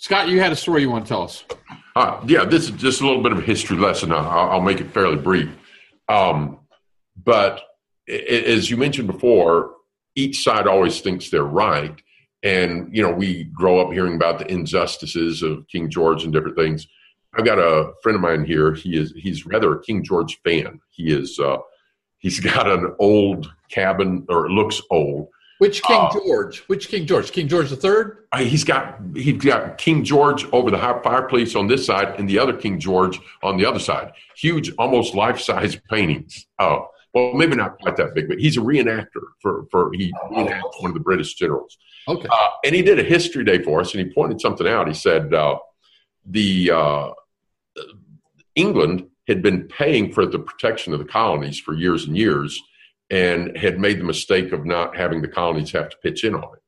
Scott, 0.00 0.28
you 0.28 0.38
had 0.38 0.52
a 0.52 0.56
story 0.56 0.82
you 0.82 0.90
want 0.90 1.04
to 1.04 1.08
tell 1.08 1.22
us. 1.22 1.42
Uh, 1.96 2.20
yeah, 2.24 2.44
this 2.44 2.64
is 2.64 2.70
just 2.70 3.00
a 3.00 3.06
little 3.06 3.20
bit 3.20 3.32
of 3.32 3.38
a 3.38 3.42
history 3.42 3.76
lesson. 3.76 4.12
I'll, 4.12 4.28
I'll 4.28 4.60
make 4.60 4.80
it 4.80 4.92
fairly 4.92 5.16
brief. 5.16 5.50
Um, 6.08 6.60
but 7.24 7.62
as 8.08 8.70
you 8.70 8.76
mentioned 8.76 9.08
before, 9.08 9.74
each 10.14 10.44
side 10.44 10.68
always 10.68 11.00
thinks 11.00 11.30
they're 11.30 11.42
right. 11.42 12.00
And, 12.44 12.94
you 12.94 13.02
know, 13.02 13.10
we 13.10 13.44
grow 13.44 13.80
up 13.80 13.92
hearing 13.92 14.14
about 14.14 14.38
the 14.38 14.46
injustices 14.46 15.42
of 15.42 15.66
King 15.66 15.90
George 15.90 16.22
and 16.22 16.32
different 16.32 16.56
things. 16.56 16.86
I've 17.36 17.44
got 17.44 17.58
a 17.58 17.92
friend 18.00 18.14
of 18.14 18.22
mine 18.22 18.44
here. 18.44 18.74
He 18.74 18.96
is, 18.96 19.12
he's 19.16 19.46
rather 19.46 19.72
a 19.72 19.82
King 19.82 20.04
George 20.04 20.40
fan. 20.44 20.78
He 20.90 21.12
is, 21.12 21.40
uh, 21.40 21.58
he's 22.18 22.38
got 22.54 22.70
an 22.70 22.94
old 23.00 23.52
cabin 23.68 24.24
or 24.28 24.46
it 24.46 24.50
looks 24.50 24.80
old. 24.92 25.26
Which 25.58 25.82
King 25.82 26.00
Uh, 26.00 26.12
George? 26.12 26.60
Which 26.68 26.88
King 26.88 27.06
George? 27.06 27.32
King 27.32 27.48
George 27.48 27.68
the 27.70 27.76
Third? 27.76 28.24
He's 28.38 28.62
got 28.64 28.98
he's 29.14 29.42
got 29.42 29.76
King 29.78 30.04
George 30.04 30.46
over 30.52 30.70
the 30.70 30.78
high 30.78 31.00
fireplace 31.02 31.56
on 31.56 31.66
this 31.66 31.84
side, 31.84 32.14
and 32.18 32.28
the 32.28 32.38
other 32.38 32.52
King 32.56 32.78
George 32.78 33.18
on 33.42 33.56
the 33.56 33.64
other 33.64 33.80
side. 33.80 34.12
Huge, 34.36 34.72
almost 34.78 35.14
life 35.14 35.40
size 35.40 35.76
paintings. 35.90 36.46
Oh, 36.60 36.88
well, 37.14 37.32
maybe 37.34 37.56
not 37.56 37.78
quite 37.80 37.96
that 37.96 38.14
big, 38.14 38.28
but 38.28 38.38
he's 38.38 38.56
a 38.56 38.60
reenactor 38.60 39.22
for 39.42 39.66
for 39.70 39.90
he 39.94 40.12
reenacts 40.30 40.80
one 40.80 40.90
of 40.90 40.94
the 40.94 41.00
British 41.00 41.34
generals. 41.34 41.76
Okay. 42.06 42.28
Uh, 42.30 42.48
and 42.64 42.74
he 42.74 42.82
did 42.82 42.98
a 42.98 43.02
history 43.02 43.44
day 43.44 43.60
for 43.62 43.80
us, 43.80 43.94
and 43.94 44.06
he 44.06 44.12
pointed 44.14 44.40
something 44.40 44.66
out. 44.68 44.86
He 44.86 44.94
said 44.94 45.34
uh, 45.34 45.58
the 46.24 46.70
uh, 46.70 47.10
England 48.54 49.08
had 49.26 49.42
been 49.42 49.64
paying 49.64 50.12
for 50.12 50.24
the 50.24 50.38
protection 50.38 50.92
of 50.92 50.98
the 50.98 51.04
colonies 51.04 51.58
for 51.58 51.74
years 51.74 52.06
and 52.06 52.16
years, 52.16 52.58
and 53.10 53.56
had 53.56 53.78
made 53.78 53.98
the 53.98 54.04
mistake 54.04 54.52
of 54.52 54.66
not 54.66 54.96
having 54.96 55.22
the 55.22 55.28
colonies 55.28 55.72
have 55.72 55.88
to 55.88 55.96
pitch 56.02 56.24
in 56.24 56.34
on 56.34 56.54
it. 56.54 56.62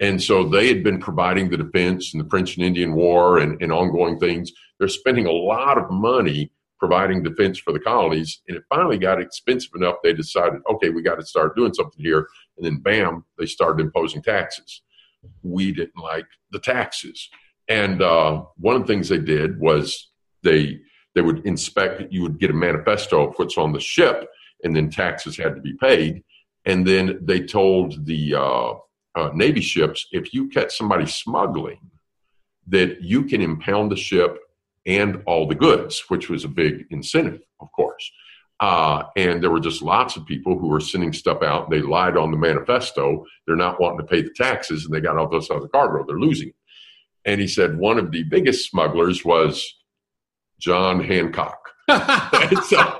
And 0.00 0.22
so 0.22 0.48
they 0.48 0.68
had 0.68 0.82
been 0.82 0.98
providing 0.98 1.48
the 1.48 1.56
defense 1.56 2.12
in 2.12 2.18
the 2.20 2.28
French 2.28 2.56
and 2.56 2.66
Indian 2.66 2.94
War 2.94 3.38
and, 3.38 3.60
and 3.62 3.72
ongoing 3.72 4.18
things. 4.18 4.52
They're 4.78 4.88
spending 4.88 5.26
a 5.26 5.32
lot 5.32 5.78
of 5.78 5.90
money 5.90 6.50
providing 6.78 7.22
defense 7.22 7.60
for 7.60 7.72
the 7.72 7.78
colonies. 7.78 8.42
And 8.48 8.56
it 8.56 8.64
finally 8.68 8.98
got 8.98 9.20
expensive 9.20 9.70
enough, 9.76 9.96
they 10.02 10.12
decided, 10.12 10.62
okay, 10.68 10.90
we 10.90 11.02
got 11.02 11.20
to 11.20 11.24
start 11.24 11.54
doing 11.54 11.72
something 11.72 12.02
here. 12.02 12.26
And 12.56 12.66
then, 12.66 12.78
bam, 12.78 13.24
they 13.38 13.46
started 13.46 13.84
imposing 13.84 14.22
taxes. 14.22 14.82
We 15.44 15.70
didn't 15.70 16.02
like 16.02 16.26
the 16.50 16.58
taxes. 16.58 17.28
And 17.68 18.02
uh, 18.02 18.42
one 18.56 18.74
of 18.74 18.82
the 18.82 18.88
things 18.92 19.08
they 19.08 19.18
did 19.18 19.60
was 19.60 20.08
they 20.42 20.80
they 21.14 21.20
would 21.20 21.46
inspect, 21.46 22.10
you 22.10 22.22
would 22.22 22.38
get 22.38 22.50
a 22.50 22.54
manifesto 22.54 23.28
of 23.28 23.34
what's 23.36 23.58
on 23.58 23.72
the 23.72 23.80
ship, 23.80 24.28
and 24.62 24.74
then 24.74 24.90
taxes 24.90 25.36
had 25.36 25.54
to 25.54 25.60
be 25.60 25.74
paid. 25.74 26.22
And 26.64 26.86
then 26.86 27.18
they 27.22 27.40
told 27.40 28.06
the 28.06 28.34
uh, 28.34 28.72
uh, 29.14 29.30
Navy 29.34 29.60
ships 29.60 30.06
if 30.12 30.32
you 30.32 30.48
catch 30.48 30.76
somebody 30.76 31.06
smuggling, 31.06 31.80
that 32.68 33.02
you 33.02 33.24
can 33.24 33.40
impound 33.40 33.90
the 33.90 33.96
ship 33.96 34.38
and 34.86 35.22
all 35.26 35.46
the 35.46 35.54
goods, 35.54 36.04
which 36.08 36.28
was 36.28 36.44
a 36.44 36.48
big 36.48 36.86
incentive, 36.90 37.40
of 37.60 37.70
course. 37.72 38.10
Uh, 38.60 39.04
and 39.16 39.42
there 39.42 39.50
were 39.50 39.60
just 39.60 39.82
lots 39.82 40.16
of 40.16 40.24
people 40.24 40.56
who 40.56 40.68
were 40.68 40.80
sending 40.80 41.12
stuff 41.12 41.42
out. 41.42 41.68
They 41.68 41.82
lied 41.82 42.16
on 42.16 42.30
the 42.30 42.36
manifesto. 42.36 43.24
They're 43.46 43.56
not 43.56 43.80
wanting 43.80 43.98
to 43.98 44.04
pay 44.04 44.22
the 44.22 44.32
taxes, 44.36 44.84
and 44.84 44.94
they 44.94 45.00
got 45.00 45.16
all 45.16 45.28
this 45.28 45.50
other 45.50 45.66
cargo. 45.68 46.04
They're 46.06 46.18
losing 46.18 46.48
it. 46.48 46.54
And 47.24 47.40
he 47.40 47.48
said 47.48 47.78
one 47.78 47.98
of 47.98 48.12
the 48.12 48.22
biggest 48.24 48.70
smugglers 48.70 49.24
was 49.24 49.74
John 50.60 51.02
Hancock. 51.02 51.58
so, 51.88 52.96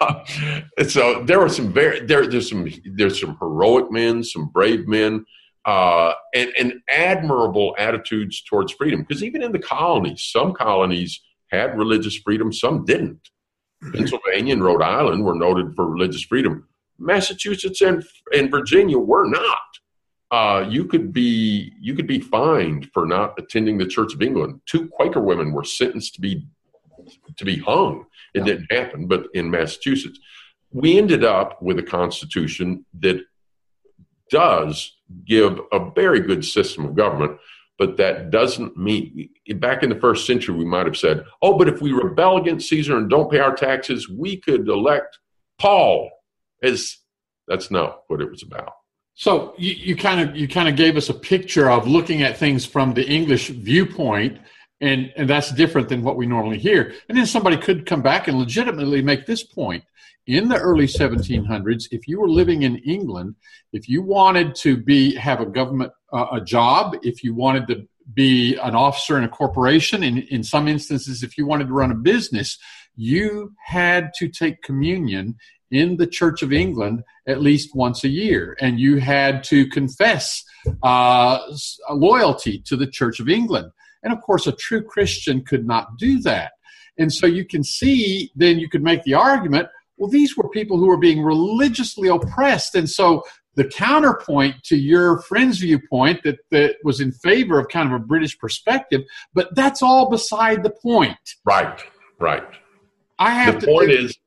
uh, 0.00 0.24
so 0.88 1.22
there 1.24 1.40
were 1.40 1.48
some 1.48 1.72
very 1.72 2.00
there, 2.00 2.26
there's 2.26 2.50
some 2.50 2.68
there's 2.96 3.20
some 3.20 3.36
heroic 3.40 3.90
men, 3.90 4.22
some 4.22 4.48
brave 4.48 4.86
men, 4.86 5.24
uh, 5.64 6.12
and, 6.34 6.52
and 6.58 6.74
admirable 6.88 7.74
attitudes 7.78 8.42
towards 8.42 8.72
freedom. 8.72 9.02
Because 9.02 9.22
even 9.22 9.42
in 9.42 9.52
the 9.52 9.58
colonies, 9.58 10.28
some 10.30 10.52
colonies 10.52 11.20
had 11.50 11.78
religious 11.78 12.16
freedom, 12.16 12.52
some 12.52 12.84
didn't. 12.84 13.28
Pennsylvania 13.92 14.54
and 14.54 14.64
Rhode 14.64 14.82
Island 14.82 15.24
were 15.24 15.34
noted 15.34 15.74
for 15.74 15.86
religious 15.86 16.22
freedom. 16.22 16.66
Massachusetts 16.98 17.80
and, 17.80 18.04
and 18.32 18.50
Virginia 18.50 18.98
were 18.98 19.28
not. 19.28 19.58
Uh, 20.30 20.66
you 20.68 20.84
could 20.84 21.12
be 21.12 21.72
you 21.80 21.94
could 21.94 22.06
be 22.06 22.18
fined 22.18 22.90
for 22.92 23.06
not 23.06 23.38
attending 23.38 23.78
the 23.78 23.86
Church 23.86 24.14
of 24.14 24.22
England. 24.22 24.60
Two 24.66 24.88
Quaker 24.88 25.20
women 25.20 25.52
were 25.52 25.64
sentenced 25.64 26.14
to 26.14 26.20
be 26.20 26.46
to 27.36 27.44
be 27.44 27.58
hung. 27.58 28.06
It 28.34 28.40
yeah. 28.40 28.44
didn't 28.44 28.72
happen, 28.72 29.06
but 29.06 29.26
in 29.34 29.50
Massachusetts, 29.50 30.18
we 30.70 30.98
ended 30.98 31.24
up 31.24 31.62
with 31.62 31.78
a 31.78 31.82
constitution 31.82 32.84
that 33.00 33.20
does 34.30 34.96
give 35.24 35.60
a 35.72 35.90
very 35.94 36.20
good 36.20 36.44
system 36.44 36.84
of 36.84 36.96
government, 36.96 37.38
but 37.78 37.96
that 37.98 38.30
doesn't 38.30 38.76
mean 38.76 39.28
back 39.56 39.82
in 39.82 39.90
the 39.90 40.00
first 40.00 40.26
century 40.26 40.54
we 40.54 40.64
might 40.64 40.86
have 40.86 40.96
said, 40.96 41.24
oh, 41.42 41.56
but 41.56 41.68
if 41.68 41.80
we 41.80 41.92
rebel 41.92 42.38
against 42.38 42.68
Caesar 42.68 42.96
and 42.96 43.08
don't 43.08 43.30
pay 43.30 43.38
our 43.38 43.54
taxes, 43.54 44.08
we 44.08 44.36
could 44.36 44.68
elect 44.68 45.18
Paul 45.58 46.10
as 46.62 46.98
that's 47.46 47.70
not 47.70 48.02
what 48.08 48.20
it 48.20 48.30
was 48.30 48.42
about. 48.42 48.72
So 49.14 49.54
you, 49.56 49.72
you 49.72 49.96
kind 49.96 50.28
of 50.28 50.36
you 50.36 50.48
kind 50.48 50.68
of 50.68 50.74
gave 50.74 50.96
us 50.96 51.08
a 51.08 51.14
picture 51.14 51.70
of 51.70 51.86
looking 51.86 52.22
at 52.22 52.36
things 52.36 52.66
from 52.66 52.94
the 52.94 53.06
English 53.06 53.48
viewpoint 53.48 54.38
and 54.80 55.12
and 55.16 55.28
that's 55.28 55.52
different 55.52 55.88
than 55.88 56.02
what 56.02 56.16
we 56.16 56.26
normally 56.26 56.58
hear. 56.58 56.94
And 57.08 57.16
then 57.16 57.26
somebody 57.26 57.56
could 57.56 57.86
come 57.86 58.02
back 58.02 58.28
and 58.28 58.38
legitimately 58.38 59.02
make 59.02 59.26
this 59.26 59.42
point. 59.42 59.84
In 60.26 60.48
the 60.48 60.56
early 60.56 60.86
1700s 60.86 61.88
if 61.90 62.08
you 62.08 62.18
were 62.18 62.30
living 62.30 62.62
in 62.62 62.76
england 62.78 63.34
if 63.74 63.90
you 63.90 64.00
wanted 64.00 64.54
to 64.54 64.74
be 64.78 65.14
have 65.16 65.42
a 65.42 65.44
government 65.44 65.92
uh, 66.14 66.28
a 66.32 66.40
job 66.40 66.96
if 67.02 67.22
you 67.22 67.34
wanted 67.34 67.66
to 67.66 67.86
be 68.14 68.56
an 68.56 68.74
officer 68.74 69.18
in 69.18 69.24
a 69.24 69.28
corporation 69.28 70.02
in, 70.02 70.22
in 70.30 70.42
some 70.42 70.66
instances 70.66 71.22
if 71.22 71.36
you 71.36 71.46
wanted 71.46 71.66
to 71.66 71.74
run 71.74 71.90
a 71.90 71.94
business 71.94 72.56
you 72.96 73.52
had 73.66 74.14
to 74.14 74.26
take 74.28 74.62
communion 74.62 75.36
in 75.70 75.98
the 75.98 76.06
church 76.06 76.42
of 76.42 76.54
england 76.54 77.02
at 77.26 77.40
least 77.40 77.74
once 77.74 78.04
a 78.04 78.08
year. 78.08 78.56
And 78.60 78.78
you 78.78 78.98
had 78.98 79.44
to 79.44 79.66
confess 79.68 80.44
uh, 80.82 81.38
loyalty 81.90 82.60
to 82.66 82.76
the 82.76 82.86
church 82.86 83.20
of 83.20 83.28
england 83.28 83.70
and 84.04 84.12
of 84.12 84.20
course, 84.20 84.46
a 84.46 84.52
true 84.52 84.82
Christian 84.82 85.42
could 85.42 85.66
not 85.66 85.96
do 85.98 86.20
that. 86.20 86.52
And 86.98 87.12
so 87.12 87.26
you 87.26 87.44
can 87.44 87.64
see, 87.64 88.30
then 88.36 88.60
you 88.60 88.68
could 88.68 88.82
make 88.82 89.02
the 89.02 89.14
argument 89.14 89.68
well, 89.96 90.10
these 90.10 90.36
were 90.36 90.48
people 90.48 90.78
who 90.78 90.86
were 90.86 90.96
being 90.96 91.22
religiously 91.22 92.08
oppressed. 92.08 92.74
And 92.74 92.88
so 92.88 93.22
the 93.54 93.64
counterpoint 93.64 94.56
to 94.64 94.76
your 94.76 95.20
friend's 95.22 95.58
viewpoint 95.58 96.22
that, 96.24 96.38
that 96.50 96.76
was 96.82 97.00
in 97.00 97.12
favor 97.12 97.58
of 97.58 97.68
kind 97.68 97.92
of 97.92 98.00
a 98.00 98.04
British 98.04 98.36
perspective, 98.38 99.02
but 99.32 99.54
that's 99.54 99.82
all 99.82 100.10
beside 100.10 100.62
the 100.62 100.70
point. 100.70 101.16
Right, 101.44 101.80
right. 102.18 102.42
I 103.18 103.30
have 103.30 103.60
the 103.60 103.66
to 103.66 103.72
point 103.72 103.90
is 103.90 104.18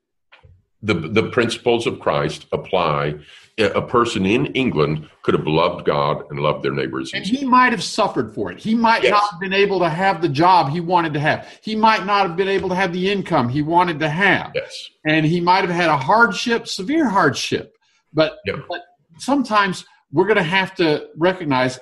the 0.88 0.94
the 0.94 1.30
principles 1.30 1.86
of 1.86 2.00
Christ 2.00 2.48
apply 2.52 3.16
a 3.60 3.82
person 3.82 4.26
in 4.26 4.46
England 4.48 5.10
could 5.24 5.34
have 5.34 5.48
loved 5.48 5.84
God 5.86 6.24
and 6.30 6.40
loved 6.40 6.64
their 6.64 6.74
neighbors. 6.74 7.12
And 7.14 7.26
he 7.26 7.44
might 7.44 7.72
have 7.72 7.82
suffered 7.82 8.36
for 8.36 8.52
it. 8.52 8.60
He 8.60 8.76
might 8.76 9.02
yes. 9.02 9.12
not 9.12 9.32
have 9.32 9.40
been 9.40 9.54
able 9.54 9.80
to 9.80 9.90
have 9.90 10.22
the 10.22 10.30
job 10.30 10.70
he 10.70 10.80
wanted 10.80 11.14
to 11.16 11.20
have. 11.20 11.48
He 11.64 11.76
might 11.76 12.06
not 12.06 12.28
have 12.28 12.38
been 12.38 12.48
able 12.48 12.70
to 12.70 12.76
have 12.76 12.94
the 12.94 13.10
income 13.12 13.50
he 13.50 13.64
wanted 13.64 14.00
to 14.02 14.10
have. 14.10 14.52
Yes. 14.54 14.90
And 15.08 15.26
he 15.26 15.42
might 15.42 15.62
have 15.62 15.74
had 15.74 15.90
a 15.90 15.98
hardship, 15.98 16.68
severe 16.68 17.10
hardship. 17.10 17.76
But, 18.14 18.38
yep. 18.46 18.58
but 18.70 18.82
sometimes 19.18 19.86
we're 20.12 20.28
going 20.28 20.38
to 20.38 20.44
have 20.44 20.76
to 20.76 21.08
recognize 21.18 21.80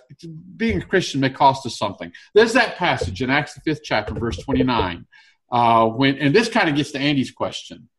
being 0.56 0.82
a 0.82 0.86
Christian 0.86 1.20
may 1.20 1.30
cost 1.30 1.65
us 1.65 1.78
something. 1.78 2.12
There's 2.34 2.54
that 2.54 2.78
passage 2.78 3.22
in 3.22 3.30
Acts 3.30 3.54
the 3.54 3.62
fifth 3.62 3.82
chapter, 3.84 4.13
verse 4.13 4.38
29. 4.38 5.06
Uh, 5.52 5.88
when 5.88 6.18
and 6.18 6.34
this 6.34 6.50
kind 6.50 6.70
of 6.70 6.76
gets 6.76 6.91
to 6.91 7.00
Andy's 7.00 7.32
question. 7.32 7.89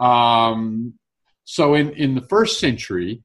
Um, 0.00 0.94
so 1.44 1.74
in, 1.74 1.90
in 1.92 2.14
the 2.14 2.22
first 2.22 2.58
century, 2.58 3.22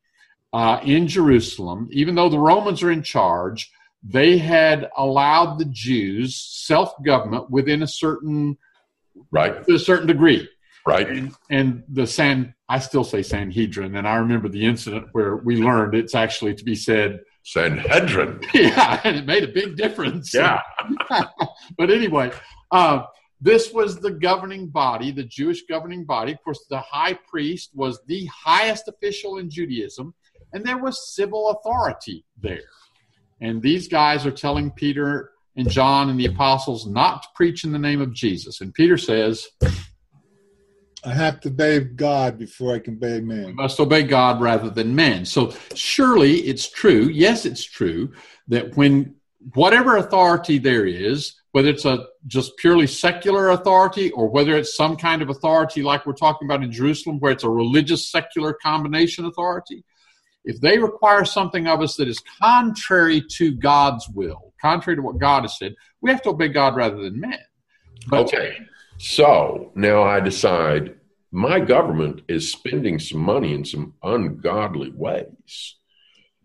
uh, 0.54 0.80
in 0.84 1.08
Jerusalem, 1.08 1.90
even 1.92 2.16
though 2.16 2.30
the 2.30 2.40
Romans 2.40 2.84
are 2.84 2.92
in 2.92 3.04
charge, 3.04 3.72
they 4.04 4.38
had 4.38 4.90
allowed 4.98 5.60
the 5.60 5.66
Jews 5.66 6.36
self 6.36 6.94
government 7.04 7.50
within 7.50 7.84
a 7.84 7.88
certain 7.88 8.58
right 9.32 9.66
to 9.66 9.76
a 9.76 9.80
certain 9.80 10.08
degree. 10.08 10.50
Right. 10.88 11.08
And, 11.08 11.36
and, 11.50 11.84
the 11.90 12.08
San 12.08 12.56
I 12.68 12.80
still 12.80 13.04
say 13.04 13.22
Sanhedrin, 13.22 13.96
and 13.96 14.08
I 14.08 14.16
remember 14.16 14.48
the 14.48 14.66
incident 14.66 15.08
where 15.12 15.36
we 15.38 15.58
learned 15.58 15.94
it's 15.94 16.16
actually 16.16 16.56
to 16.56 16.64
be 16.64 16.76
said 16.76 17.22
Sanhedrin. 17.44 18.42
Yeah, 18.54 19.02
and 19.04 19.18
it 19.18 19.26
made 19.26 19.44
a 19.44 19.48
big 19.48 19.76
difference. 19.76 20.34
Yeah. 20.34 20.62
but 21.78 21.90
anyway, 21.90 22.32
uh, 22.72 23.04
this 23.42 23.72
was 23.72 24.00
the 24.00 24.12
governing 24.12 24.68
body, 24.68 25.12
the 25.12 25.24
Jewish 25.24 25.64
governing 25.64 26.06
body. 26.06 26.34
Of 26.34 26.44
course, 26.44 26.66
the 26.70 26.80
high 26.80 27.18
priest 27.30 27.72
was 27.74 28.00
the 28.08 28.26
highest 28.26 28.88
official 28.88 29.38
in 29.38 29.50
Judaism, 29.50 30.14
and 30.54 30.64
there 30.64 30.78
was 30.78 31.14
civil 31.14 31.50
authority 31.50 32.26
there. 32.42 32.70
And 33.42 33.62
these 33.62 33.88
guys 33.88 34.26
are 34.26 34.32
telling 34.32 34.72
Peter 34.72 35.32
and 35.56 35.70
John 35.70 36.10
and 36.10 36.20
the 36.20 36.26
apostles 36.26 36.86
not 36.86 37.24
to 37.24 37.30
preach 37.36 37.64
in 37.64 37.72
the 37.72 37.80
name 37.80 38.02
of 38.02 38.14
Jesus. 38.14 38.62
And 38.62 38.74
Peter 38.74 38.98
says, 38.98 39.48
I 41.06 41.14
have 41.14 41.40
to 41.42 41.50
obey 41.50 41.80
God 41.80 42.38
before 42.38 42.76
I 42.76 42.80
can 42.80 42.96
obey 42.96 43.22
man. 43.22 43.46
We 43.46 43.54
must 43.54 43.80
obey 43.80 44.04
God 44.04 44.42
rather 44.42 44.70
than 44.70 44.96
man. 44.96 45.24
So 45.24 45.54
surely 45.74 46.40
it's 46.40 46.70
true, 46.70 47.04
yes, 47.06 47.46
it's 47.46 47.64
true, 47.64 48.12
that 48.50 48.76
when 48.76 49.16
whatever 49.54 49.96
authority 49.96 50.58
there 50.58 50.86
is, 50.86 51.39
whether 51.52 51.70
it's 51.70 51.86
a 51.86 52.06
just 52.28 52.56
purely 52.58 52.88
secular 52.88 53.50
authority 53.50 54.12
or 54.12 54.30
whether 54.30 54.56
it's 54.56 54.76
some 54.76 54.96
kind 54.96 55.22
of 55.22 55.30
authority 55.30 55.82
like 55.82 56.06
we're 56.06 56.14
talking 56.14 56.48
about 56.48 56.64
in 56.64 56.72
Jerusalem, 56.72 57.20
where 57.20 57.32
it's 57.32 57.44
a 57.44 57.50
religious 57.50 58.12
secular 58.12 58.54
combination 58.54 59.26
authority, 59.26 59.84
if 60.46 60.62
they 60.62 60.78
require 60.78 61.26
something 61.26 61.68
of 61.68 61.82
us 61.82 61.96
that 61.96 62.08
is 62.08 62.22
contrary 62.42 63.24
to 63.34 63.52
God's 63.52 64.08
will, 64.10 64.54
contrary 64.62 64.98
to 64.98 65.02
what 65.02 65.18
God 65.18 65.42
has 65.42 65.58
said, 65.58 65.76
we 66.02 66.12
have 66.12 66.22
to 66.24 66.30
obey 66.30 66.50
God 66.50 66.76
rather 66.76 66.98
than 66.98 67.20
men. 67.20 67.40
But 68.08 68.22
okay. 68.22 68.58
So 68.98 69.72
now 69.76 70.04
I 70.04 70.20
decide 70.20 70.96
my 71.32 71.60
government 71.60 72.22
is 72.28 72.52
spending 72.52 73.00
some 73.00 73.20
money 73.20 73.54
in 73.54 73.66
some 73.66 73.94
ungodly 74.04 74.92
ways. 74.92 75.76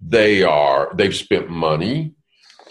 They 0.00 0.42
are, 0.42 0.92
they've 0.94 1.14
spent 1.14 1.48
money 1.48 2.14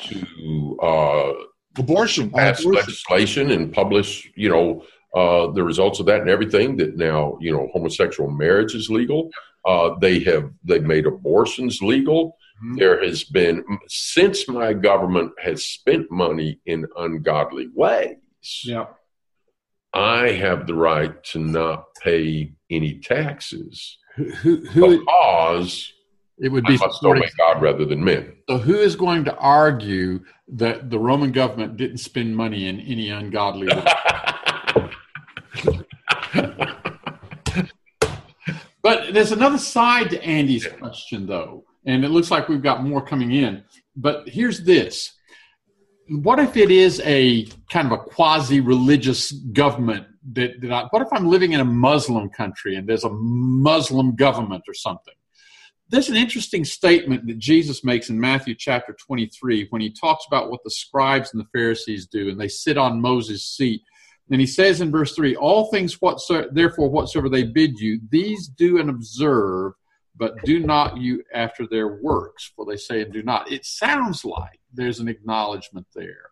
to 0.02 0.80
uh, 0.82 1.34
abortion 1.78 2.30
pass 2.30 2.62
abortion. 2.62 2.80
legislation 2.82 3.52
and 3.52 3.74
publish, 3.74 4.32
you 4.36 4.50
know, 4.50 4.84
uh, 5.16 5.52
the 5.52 5.64
results 5.64 6.00
of 6.00 6.06
that 6.08 6.22
and 6.22 6.30
everything 6.30 6.76
that 6.78 6.98
now 6.98 7.38
you 7.40 7.52
know 7.52 7.70
homosexual 7.72 8.32
marriage 8.32 8.74
is 8.74 8.90
legal. 8.90 9.30
Uh, 9.66 9.92
they 10.00 10.20
have 10.20 10.52
they've 10.64 10.84
made 10.84 11.06
abortions 11.06 11.82
legal. 11.82 12.38
Mm-hmm. 12.64 12.78
There 12.78 13.04
has 13.04 13.24
been 13.24 13.64
since 13.88 14.48
my 14.48 14.74
government 14.74 15.32
has 15.40 15.66
spent 15.66 16.10
money 16.12 16.60
in 16.66 16.88
ungodly 16.98 17.70
ways. 17.74 18.18
Yeah. 18.64 18.86
I 19.94 20.32
have 20.32 20.66
the 20.66 20.74
right 20.74 21.24
to 21.26 21.40
not 21.40 21.86
pay 22.04 22.54
any 22.72 23.00
taxes 23.00 24.00
who, 24.16 24.32
who, 24.32 24.56
who 24.66 25.00
because 25.00 25.94
it 26.40 26.50
would 26.50 26.66
be 26.66 26.74
I 26.74 26.78
must 26.78 27.04
obey 27.04 27.30
God 27.38 27.62
rather 27.62 27.86
than 27.86 28.04
men. 28.04 28.34
So, 28.50 28.58
who 28.58 28.76
is 28.76 28.96
going 28.96 29.26
to 29.26 29.36
argue 29.38 30.22
that 30.50 30.90
the 30.90 31.00
Roman 31.00 31.32
government 31.32 31.78
didn't 31.78 31.98
spend 31.98 32.36
money 32.36 32.68
in 32.68 32.80
any 32.80 33.10
ungodly 33.10 33.68
way? 33.76 33.84
but 38.82 39.14
there's 39.14 39.32
another 39.32 39.58
side 39.58 40.10
to 40.10 40.24
Andy's 40.24 40.68
question, 40.68 41.28
though, 41.28 41.64
and 41.86 42.04
it 42.04 42.10
looks 42.10 42.32
like 42.32 42.50
we've 42.50 42.64
got 42.64 42.84
more 42.84 43.06
coming 43.06 43.32
in. 43.32 43.64
But 43.96 44.28
here's 44.28 44.64
this 44.64 45.14
what 46.10 46.40
if 46.40 46.58
it 46.58 46.70
is 46.70 47.02
a 47.06 47.46
kind 47.72 47.88
of 47.88 47.94
a 47.94 47.98
quasi 47.98 48.60
religious 48.60 49.32
government 49.32 50.06
that, 50.34 50.60
that 50.62 50.72
I, 50.72 50.84
what 50.90 51.02
if 51.02 51.08
I'm 51.12 51.28
living 51.28 51.54
in 51.54 51.62
a 51.62 51.66
Muslim 51.66 52.30
country 52.30 52.76
and 52.76 52.88
there's 52.88 53.04
a 53.04 53.10
Muslim 53.10 54.16
government 54.16 54.64
or 54.68 54.74
something? 54.74 55.14
There's 55.94 56.10
an 56.10 56.16
interesting 56.16 56.66
statement 56.66 57.28
that 57.28 57.38
Jesus 57.38 57.84
makes 57.84 58.10
in 58.10 58.20
Matthew 58.20 58.56
chapter 58.56 58.94
23 58.94 59.68
when 59.70 59.80
he 59.80 59.92
talks 59.92 60.26
about 60.26 60.50
what 60.50 60.64
the 60.64 60.72
scribes 60.72 61.32
and 61.32 61.40
the 61.40 61.48
Pharisees 61.54 62.08
do, 62.08 62.30
and 62.30 62.42
they 62.42 62.48
sit 62.48 62.80
on 62.80 63.00
Moses' 63.00 63.46
seat. 63.46 63.84
And 64.32 64.42
he 64.42 64.48
says 64.48 64.82
in 64.82 64.90
verse 64.90 65.14
3 65.14 65.36
All 65.36 65.70
things 65.70 65.96
therefore, 66.52 66.90
whatsoever 66.90 67.30
they 67.30 67.44
bid 67.44 67.78
you, 67.78 68.02
these 68.10 68.48
do 68.48 68.80
and 68.80 68.90
observe, 68.90 69.74
but 70.16 70.34
do 70.46 70.62
not 70.62 70.98
you 70.98 71.24
after 71.32 71.68
their 71.68 72.02
works, 72.02 72.52
for 72.56 72.66
they 72.66 72.78
say 72.78 73.04
and 73.04 73.14
do 73.14 73.22
not. 73.22 73.52
It 73.52 73.64
sounds 73.64 74.26
like 74.26 74.62
there's 74.74 75.00
an 75.00 75.08
acknowledgement 75.08 75.86
there 75.94 76.32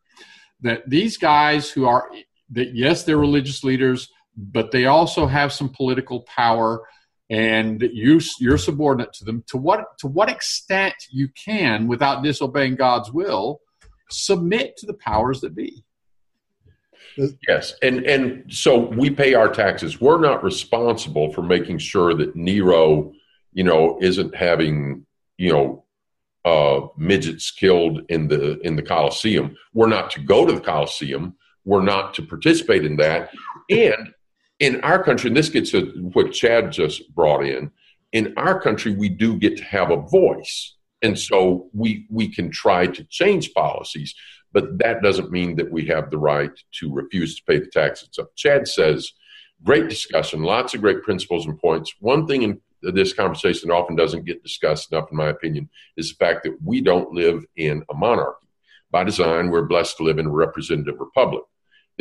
that 0.62 0.90
these 0.90 1.18
guys 1.18 1.70
who 1.70 1.86
are, 1.86 2.10
that 2.50 2.74
yes, 2.74 3.04
they're 3.04 3.16
religious 3.16 3.64
leaders, 3.64 4.10
but 4.36 4.72
they 4.72 4.88
also 4.88 5.28
have 5.28 5.54
some 5.54 5.70
political 5.70 6.22
power 6.22 6.82
and 7.32 7.82
you 7.94 8.20
you're 8.40 8.58
subordinate 8.58 9.14
to 9.14 9.26
them. 9.26 9.44
To 9.48 9.58
what 9.58 9.98
to 10.00 10.08
what 10.08 10.30
extent 10.30 10.94
you 11.10 11.30
can 11.30 11.88
without 11.88 12.24
disobeying 12.24 12.76
God's 12.76 13.12
will 13.12 13.62
submit 14.10 14.76
to 14.78 14.86
the 14.86 14.94
powers 14.94 15.42
that 15.42 15.56
be. 15.56 15.84
Yes 17.48 17.74
and 17.82 18.06
and 18.06 18.54
so 18.54 18.78
we 18.78 19.10
pay 19.10 19.34
our 19.34 19.50
taxes. 19.50 20.00
We're 20.00 20.20
not 20.20 20.44
responsible 20.44 21.34
for 21.34 21.42
making 21.42 21.80
sure 21.80 22.14
that 22.14 22.36
Nero 22.36 23.14
you 23.54 23.64
know 23.64 23.98
isn't 24.02 24.36
having 24.36 25.06
you 25.38 25.52
know 25.52 25.86
uh, 26.44 26.88
midgets 26.98 27.52
killed 27.52 28.02
in 28.10 28.28
the 28.28 28.60
in 28.62 28.76
the 28.76 28.82
Coliseum 28.82 29.56
we're 29.74 29.88
not 29.88 30.10
to 30.12 30.20
go 30.20 30.46
to 30.46 30.52
the 30.52 30.60
Coliseum 30.60 31.36
we're 31.64 31.84
not 31.84 32.14
to 32.16 32.24
participate 32.24 32.86
in 32.86 32.98
that. 32.98 33.32
And 33.70 34.14
in 34.62 34.80
our 34.82 35.04
country, 35.04 35.28
and 35.28 35.36
this 35.36 35.50
gets 35.50 35.72
to 35.72 35.88
what 36.14 36.32
Chad 36.32 36.72
just 36.72 37.14
brought 37.16 37.44
in, 37.44 37.72
in 38.14 38.34
our 38.38 38.62
country, 38.62 38.96
we 38.96 39.10
do 39.10 39.36
get 39.36 39.58
to 39.58 39.64
have 39.64 39.90
a 39.90 39.98
voice. 39.98 40.76
And 41.02 41.18
so 41.18 41.70
we, 41.74 42.06
we 42.12 42.30
can 42.30 42.52
try 42.52 42.86
to 42.86 43.04
change 43.06 43.54
policies, 43.54 44.14
but 44.54 44.78
that 44.78 45.02
doesn't 45.02 45.32
mean 45.32 45.56
that 45.56 45.72
we 45.72 45.88
have 45.88 46.12
the 46.12 46.20
right 46.20 46.52
to 46.74 46.94
refuse 46.94 47.36
to 47.36 47.44
pay 47.46 47.58
the 47.58 47.66
taxes. 47.66 48.10
Chad 48.36 48.68
says, 48.68 49.12
great 49.64 49.90
discussion, 49.90 50.44
lots 50.44 50.76
of 50.76 50.82
great 50.82 51.02
principles 51.02 51.48
and 51.48 51.60
points. 51.60 51.96
One 52.00 52.28
thing 52.28 52.44
in 52.44 52.62
this 52.84 53.14
conversation 53.14 53.70
that 53.70 53.76
often 53.76 53.96
doesn't 53.96 54.26
get 54.26 54.44
discussed 54.44 54.92
enough, 54.92 55.10
in 55.10 55.18
my 55.18 55.30
opinion, 55.30 55.70
is 55.98 56.10
the 56.10 56.24
fact 56.24 56.44
that 56.44 56.58
we 56.64 56.82
don't 56.82 57.12
live 57.14 57.44
in 57.56 57.84
a 57.90 57.96
monarchy. 57.96 58.48
By 58.92 59.06
design, 59.06 59.50
we're 59.50 59.66
blessed 59.66 59.98
to 59.98 60.04
live 60.04 60.20
in 60.20 60.28
a 60.28 60.32
representative 60.32 61.00
republic. 61.00 61.44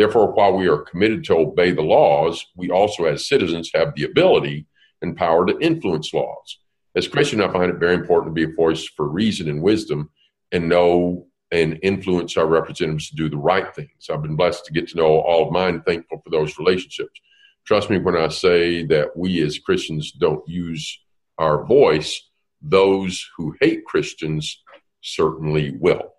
Therefore, 0.01 0.33
while 0.33 0.55
we 0.55 0.67
are 0.67 0.79
committed 0.79 1.25
to 1.25 1.37
obey 1.37 1.73
the 1.73 1.83
laws, 1.83 2.47
we 2.57 2.71
also, 2.71 3.05
as 3.05 3.29
citizens, 3.29 3.71
have 3.75 3.95
the 3.95 4.05
ability 4.05 4.67
and 5.03 5.15
power 5.15 5.45
to 5.45 5.59
influence 5.59 6.15
laws. 6.15 6.59
As 6.97 7.07
Christian, 7.07 7.43
I 7.43 7.53
find 7.53 7.71
it 7.71 7.79
very 7.79 7.97
important 7.97 8.35
to 8.35 8.47
be 8.47 8.51
a 8.51 8.57
voice 8.57 8.87
for 8.97 9.07
reason 9.07 9.47
and 9.47 9.61
wisdom 9.61 10.09
and 10.53 10.71
know 10.71 11.27
and 11.51 11.79
influence 11.83 12.39
our 12.39 12.47
representatives 12.47 13.11
to 13.11 13.17
do 13.17 13.29
the 13.29 13.37
right 13.37 13.75
things. 13.75 14.09
I've 14.09 14.23
been 14.23 14.37
blessed 14.37 14.65
to 14.65 14.73
get 14.73 14.89
to 14.89 14.97
know 14.97 15.21
all 15.21 15.47
of 15.47 15.53
mine, 15.53 15.83
thankful 15.83 16.23
for 16.25 16.31
those 16.31 16.59
relationships. 16.59 17.21
Trust 17.67 17.91
me 17.91 17.99
when 17.99 18.17
I 18.17 18.29
say 18.29 18.87
that 18.87 19.15
we 19.15 19.43
as 19.43 19.59
Christians 19.59 20.13
don't 20.13 20.49
use 20.49 20.99
our 21.37 21.67
voice, 21.67 22.27
those 22.63 23.29
who 23.37 23.55
hate 23.61 23.85
Christians 23.85 24.63
certainly 25.03 25.77
will 25.79 26.15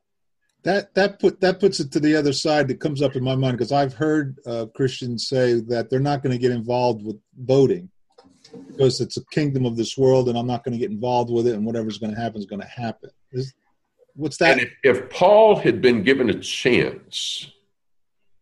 that 0.64 0.94
that 0.94 1.20
put 1.20 1.42
that 1.42 1.60
puts 1.60 1.80
it 1.80 1.92
to 1.92 2.00
the 2.00 2.16
other 2.16 2.34
side 2.34 2.68
that 2.68 2.80
comes 2.80 3.02
up 3.02 3.16
in 3.16 3.24
my 3.24 3.36
mind 3.36 3.58
because 3.58 3.72
I've 3.72 3.94
heard 3.94 4.38
uh, 4.46 4.68
Christians 4.76 5.28
say 5.28 5.60
that 5.62 5.90
they're 5.90 6.00
not 6.00 6.22
going 6.22 6.34
to 6.34 6.38
get 6.38 6.52
involved 6.52 7.04
with 7.04 7.20
voting 7.40 7.90
because 8.68 9.02
it's 9.02 9.18
a 9.18 9.26
kingdom 9.28 9.66
of 9.66 9.76
this 9.76 9.98
world 9.98 10.30
and 10.30 10.38
I'm 10.38 10.48
not 10.48 10.64
going 10.64 10.74
to 10.74 10.78
get 10.78 10.92
involved 10.92 11.32
with 11.32 11.48
it 11.48 11.56
and 11.56 11.66
whatever's 11.66 11.98
going 11.98 12.14
to 12.14 12.20
happen 12.20 12.40
is 12.40 12.46
going 12.46 12.62
to 12.62 12.68
happen. 12.68 13.10
Is, 13.32 13.54
what's 14.14 14.38
that? 14.38 14.60
And 14.60 14.62
if, 14.62 14.74
if 14.84 15.10
Paul 15.10 15.56
had 15.56 15.82
been 15.82 16.04
given 16.04 16.30
a 16.30 16.40
chance 16.40 17.52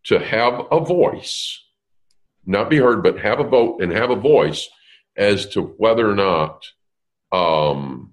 to 0.04 0.18
have 0.18 0.66
a 0.70 0.80
voice, 0.80 1.62
not 2.44 2.70
be 2.70 2.78
heard, 2.78 3.02
but 3.02 3.18
have 3.18 3.40
a 3.40 3.44
vote 3.44 3.80
and 3.80 3.92
have 3.92 4.10
a 4.10 4.16
voice 4.16 4.68
as 5.16 5.46
to 5.50 5.62
whether 5.62 6.10
or 6.10 6.14
not 6.14 6.64
um, 7.32 8.12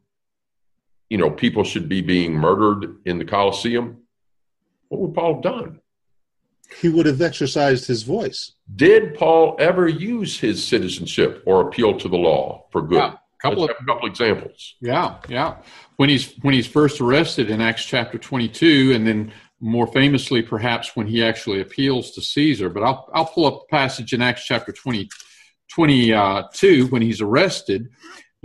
you 1.10 1.18
know, 1.18 1.30
people 1.30 1.64
should 1.64 1.88
be 1.88 2.02
being 2.02 2.34
murdered 2.34 2.98
in 3.06 3.18
the 3.18 3.26
Colosseum, 3.26 3.98
what 4.90 5.02
would 5.02 5.14
Paul 5.14 5.36
have 5.36 5.44
done? 5.44 5.80
He 6.82 6.90
would 6.90 7.06
have 7.06 7.22
exercised 7.22 7.88
his 7.88 8.04
voice. 8.04 8.54
Did 8.76 9.16
Paul 9.16 9.56
ever 9.60 9.88
use 9.88 10.40
his 10.40 10.66
citizenship 10.66 11.44
or 11.46 11.62
appeal 11.62 11.98
to 11.98 12.10
the 12.10 12.18
law 12.18 12.66
for 12.72 12.82
good? 12.82 12.98
Yeah, 12.98 13.14
couple 13.42 13.64
Let's 13.64 13.80
of, 13.80 13.84
a 13.84 13.86
couple 13.86 14.08
examples. 14.08 14.76
Yeah, 14.82 15.18
yeah. 15.30 15.58
When 15.96 16.10
he's 16.10 16.34
when 16.42 16.54
he's 16.54 16.68
first 16.68 17.00
arrested 17.00 17.50
in 17.50 17.62
Acts 17.62 17.86
chapter 17.86 18.18
twenty 18.18 18.50
two, 18.50 18.92
and 18.94 19.08
then 19.08 19.32
more 19.60 19.88
famously, 19.88 20.42
perhaps 20.42 20.96
when 20.96 21.08
he 21.08 21.24
actually 21.24 21.62
appeals 21.62 22.12
to 22.12 22.22
Caesar. 22.22 22.70
But 22.70 22.84
I'll 22.84 23.10
I'll 23.14 23.26
pull 23.26 23.46
up 23.46 23.62
the 23.62 23.76
passage 23.76 24.14
in 24.14 24.22
Acts 24.22 24.46
chapter 24.46 24.72
20, 24.72 25.10
22 25.72 26.14
uh, 26.16 26.88
when 26.90 27.02
he's 27.02 27.22
arrested, 27.22 27.90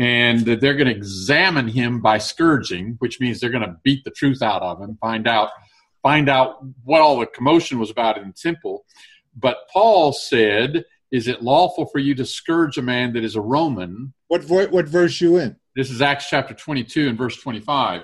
and 0.02 0.40
that 0.46 0.60
they're 0.60 0.74
going 0.74 0.88
to 0.88 0.96
examine 0.96 1.68
him 1.68 2.00
by 2.00 2.18
scourging, 2.18 2.96
which 2.98 3.20
means 3.20 3.38
they're 3.38 3.50
going 3.50 3.62
to 3.62 3.76
beat 3.84 4.04
the 4.04 4.10
truth 4.10 4.42
out 4.42 4.62
of 4.62 4.80
him, 4.80 4.96
find 5.00 5.28
out 5.28 5.50
find 6.02 6.28
out 6.28 6.56
what 6.82 7.00
all 7.00 7.20
the 7.20 7.26
commotion 7.26 7.78
was 7.78 7.88
about 7.90 8.18
in 8.18 8.26
the 8.26 8.32
temple. 8.32 8.84
But 9.36 9.58
Paul 9.72 10.12
said, 10.12 10.84
"Is 11.12 11.28
it 11.28 11.42
lawful 11.42 11.86
for 11.86 12.00
you 12.00 12.14
to 12.16 12.24
scourge 12.24 12.76
a 12.76 12.82
man 12.82 13.12
that 13.12 13.24
is 13.24 13.36
a 13.36 13.40
Roman?" 13.40 14.12
What 14.26 14.44
what 14.48 14.88
verse 14.88 15.20
you 15.20 15.36
in? 15.36 15.56
This 15.76 15.90
is 15.90 16.02
Acts 16.02 16.28
chapter 16.28 16.52
22 16.52 17.08
and 17.08 17.16
verse 17.16 17.36
25. 17.36 18.02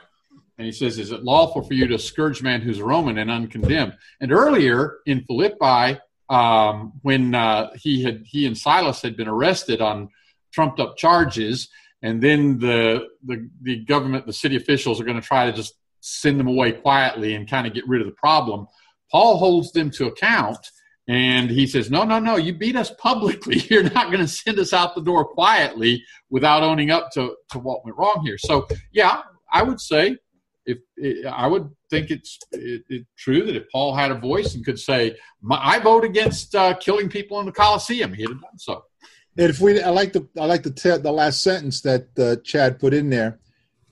And 0.59 0.67
he 0.67 0.73
says, 0.73 0.99
Is 0.99 1.13
it 1.13 1.23
lawful 1.23 1.63
for 1.63 1.75
you 1.75 1.87
to 1.87 1.99
scourge 1.99 2.41
a 2.41 2.45
man 2.45 2.61
who's 2.61 2.79
a 2.79 2.85
Roman 2.85 3.19
and 3.19 3.31
uncondemned? 3.31 3.95
And 4.21 4.33
earlier 4.33 4.99
in 5.07 5.25
Philippi, 5.25 6.01
um, 6.29 6.93
when 7.03 7.35
uh, 7.35 7.71
he 7.77 8.03
had 8.03 8.25
he 8.27 8.47
and 8.47 8.59
Silas 8.59 9.01
had 9.01 9.17
been 9.17 9.29
arrested 9.29 9.81
on 9.81 10.09
trumped 10.53 10.81
up 10.81 10.97
charges, 10.97 11.69
and 12.03 12.23
then 12.23 12.59
the 12.59 13.07
the, 13.25 13.49
the 13.63 13.85
government, 13.85 14.27
the 14.27 14.33
city 14.33 14.57
officials 14.57 15.01
are 15.01 15.05
going 15.05 15.21
to 15.21 15.27
try 15.27 15.47
to 15.47 15.53
just 15.53 15.75
send 16.01 16.39
them 16.39 16.47
away 16.47 16.73
quietly 16.73 17.35
and 17.35 17.49
kind 17.49 17.67
of 17.67 17.75
get 17.75 17.87
rid 17.89 18.01
of 18.01 18.07
the 18.07 18.15
problem. 18.15 18.67
Paul 19.11 19.39
holds 19.39 19.73
them 19.73 19.91
to 19.93 20.07
account 20.07 20.59
and 21.09 21.51
he 21.51 21.67
says, 21.67 21.91
No, 21.91 22.05
no, 22.05 22.19
no, 22.19 22.37
you 22.37 22.53
beat 22.53 22.77
us 22.77 22.93
publicly. 22.99 23.57
You're 23.71 23.91
not 23.91 24.13
going 24.13 24.21
to 24.21 24.29
send 24.29 24.59
us 24.59 24.73
out 24.73 24.95
the 24.95 25.03
door 25.03 25.25
quietly 25.25 26.05
without 26.31 26.63
owning 26.63 26.91
up 26.91 27.11
to, 27.13 27.35
to 27.51 27.59
what 27.59 27.85
went 27.85 27.97
wrong 27.97 28.23
here. 28.25 28.39
So, 28.39 28.69
yeah, 28.93 29.23
I 29.51 29.63
would 29.63 29.81
say 29.81 30.19
if 30.67 30.79
I 31.27 31.47
would 31.47 31.71
think 31.89 32.11
it's 32.11 32.39
it, 32.53 32.83
it, 32.91 33.07
true 33.17 33.47
that 33.47 33.57
if 33.57 33.65
Paul 33.73 33.95
had 33.95 34.11
a 34.11 34.19
voice 34.19 34.55
and 34.55 34.65
could 34.65 34.79
say, 34.79 35.17
I 35.51 35.79
vote 35.79 36.05
against 36.05 36.55
uh, 36.55 36.75
killing 36.75 37.09
people 37.09 37.41
in 37.41 37.47
the 37.47 37.53
Colosseum, 37.53 38.13
he'd 38.13 38.29
have 38.29 38.43
done 38.43 38.59
so. 38.59 38.85
And 39.39 39.49
if 39.49 39.61
we, 39.61 39.81
I 39.81 39.91
like 39.91 40.13
the, 40.13 40.27
I 40.39 40.47
like 40.47 40.65
the 40.65 40.73
te- 40.73 40.99
the 40.99 41.13
last 41.13 41.43
sentence 41.43 41.81
that 41.83 42.09
uh, 42.19 42.37
Chad 42.43 42.81
put 42.81 42.93
in 42.93 43.09
there. 43.09 43.39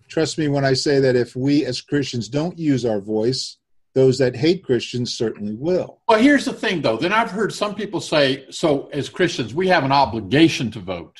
Trust 0.09 0.39
me 0.39 0.49
when 0.49 0.65
I 0.65 0.75
say 0.75 1.01
that 1.01 1.17
if 1.17 1.37
we 1.37 1.65
as 1.65 1.81
Christians 1.81 2.29
don't 2.29 2.59
use 2.59 2.85
our 2.85 3.01
voice, 3.01 3.57
those 3.95 4.19
that 4.19 4.37
hate 4.37 4.65
Christians 4.65 5.17
certainly 5.17 5.55
will. 5.55 6.01
Well, 6.09 6.21
here's 6.21 6.45
the 6.45 6.53
thing, 6.53 6.83
though. 6.83 6.97
Then 6.97 7.13
I've 7.13 7.31
heard 7.31 7.53
some 7.53 7.75
people 7.75 8.01
say, 8.01 8.45
so 8.51 8.89
as 8.93 9.09
Christians, 9.09 9.55
we 9.55 9.69
have 9.69 9.85
an 9.85 9.93
obligation 9.93 10.71
to 10.73 10.81
vote, 10.81 11.17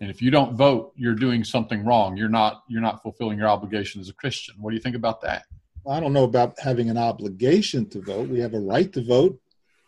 and 0.00 0.10
if 0.10 0.20
you 0.20 0.30
don't 0.30 0.54
vote, 0.54 0.92
you're 0.96 1.14
doing 1.14 1.44
something 1.44 1.84
wrong. 1.84 2.16
You're 2.16 2.28
not, 2.28 2.64
you're 2.68 2.82
not 2.82 3.02
fulfilling 3.02 3.38
your 3.38 3.48
obligation 3.48 4.00
as 4.00 4.08
a 4.08 4.14
Christian. 4.14 4.56
What 4.58 4.70
do 4.70 4.76
you 4.76 4.82
think 4.82 4.96
about 4.96 5.20
that? 5.22 5.44
I 5.88 5.98
don't 6.00 6.12
know 6.12 6.24
about 6.24 6.58
having 6.58 6.90
an 6.90 6.98
obligation 6.98 7.88
to 7.90 8.02
vote. 8.02 8.28
We 8.28 8.40
have 8.40 8.54
a 8.54 8.60
right 8.60 8.92
to 8.92 9.02
vote. 9.02 9.40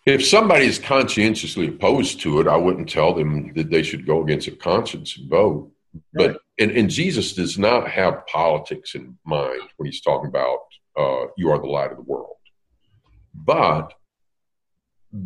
If 0.04 0.26
somebody 0.26 0.66
is 0.66 0.78
conscientiously 0.78 1.68
opposed 1.68 2.20
to 2.20 2.40
it, 2.40 2.48
I 2.48 2.56
wouldn't 2.56 2.88
tell 2.88 3.14
them 3.14 3.52
that 3.54 3.70
they 3.70 3.82
should 3.82 4.06
go 4.06 4.22
against 4.22 4.48
a 4.48 4.52
conscience 4.52 5.16
and 5.16 5.30
vote. 5.30 5.70
Right. 6.14 6.32
But 6.32 6.40
and, 6.58 6.70
and 6.72 6.90
Jesus 6.90 7.34
does 7.34 7.58
not 7.58 7.88
have 7.88 8.26
politics 8.26 8.94
in 8.94 9.16
mind 9.24 9.62
when 9.76 9.86
he's 9.86 10.00
talking 10.00 10.28
about 10.28 10.58
uh, 10.98 11.26
you 11.36 11.50
are 11.50 11.58
the 11.58 11.66
light 11.66 11.90
of 11.90 11.96
the 11.96 12.02
world. 12.02 12.36
But 13.34 13.92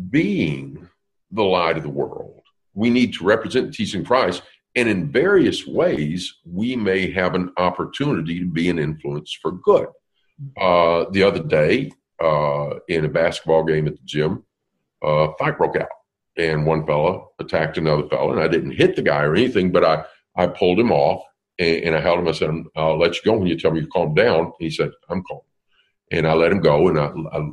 being 0.09 0.87
the 1.31 1.43
light 1.43 1.77
of 1.77 1.83
the 1.83 1.89
world, 1.89 2.41
we 2.73 2.89
need 2.89 3.13
to 3.13 3.25
represent 3.25 3.67
the 3.67 3.73
teaching 3.73 4.01
of 4.01 4.07
Christ. 4.07 4.43
And 4.75 4.87
in 4.87 5.11
various 5.11 5.65
ways, 5.65 6.35
we 6.45 6.75
may 6.75 7.11
have 7.11 7.33
an 7.33 7.51
opportunity 7.57 8.39
to 8.39 8.45
be 8.45 8.69
an 8.69 8.77
influence 8.77 9.35
for 9.41 9.53
good. 9.53 9.87
Uh, 10.55 11.05
the 11.11 11.23
other 11.23 11.41
day, 11.41 11.91
uh, 12.21 12.75
in 12.87 13.05
a 13.05 13.09
basketball 13.09 13.63
game 13.63 13.87
at 13.87 13.93
the 13.93 14.03
gym, 14.05 14.43
a 15.03 15.29
fight 15.39 15.57
broke 15.57 15.75
out, 15.75 15.89
and 16.37 16.65
one 16.65 16.85
fella 16.85 17.25
attacked 17.39 17.77
another 17.77 18.07
fella, 18.07 18.31
and 18.33 18.41
I 18.41 18.47
didn't 18.47 18.71
hit 18.71 18.95
the 18.95 19.01
guy 19.01 19.23
or 19.23 19.35
anything, 19.35 19.71
but 19.71 19.83
I 19.83 20.03
I 20.35 20.47
pulled 20.47 20.79
him 20.79 20.91
off 20.91 21.23
and, 21.59 21.83
and 21.83 21.95
I 21.95 22.01
held 22.01 22.19
him. 22.19 22.27
I 22.27 22.31
said, 22.31 22.49
"I'll 22.75 22.99
let 22.99 23.15
you 23.15 23.21
go 23.25 23.37
when 23.37 23.47
you 23.47 23.57
tell 23.57 23.71
me 23.71 23.81
to 23.81 23.87
calm 23.87 24.13
down." 24.13 24.53
He 24.59 24.69
said, 24.69 24.91
"I'm 25.09 25.23
calm," 25.23 25.41
and 26.11 26.27
I 26.27 26.33
let 26.33 26.51
him 26.51 26.61
go, 26.61 26.87
and 26.87 26.99
I 26.99 27.11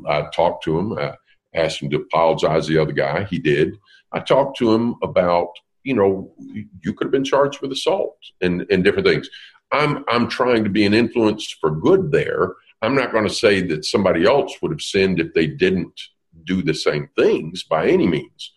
I, 0.08 0.18
I 0.18 0.30
talked 0.30 0.64
to 0.64 0.78
him. 0.78 0.98
I 0.98 1.14
asked 1.54 1.82
him 1.82 1.90
to 1.90 1.96
apologize 1.96 2.66
to 2.66 2.72
the 2.72 2.82
other 2.82 2.92
guy. 2.92 3.24
He 3.24 3.38
did. 3.38 3.76
I 4.12 4.20
talked 4.20 4.58
to 4.58 4.72
him 4.72 4.96
about 5.02 5.48
you 5.82 5.94
know 5.94 6.32
you 6.38 6.92
could 6.94 7.06
have 7.06 7.12
been 7.12 7.24
charged 7.24 7.60
with 7.60 7.72
assault 7.72 8.16
and 8.40 8.66
and 8.70 8.84
different 8.84 9.06
things. 9.06 9.28
I'm 9.72 10.04
I'm 10.08 10.28
trying 10.28 10.64
to 10.64 10.70
be 10.70 10.84
an 10.84 10.94
influence 10.94 11.56
for 11.60 11.70
good 11.70 12.10
there. 12.12 12.54
I'm 12.82 12.94
not 12.94 13.12
going 13.12 13.26
to 13.26 13.32
say 13.32 13.62
that 13.62 13.84
somebody 13.84 14.26
else 14.26 14.60
would 14.60 14.70
have 14.70 14.82
sinned 14.82 15.18
if 15.18 15.32
they 15.32 15.46
didn't 15.46 15.98
do 16.44 16.62
the 16.62 16.74
same 16.74 17.08
things 17.16 17.62
by 17.62 17.88
any 17.88 18.06
means. 18.06 18.52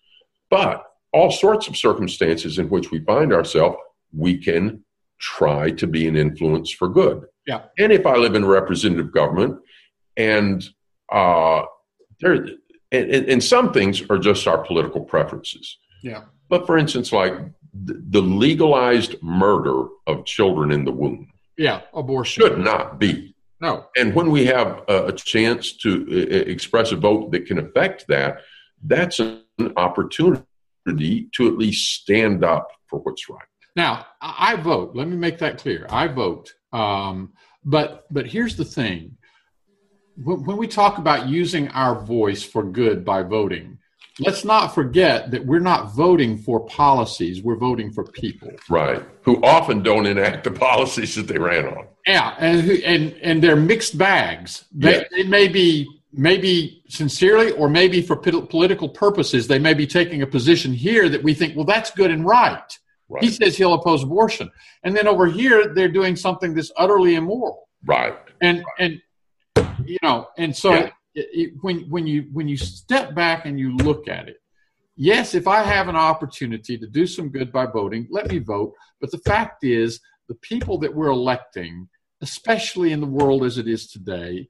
But 0.49 0.83
all 1.13 1.31
sorts 1.31 1.67
of 1.67 1.77
circumstances 1.77 2.59
in 2.59 2.69
which 2.69 2.91
we 2.91 2.99
find 2.99 3.33
ourselves, 3.33 3.77
we 4.13 4.37
can 4.37 4.83
try 5.19 5.71
to 5.71 5.87
be 5.87 6.07
an 6.07 6.15
influence 6.15 6.71
for 6.71 6.87
good. 6.87 7.25
Yeah. 7.45 7.63
And 7.77 7.91
if 7.91 8.05
I 8.05 8.15
live 8.15 8.35
in 8.35 8.45
representative 8.45 9.11
government, 9.11 9.59
and 10.15 10.67
uh, 11.11 11.63
there, 12.19 12.47
and, 12.91 13.11
and 13.11 13.43
some 13.43 13.71
things 13.73 14.01
are 14.09 14.17
just 14.17 14.47
our 14.47 14.63
political 14.63 15.01
preferences. 15.01 15.77
Yeah. 16.03 16.23
But 16.49 16.65
for 16.65 16.77
instance, 16.77 17.11
like 17.11 17.33
the 17.73 18.21
legalized 18.21 19.21
murder 19.21 19.87
of 20.07 20.25
children 20.25 20.71
in 20.71 20.85
the 20.85 20.91
womb. 20.91 21.31
Yeah, 21.57 21.81
abortion 21.93 22.43
should 22.43 22.59
not 22.59 22.99
be. 22.99 23.35
No. 23.59 23.85
And 23.95 24.13
when 24.13 24.29
we 24.29 24.45
have 24.45 24.83
a, 24.87 25.11
chance 25.11 25.77
to 25.77 26.07
express 26.47 26.91
a 26.91 26.95
vote 26.95 27.31
that 27.31 27.45
can 27.47 27.57
affect 27.57 28.07
that, 28.07 28.41
that's 28.83 29.19
an 29.19 29.43
opportunity 29.77 30.45
to 31.33 31.47
at 31.47 31.57
least 31.57 32.01
stand 32.01 32.43
up 32.43 32.69
for 32.87 32.99
what's 32.99 33.27
right. 33.29 33.41
Now, 33.75 34.05
I 34.21 34.55
vote. 34.55 34.95
Let 34.95 35.07
me 35.07 35.15
make 35.15 35.39
that 35.39 35.57
clear. 35.57 35.87
I 35.89 36.07
vote. 36.07 36.53
Um, 36.73 37.33
but 37.63 38.05
but 38.11 38.25
here's 38.25 38.55
the 38.55 38.65
thing: 38.65 39.17
when, 40.15 40.43
when 40.45 40.57
we 40.57 40.67
talk 40.67 40.97
about 40.97 41.27
using 41.27 41.67
our 41.69 42.03
voice 42.03 42.43
for 42.43 42.63
good 42.63 43.05
by 43.05 43.23
voting, 43.23 43.77
let's 44.19 44.43
not 44.43 44.73
forget 44.73 45.31
that 45.31 45.45
we're 45.45 45.59
not 45.59 45.93
voting 45.93 46.37
for 46.37 46.65
policies 46.65 47.41
we're 47.41 47.57
voting 47.57 47.91
for 47.91 48.03
people. 48.03 48.51
Right. 48.69 49.03
Who 49.23 49.43
often 49.43 49.83
don't 49.83 50.05
enact 50.05 50.43
the 50.43 50.51
policies 50.51 51.15
that 51.15 51.27
they 51.27 51.37
ran 51.37 51.65
on. 51.65 51.87
Yeah 52.05 52.35
and 52.39 52.69
and 52.69 53.13
and 53.21 53.43
they're 53.43 53.55
mixed 53.55 53.97
bags. 53.97 54.65
They, 54.71 55.05
they 55.11 55.23
may 55.23 55.47
be 55.47 55.87
maybe 56.13 56.81
sincerely 56.87 57.51
or 57.51 57.69
maybe 57.69 58.01
for 58.01 58.15
political 58.15 58.89
purposes 58.89 59.47
they 59.47 59.59
may 59.59 59.73
be 59.73 59.85
taking 59.85 60.21
a 60.21 60.27
position 60.27 60.73
here 60.73 61.09
that 61.09 61.21
we 61.21 61.33
think 61.33 61.55
well 61.55 61.65
that's 61.65 61.91
good 61.91 62.11
and 62.11 62.25
right, 62.25 62.77
right. 63.09 63.23
he 63.23 63.29
says 63.29 63.57
he'll 63.57 63.73
oppose 63.73 64.03
abortion. 64.03 64.49
And 64.83 64.95
then 64.95 65.07
over 65.07 65.27
here 65.27 65.73
they're 65.73 65.91
doing 65.91 66.15
something 66.15 66.53
that's 66.53 66.71
utterly 66.77 67.15
immoral. 67.15 67.67
Right. 67.85 68.15
And 68.41 68.59
right. 68.59 68.65
and 68.79 69.01
you 69.85 69.97
know 70.01 70.27
and 70.37 70.55
so 70.55 70.71
yeah 70.71 70.89
it, 71.17 71.53
when 71.61 71.81
when 71.89 72.05
you 72.05 72.27
when 72.31 72.47
you 72.47 72.57
step 72.57 73.15
back 73.15 73.45
and 73.45 73.59
you 73.59 73.75
look 73.77 74.07
at 74.07 74.27
it, 74.27 74.37
yes, 74.95 75.33
if 75.33 75.47
I 75.47 75.63
have 75.63 75.87
an 75.87 75.95
opportunity 75.95 76.77
to 76.77 76.87
do 76.87 77.07
some 77.07 77.29
good 77.29 77.51
by 77.51 77.65
voting, 77.65 78.07
let 78.09 78.27
me 78.27 78.39
vote. 78.39 78.73
But 79.01 79.11
the 79.11 79.19
fact 79.19 79.63
is, 79.63 79.99
the 80.27 80.35
people 80.35 80.77
that 80.79 80.93
we're 80.93 81.09
electing, 81.09 81.87
especially 82.21 82.91
in 82.91 83.01
the 83.01 83.07
world 83.07 83.43
as 83.43 83.57
it 83.57 83.67
is 83.67 83.87
today, 83.87 84.47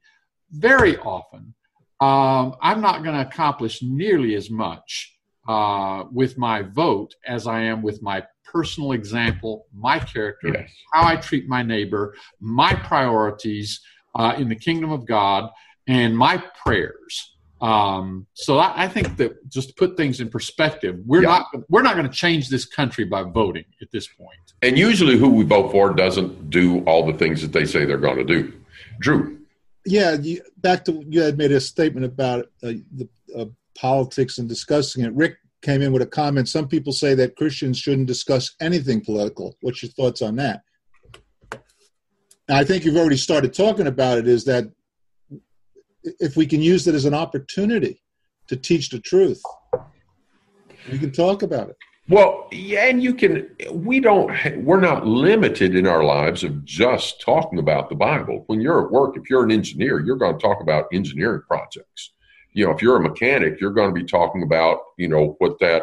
very 0.50 0.98
often, 0.98 1.54
um, 2.00 2.54
I'm 2.60 2.80
not 2.80 3.02
going 3.02 3.14
to 3.14 3.26
accomplish 3.26 3.82
nearly 3.82 4.34
as 4.34 4.50
much 4.50 5.16
uh, 5.48 6.04
with 6.12 6.36
my 6.38 6.62
vote 6.62 7.14
as 7.26 7.46
I 7.46 7.62
am 7.62 7.82
with 7.82 8.02
my 8.02 8.22
personal 8.44 8.92
example, 8.92 9.66
my 9.74 9.98
character, 9.98 10.52
yes. 10.54 10.70
how 10.92 11.06
I 11.06 11.16
treat 11.16 11.48
my 11.48 11.62
neighbor, 11.62 12.14
my 12.40 12.74
priorities 12.74 13.80
uh, 14.14 14.34
in 14.38 14.48
the 14.48 14.56
kingdom 14.56 14.90
of 14.90 15.06
God 15.06 15.50
and 15.88 16.16
my 16.16 16.42
prayers. 16.64 17.34
Um, 17.60 18.26
so 18.34 18.58
I, 18.58 18.84
I, 18.84 18.88
think 18.88 19.16
that 19.16 19.48
just 19.48 19.70
to 19.70 19.74
put 19.74 19.96
things 19.96 20.20
in 20.20 20.28
perspective, 20.28 21.00
we're 21.04 21.22
yeah. 21.22 21.28
not 21.28 21.46
we're 21.68 21.82
not 21.82 21.96
going 21.96 22.06
to 22.06 22.12
change 22.12 22.48
this 22.48 22.64
country 22.64 23.04
by 23.04 23.24
voting 23.24 23.64
at 23.82 23.90
this 23.90 24.06
point. 24.06 24.38
And 24.62 24.78
usually, 24.78 25.18
who 25.18 25.30
we 25.30 25.42
vote 25.42 25.72
for 25.72 25.92
doesn't 25.92 26.50
do 26.50 26.84
all 26.84 27.04
the 27.04 27.18
things 27.18 27.42
that 27.42 27.52
they 27.52 27.64
say 27.64 27.84
they're 27.84 27.98
going 27.98 28.18
to 28.18 28.24
do. 28.24 28.52
Drew, 29.00 29.38
yeah, 29.84 30.14
you, 30.14 30.40
back 30.58 30.84
to 30.84 31.04
you 31.08 31.20
had 31.20 31.36
made 31.36 31.50
a 31.50 31.60
statement 31.60 32.06
about 32.06 32.46
uh, 32.62 32.74
the 32.92 33.08
uh, 33.36 33.46
politics 33.76 34.38
and 34.38 34.48
discussing 34.48 35.04
it. 35.04 35.12
Rick 35.14 35.38
came 35.62 35.82
in 35.82 35.92
with 35.92 36.02
a 36.02 36.06
comment. 36.06 36.48
Some 36.48 36.68
people 36.68 36.92
say 36.92 37.14
that 37.14 37.34
Christians 37.34 37.76
shouldn't 37.76 38.06
discuss 38.06 38.54
anything 38.60 39.00
political. 39.00 39.56
What's 39.62 39.82
your 39.82 39.90
thoughts 39.90 40.22
on 40.22 40.36
that? 40.36 40.62
I 42.48 42.62
think 42.62 42.84
you've 42.84 42.96
already 42.96 43.16
started 43.16 43.52
talking 43.52 43.88
about 43.88 44.18
it. 44.18 44.28
Is 44.28 44.44
that 44.44 44.70
if 46.02 46.36
we 46.36 46.46
can 46.46 46.60
use 46.60 46.86
it 46.86 46.94
as 46.94 47.04
an 47.04 47.14
opportunity 47.14 48.02
to 48.48 48.56
teach 48.56 48.90
the 48.90 49.00
truth, 49.00 49.42
we 50.90 50.98
can 50.98 51.12
talk 51.12 51.42
about 51.42 51.68
it. 51.70 51.76
Well, 52.08 52.48
yeah, 52.50 52.86
and 52.86 53.02
you 53.02 53.12
can. 53.12 53.50
We 53.70 54.00
don't. 54.00 54.32
We're 54.64 54.80
not 54.80 55.06
limited 55.06 55.74
in 55.74 55.86
our 55.86 56.02
lives 56.02 56.42
of 56.42 56.64
just 56.64 57.20
talking 57.20 57.58
about 57.58 57.90
the 57.90 57.96
Bible. 57.96 58.44
When 58.46 58.62
you're 58.62 58.86
at 58.86 58.90
work, 58.90 59.16
if 59.18 59.28
you're 59.28 59.44
an 59.44 59.50
engineer, 59.50 60.00
you're 60.00 60.16
going 60.16 60.38
to 60.38 60.40
talk 60.40 60.62
about 60.62 60.86
engineering 60.90 61.42
projects. 61.46 62.14
You 62.54 62.64
know, 62.64 62.72
if 62.72 62.80
you're 62.80 62.96
a 62.96 63.02
mechanic, 63.02 63.60
you're 63.60 63.72
going 63.72 63.94
to 63.94 64.00
be 64.00 64.06
talking 64.06 64.42
about 64.42 64.78
you 64.96 65.08
know 65.08 65.36
what 65.38 65.58
that 65.58 65.82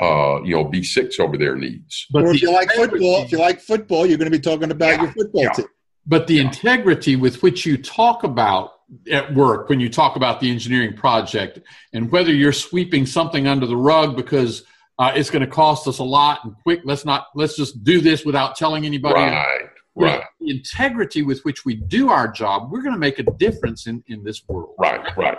uh, 0.00 0.42
you 0.42 0.54
know 0.54 0.64
B6 0.64 1.20
over 1.20 1.36
there 1.36 1.54
needs. 1.54 2.06
But 2.10 2.24
or 2.24 2.30
if 2.34 2.40
you 2.40 2.50
like 2.50 2.72
football, 2.72 3.22
if 3.22 3.30
you 3.30 3.38
like 3.38 3.60
football, 3.60 4.06
you're 4.06 4.18
going 4.18 4.32
to 4.32 4.38
be 4.38 4.42
talking 4.42 4.70
about 4.70 4.94
yeah, 4.94 5.02
your 5.02 5.12
football 5.12 5.42
yeah. 5.42 5.52
team. 5.52 5.66
But 6.06 6.28
the 6.28 6.40
integrity 6.40 7.16
with 7.16 7.42
which 7.42 7.66
you 7.66 7.76
talk 7.76 8.24
about 8.24 8.70
at 9.10 9.34
work 9.34 9.68
when 9.68 9.80
you 9.80 9.88
talk 9.88 10.16
about 10.16 10.40
the 10.40 10.50
engineering 10.50 10.94
project 10.94 11.60
and 11.92 12.10
whether 12.10 12.32
you're 12.32 12.52
sweeping 12.52 13.04
something 13.04 13.46
under 13.46 13.66
the 13.66 13.76
rug 13.76 14.16
because 14.16 14.64
uh, 14.98 15.12
it's 15.14 15.30
going 15.30 15.44
to 15.44 15.50
cost 15.50 15.86
us 15.86 15.98
a 15.98 16.04
lot 16.04 16.44
and 16.44 16.54
quick. 16.62 16.80
Let's 16.84 17.04
not 17.04 17.26
let's 17.34 17.56
just 17.56 17.84
do 17.84 18.00
this 18.00 18.24
without 18.24 18.56
telling 18.56 18.86
anybody. 18.86 19.14
Right 19.14 19.68
right. 19.98 20.22
the 20.40 20.50
integrity 20.50 21.22
with 21.22 21.40
which 21.42 21.64
we 21.64 21.74
do 21.74 22.10
our 22.10 22.28
job 22.28 22.70
we're 22.70 22.82
going 22.82 22.94
to 22.94 22.98
make 22.98 23.18
a 23.18 23.24
difference 23.24 23.86
in 23.86 24.02
in 24.06 24.22
this 24.24 24.46
world. 24.48 24.74
Right 24.78 25.16
right. 25.16 25.38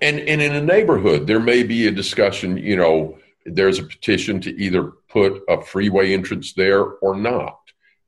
And 0.00 0.18
and 0.20 0.40
in 0.40 0.54
a 0.54 0.62
neighborhood 0.62 1.26
there 1.26 1.40
may 1.40 1.62
be 1.62 1.86
a 1.86 1.90
discussion 1.90 2.56
you 2.56 2.76
know 2.76 3.18
there's 3.46 3.78
a 3.78 3.84
petition 3.84 4.40
to 4.42 4.50
either 4.60 4.92
put 5.08 5.42
a 5.48 5.60
freeway 5.62 6.12
entrance 6.12 6.52
there 6.52 6.84
or 6.84 7.16
not. 7.16 7.58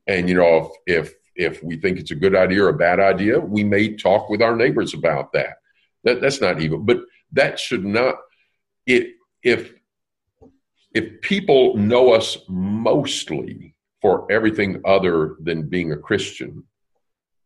And 0.07 0.29
you 0.29 0.35
know 0.35 0.73
if 0.85 1.07
if 1.07 1.13
if 1.35 1.63
we 1.63 1.77
think 1.77 1.99
it's 1.99 2.11
a 2.11 2.15
good 2.15 2.35
idea 2.35 2.63
or 2.63 2.69
a 2.69 2.77
bad 2.77 2.99
idea, 2.99 3.39
we 3.39 3.63
may 3.63 3.95
talk 3.95 4.29
with 4.29 4.41
our 4.41 4.55
neighbors 4.55 4.93
about 4.93 5.31
that. 5.33 5.57
that 6.03 6.21
that's 6.21 6.41
not 6.41 6.61
evil, 6.61 6.79
but 6.79 7.01
that 7.31 7.59
should 7.59 7.85
not. 7.85 8.15
It, 8.85 9.15
if 9.41 9.73
if 10.93 11.21
people 11.21 11.75
know 11.75 12.13
us 12.13 12.37
mostly 12.47 13.75
for 14.01 14.31
everything 14.31 14.81
other 14.85 15.35
than 15.39 15.67
being 15.67 15.91
a 15.91 15.97
Christian, 15.97 16.63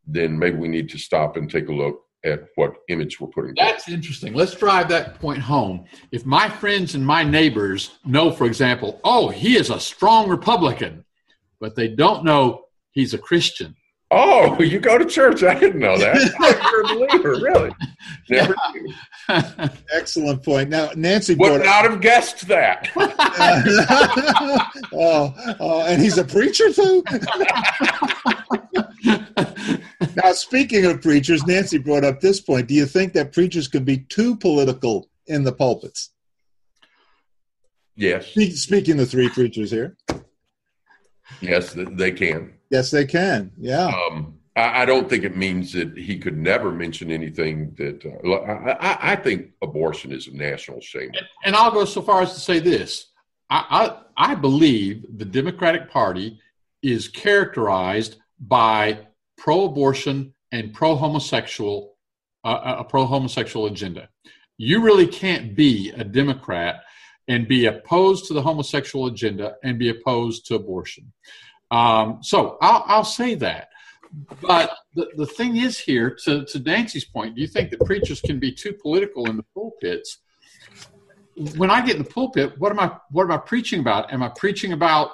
then 0.06 0.38
maybe 0.38 0.58
we 0.58 0.68
need 0.68 0.90
to 0.90 0.98
stop 0.98 1.38
and 1.38 1.50
take 1.50 1.70
a 1.70 1.72
look 1.72 2.02
at 2.26 2.48
what 2.56 2.74
image 2.90 3.22
we're 3.22 3.28
putting. 3.28 3.54
That's 3.56 3.86
down. 3.86 3.96
interesting. 3.96 4.34
Let's 4.34 4.56
drive 4.56 4.90
that 4.90 5.20
point 5.20 5.40
home. 5.40 5.86
If 6.12 6.26
my 6.26 6.50
friends 6.50 6.96
and 6.96 7.06
my 7.06 7.24
neighbors 7.24 7.92
know, 8.04 8.32
for 8.32 8.48
example, 8.48 9.00
oh, 9.04 9.30
he 9.30 9.56
is 9.56 9.70
a 9.70 9.80
strong 9.80 10.28
Republican, 10.28 11.06
but 11.60 11.76
they 11.76 11.88
don't 11.88 12.26
know 12.26 12.67
he's 12.98 13.14
a 13.14 13.18
Christian. 13.18 13.76
Oh, 14.10 14.60
you 14.62 14.80
go 14.80 14.98
to 14.98 15.06
church? 15.06 15.44
I 15.44 15.54
didn't 15.54 15.80
know 15.80 15.98
that. 15.98 16.18
Oh, 16.40 16.72
you're 16.72 16.82
a 16.82 17.08
believer, 17.08 17.40
really? 17.40 17.72
Never 18.30 18.56
Excellent 19.94 20.44
point. 20.44 20.70
Now, 20.70 20.90
Nancy 20.96 21.36
would 21.36 21.64
not 21.64 21.84
have 21.84 22.02
guessed 22.02 22.48
that. 22.48 22.90
oh, 24.94 25.56
oh, 25.60 25.82
and 25.86 26.02
he's 26.02 26.18
a 26.18 26.24
preacher 26.24 26.72
too. 26.74 27.04
now, 30.16 30.32
speaking 30.34 30.86
of 30.86 31.02
preachers, 31.02 31.46
Nancy 31.46 31.78
brought 31.78 32.04
up 32.04 32.20
this 32.20 32.40
point. 32.40 32.68
Do 32.68 32.74
you 32.74 32.86
think 32.86 33.14
that 33.14 33.34
preachers 33.34 33.68
could 33.68 33.86
be 33.86 33.98
too 33.98 34.36
political 34.38 35.10
in 35.28 35.44
the 35.44 35.52
pulpits? 35.52 36.12
Yes. 37.96 38.28
Speaking 38.28 38.98
the 38.98 39.06
three 39.06 39.30
preachers 39.30 39.72
here. 39.72 39.98
Yes, 41.42 41.76
they 41.76 42.12
can. 42.12 42.57
Yes, 42.70 42.92
they 42.92 43.06
can. 43.06 43.52
Yeah. 43.58 43.88
Um, 43.88 44.40
I, 44.56 44.82
I, 44.82 44.86
don't 44.86 45.10
think 45.10 45.24
it 45.24 45.38
means 45.38 45.72
that 45.74 45.98
he 45.98 46.18
could 46.18 46.38
never 46.38 46.72
mention 46.72 47.12
anything 47.12 47.74
that. 47.78 48.06
Uh, 48.06 48.76
I, 48.80 49.14
I, 49.14 49.16
think 49.16 49.52
abortion 49.62 50.12
is 50.12 50.28
a 50.28 50.36
national 50.36 50.82
shame. 50.82 51.12
And, 51.14 51.28
and, 51.46 51.56
I'll 51.56 51.72
go 51.72 51.86
so 51.86 52.02
far 52.02 52.22
as 52.22 52.34
to 52.34 52.40
say 52.40 52.60
this: 52.60 53.08
I, 53.50 53.96
I, 54.18 54.32
I 54.32 54.36
believe 54.36 55.06
the 55.18 55.26
Democratic 55.26 55.90
Party 55.90 56.40
is 56.82 57.08
characterized 57.08 58.18
by 58.40 59.00
pro-abortion 59.38 60.34
and 60.52 60.74
pro-homosexual 60.74 61.98
uh, 62.44 62.78
a 62.80 62.84
pro-homosexual 62.84 63.66
agenda. 63.66 64.10
You 64.58 64.82
really 64.82 65.08
can't 65.08 65.56
be 65.56 65.92
a 65.92 66.04
Democrat 66.04 66.84
and 67.28 67.48
be 67.48 67.66
opposed 67.66 68.26
to 68.26 68.34
the 68.34 68.42
homosexual 68.42 69.08
agenda 69.08 69.56
and 69.64 69.78
be 69.78 69.90
opposed 69.90 70.46
to 70.48 70.56
abortion. 70.56 71.12
Um, 71.72 72.20
so 72.22 72.58
I'll, 72.62 72.84
I'll, 72.88 73.04
say 73.04 73.36
that. 73.36 73.70
But 74.42 74.72
the, 74.96 75.10
the 75.18 75.26
thing 75.26 75.58
is 75.58 75.78
here, 75.78 76.18
to, 76.24 76.46
to 76.46 76.60
Nancy's 76.60 77.06
point, 77.06 77.36
do 77.36 77.42
you 77.42 77.48
think 77.48 77.72
that 77.72 77.82
preachers 77.82 78.22
can 78.22 78.40
be 78.40 78.54
too 78.54 78.74
political 78.74 79.30
in 79.30 79.36
the 79.36 79.44
pulpits? 79.54 80.20
When 81.58 81.70
I 81.70 81.86
get 81.86 81.98
in 81.98 82.04
the 82.04 82.10
pulpit, 82.10 82.58
what 82.58 82.72
am 82.72 82.80
I 82.80 82.92
what 83.12 83.24
am 83.24 83.32
I 83.32 83.38
preaching 83.38 83.82
about? 83.82 84.12
Am 84.12 84.24
I 84.24 84.32
preaching 84.36 84.74
about 84.74 85.12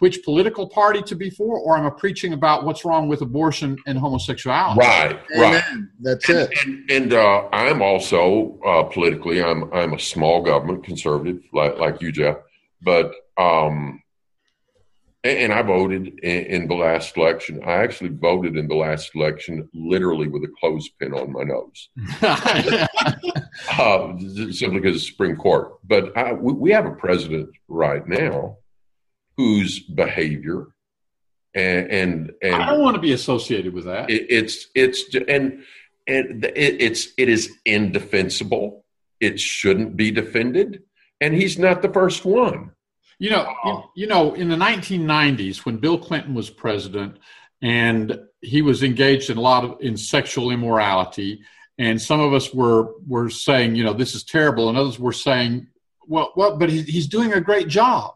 which 0.00 0.22
political 0.22 0.68
party 0.68 1.02
to 1.02 1.14
be 1.14 1.30
for, 1.30 1.58
or 1.58 1.76
am 1.76 1.86
I 1.86 1.90
preaching 1.90 2.32
about 2.32 2.64
what's 2.64 2.84
wrong 2.84 3.08
with 3.08 3.22
abortion 3.22 3.76
and 3.86 3.98
homosexuality? 3.98 4.80
Right, 4.80 5.18
right. 5.36 5.64
That's 6.00 6.28
and, 6.28 6.38
it. 6.38 6.50
And, 6.64 6.90
and 6.90 7.14
uh, 7.14 7.48
I'm 7.52 7.82
also 7.82 8.58
uh, 8.64 8.84
politically, 8.84 9.42
I'm 9.42 9.72
I'm 9.72 9.94
a 9.94 9.98
small 9.98 10.42
government 10.42 10.84
conservative, 10.84 11.42
like 11.52 11.78
like 11.78 12.00
you, 12.00 12.12
Jeff. 12.12 12.36
But 12.82 13.12
um, 13.36 14.02
and, 15.24 15.52
I 15.52 15.62
voted 15.62 16.18
in, 16.20 16.68
the 16.68 16.74
last 16.74 17.16
election. 17.16 17.60
I 17.64 17.72
actually 17.72 18.10
voted 18.10 18.56
in 18.56 18.68
the 18.68 18.74
last 18.74 19.14
election, 19.14 19.68
literally 19.74 20.28
with 20.28 20.44
a 20.44 20.52
clothespin 20.60 21.12
on 21.12 21.32
my 21.32 21.42
nose, 21.42 21.88
uh, 23.72 24.16
simply 24.52 24.80
because 24.80 24.96
of 24.96 25.02
Supreme 25.02 25.36
Court. 25.36 25.72
But 25.84 26.16
I, 26.16 26.32
we, 26.32 26.52
we 26.52 26.70
have 26.70 26.86
a 26.86 26.92
president 26.92 27.50
right 27.68 28.06
now 28.06 28.58
whose 29.36 29.80
behavior 29.80 30.68
and 31.54 31.90
and, 31.90 32.32
and 32.42 32.54
I 32.54 32.66
don't 32.70 32.82
want 32.82 32.94
to 32.96 33.00
be 33.00 33.12
associated 33.12 33.72
with 33.72 33.84
that. 33.84 34.10
It, 34.10 34.26
it's 34.28 34.66
it's 34.74 35.14
and 35.14 35.64
and 36.06 36.44
it, 36.44 36.80
it's 36.80 37.08
it 37.16 37.28
is 37.28 37.50
indefensible. 37.64 38.84
It 39.20 39.40
shouldn't 39.40 39.96
be 39.96 40.10
defended, 40.10 40.82
and 41.20 41.34
he's 41.34 41.58
not 41.58 41.82
the 41.82 41.92
first 41.92 42.24
one. 42.24 42.72
You 43.18 43.30
know, 43.30 43.52
you, 43.64 43.82
you 43.96 44.06
know, 44.06 44.34
in 44.34 44.48
the 44.48 44.56
1990s 44.56 45.64
when 45.64 45.78
Bill 45.78 45.98
Clinton 45.98 46.34
was 46.34 46.50
president, 46.50 47.18
and 47.60 48.20
he 48.40 48.62
was 48.62 48.84
engaged 48.84 49.30
in 49.30 49.36
a 49.36 49.40
lot 49.40 49.64
of 49.64 49.80
in 49.80 49.96
sexual 49.96 50.50
immorality, 50.50 51.42
and 51.78 52.00
some 52.00 52.20
of 52.20 52.32
us 52.32 52.54
were 52.54 52.94
were 53.06 53.28
saying, 53.28 53.74
you 53.74 53.84
know, 53.84 53.92
this 53.92 54.14
is 54.14 54.22
terrible, 54.22 54.68
and 54.68 54.78
others 54.78 55.00
were 55.00 55.12
saying, 55.12 55.66
well, 56.06 56.32
well, 56.36 56.56
but 56.56 56.70
he, 56.70 56.82
he's 56.82 57.06
doing 57.06 57.32
a 57.32 57.40
great 57.40 57.68
job. 57.68 58.14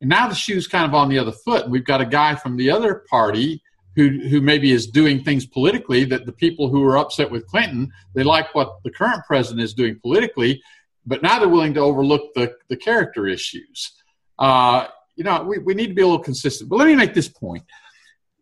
And 0.00 0.08
now 0.08 0.28
the 0.28 0.34
shoe's 0.34 0.66
kind 0.66 0.84
of 0.84 0.94
on 0.94 1.08
the 1.08 1.18
other 1.18 1.32
foot. 1.32 1.64
And 1.64 1.72
we've 1.72 1.84
got 1.84 2.00
a 2.00 2.06
guy 2.06 2.34
from 2.34 2.56
the 2.56 2.70
other 2.70 3.04
party 3.08 3.62
who, 3.94 4.08
who 4.28 4.40
maybe 4.40 4.72
is 4.72 4.86
doing 4.86 5.22
things 5.22 5.46
politically 5.46 6.04
that 6.06 6.26
the 6.26 6.32
people 6.32 6.68
who 6.68 6.82
are 6.84 6.96
upset 6.96 7.30
with 7.30 7.46
Clinton, 7.46 7.92
they 8.14 8.24
like 8.24 8.54
what 8.54 8.82
the 8.82 8.90
current 8.90 9.22
president 9.26 9.62
is 9.62 9.74
doing 9.74 10.00
politically, 10.00 10.62
but 11.06 11.22
now 11.22 11.38
they're 11.38 11.48
willing 11.48 11.74
to 11.74 11.80
overlook 11.80 12.34
the, 12.34 12.54
the 12.68 12.76
character 12.76 13.28
issues. 13.28 13.92
Uh, 14.38 14.86
you 15.16 15.24
know, 15.24 15.42
we, 15.42 15.58
we 15.58 15.74
need 15.74 15.88
to 15.88 15.94
be 15.94 16.02
a 16.02 16.06
little 16.06 16.22
consistent. 16.22 16.70
But 16.70 16.76
let 16.76 16.86
me 16.86 16.94
make 16.94 17.14
this 17.14 17.28
point. 17.28 17.62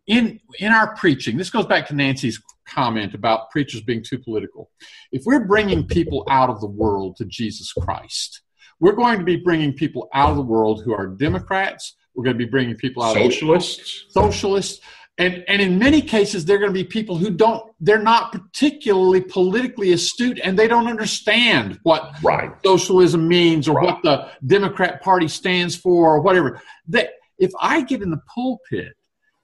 In, 0.07 0.39
in 0.59 0.71
our 0.71 0.95
preaching, 0.95 1.37
this 1.37 1.49
goes 1.49 1.65
back 1.65 1.87
to 1.87 1.95
Nancy's 1.95 2.41
comment 2.67 3.13
about 3.13 3.51
preachers 3.51 3.81
being 3.81 4.03
too 4.03 4.17
political. 4.17 4.69
If 5.11 5.23
we're 5.25 5.45
bringing 5.45 5.85
people 5.85 6.25
out 6.29 6.49
of 6.49 6.59
the 6.61 6.67
world 6.67 7.17
to 7.17 7.25
Jesus 7.25 7.71
Christ, 7.73 8.41
we're 8.79 8.93
going 8.93 9.19
to 9.19 9.25
be 9.25 9.37
bringing 9.37 9.73
people 9.73 10.09
out 10.13 10.31
of 10.31 10.37
the 10.37 10.41
world 10.41 10.81
who 10.83 10.93
are 10.93 11.07
Democrats. 11.07 11.95
We're 12.15 12.23
going 12.23 12.37
to 12.37 12.43
be 12.43 12.49
bringing 12.49 12.75
people 12.75 13.03
out 13.03 13.13
socialists, 13.13 14.05
of 14.07 14.11
socialists, 14.11 14.81
and 15.17 15.43
and 15.47 15.61
in 15.61 15.77
many 15.77 16.01
cases 16.01 16.45
they're 16.45 16.57
going 16.57 16.71
to 16.71 16.73
be 16.73 16.83
people 16.83 17.17
who 17.17 17.29
don't 17.29 17.63
they're 17.79 18.01
not 18.01 18.31
particularly 18.31 19.21
politically 19.21 19.91
astute 19.91 20.39
and 20.43 20.57
they 20.57 20.67
don't 20.67 20.87
understand 20.87 21.79
what 21.83 22.15
right. 22.23 22.51
socialism 22.63 23.27
means 23.27 23.67
or 23.67 23.75
right. 23.75 23.85
what 23.85 24.03
the 24.03 24.29
Democrat 24.45 25.01
Party 25.01 25.27
stands 25.27 25.75
for 25.75 26.15
or 26.15 26.21
whatever. 26.21 26.61
That 26.87 27.11
if 27.37 27.51
I 27.59 27.81
get 27.81 28.01
in 28.01 28.09
the 28.09 28.21
pulpit 28.33 28.93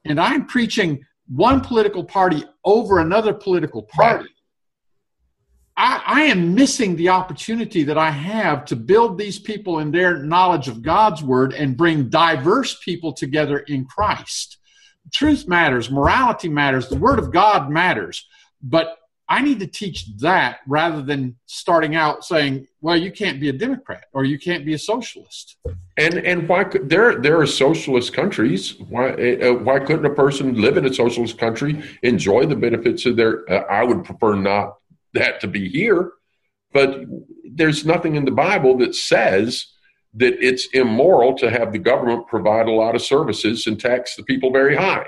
and 0.05 0.20
I'm 0.20 0.45
preaching 0.45 1.03
one 1.28 1.61
political 1.61 2.03
party 2.03 2.43
over 2.63 2.99
another 2.99 3.34
political 3.34 3.84
party. 3.84 4.24
Right 4.24 4.32
I, 5.78 6.01
I, 6.07 6.22
am 6.24 6.55
missing 6.55 6.95
the 6.95 7.09
opportunity 7.09 7.84
that 7.84 7.99
I 7.99 8.09
have 8.09 8.65
to 8.65 8.76
build 8.76 9.18
these 9.18 9.38
people 9.38 9.78
in 9.78 9.91
their 9.91 10.18
knowledge 10.18 10.68
of 10.68 10.82
God's 10.82 11.22
word 11.22 11.53
and 11.53 11.78
bring 11.78 12.09
diverse 12.09 12.80
people 12.84 13.13
together 13.13 13.59
in 13.59 13.86
Christ. 13.86 14.57
Truth 15.14 15.47
matters, 15.47 15.89
morality 15.89 16.49
matters, 16.49 16.89
the 16.89 16.97
word 16.97 17.20
of 17.20 17.32
God 17.32 17.70
matters, 17.70 18.28
but 18.62 18.97
I 19.30 19.41
need 19.41 19.60
to 19.60 19.68
teach 19.68 20.05
that 20.20 20.60
rather 20.68 21.01
than 21.01 21.36
starting 21.47 21.95
out 21.95 22.24
saying, 22.24 22.68
"Well, 22.80 22.95
you 22.95 23.12
can't 23.12 23.41
be 23.41 23.49
a 23.49 23.53
Democrat 23.53 24.05
or 24.14 24.24
you 24.24 24.39
can't 24.39 24.66
be 24.66 24.74
a 24.74 24.80
socialist." 24.80 25.58
And 25.97 26.16
and 26.16 26.47
why 26.47 26.64
could 26.64 26.89
there 26.89 27.20
there 27.20 27.39
are 27.39 27.45
socialist 27.45 28.14
countries? 28.14 28.80
Why 28.80 29.10
uh, 29.10 29.53
why 29.53 29.80
couldn't 29.80 30.05
a 30.05 30.14
person 30.14 30.62
live 30.62 30.78
in 30.78 30.86
a 30.86 30.93
socialist 30.93 31.38
country 31.38 31.84
enjoy 32.03 32.45
the 32.45 32.55
benefits 32.55 33.05
of 33.05 33.18
their? 33.18 33.49
Uh, 33.51 33.66
I 33.70 33.84
would 33.84 34.05
prefer 34.05 34.36
not 34.36 34.78
that 35.14 35.41
to 35.41 35.47
be 35.47 35.68
here, 35.68 36.12
but 36.72 37.03
there's 37.51 37.86
nothing 37.86 38.16
in 38.16 38.24
the 38.24 38.32
Bible 38.32 38.78
that 38.78 38.95
says 38.95 39.66
that 40.16 40.34
it's 40.43 40.68
immoral 40.74 41.36
to 41.38 41.49
have 41.49 41.72
the 41.72 41.80
government 41.80 42.28
provide 42.28 42.68
a 42.68 42.72
lot 42.72 42.95
of 42.95 43.01
services 43.01 43.68
and 43.68 43.80
tax 43.80 44.16
the 44.16 44.24
people 44.24 44.51
very 44.51 44.76
high. 44.76 45.05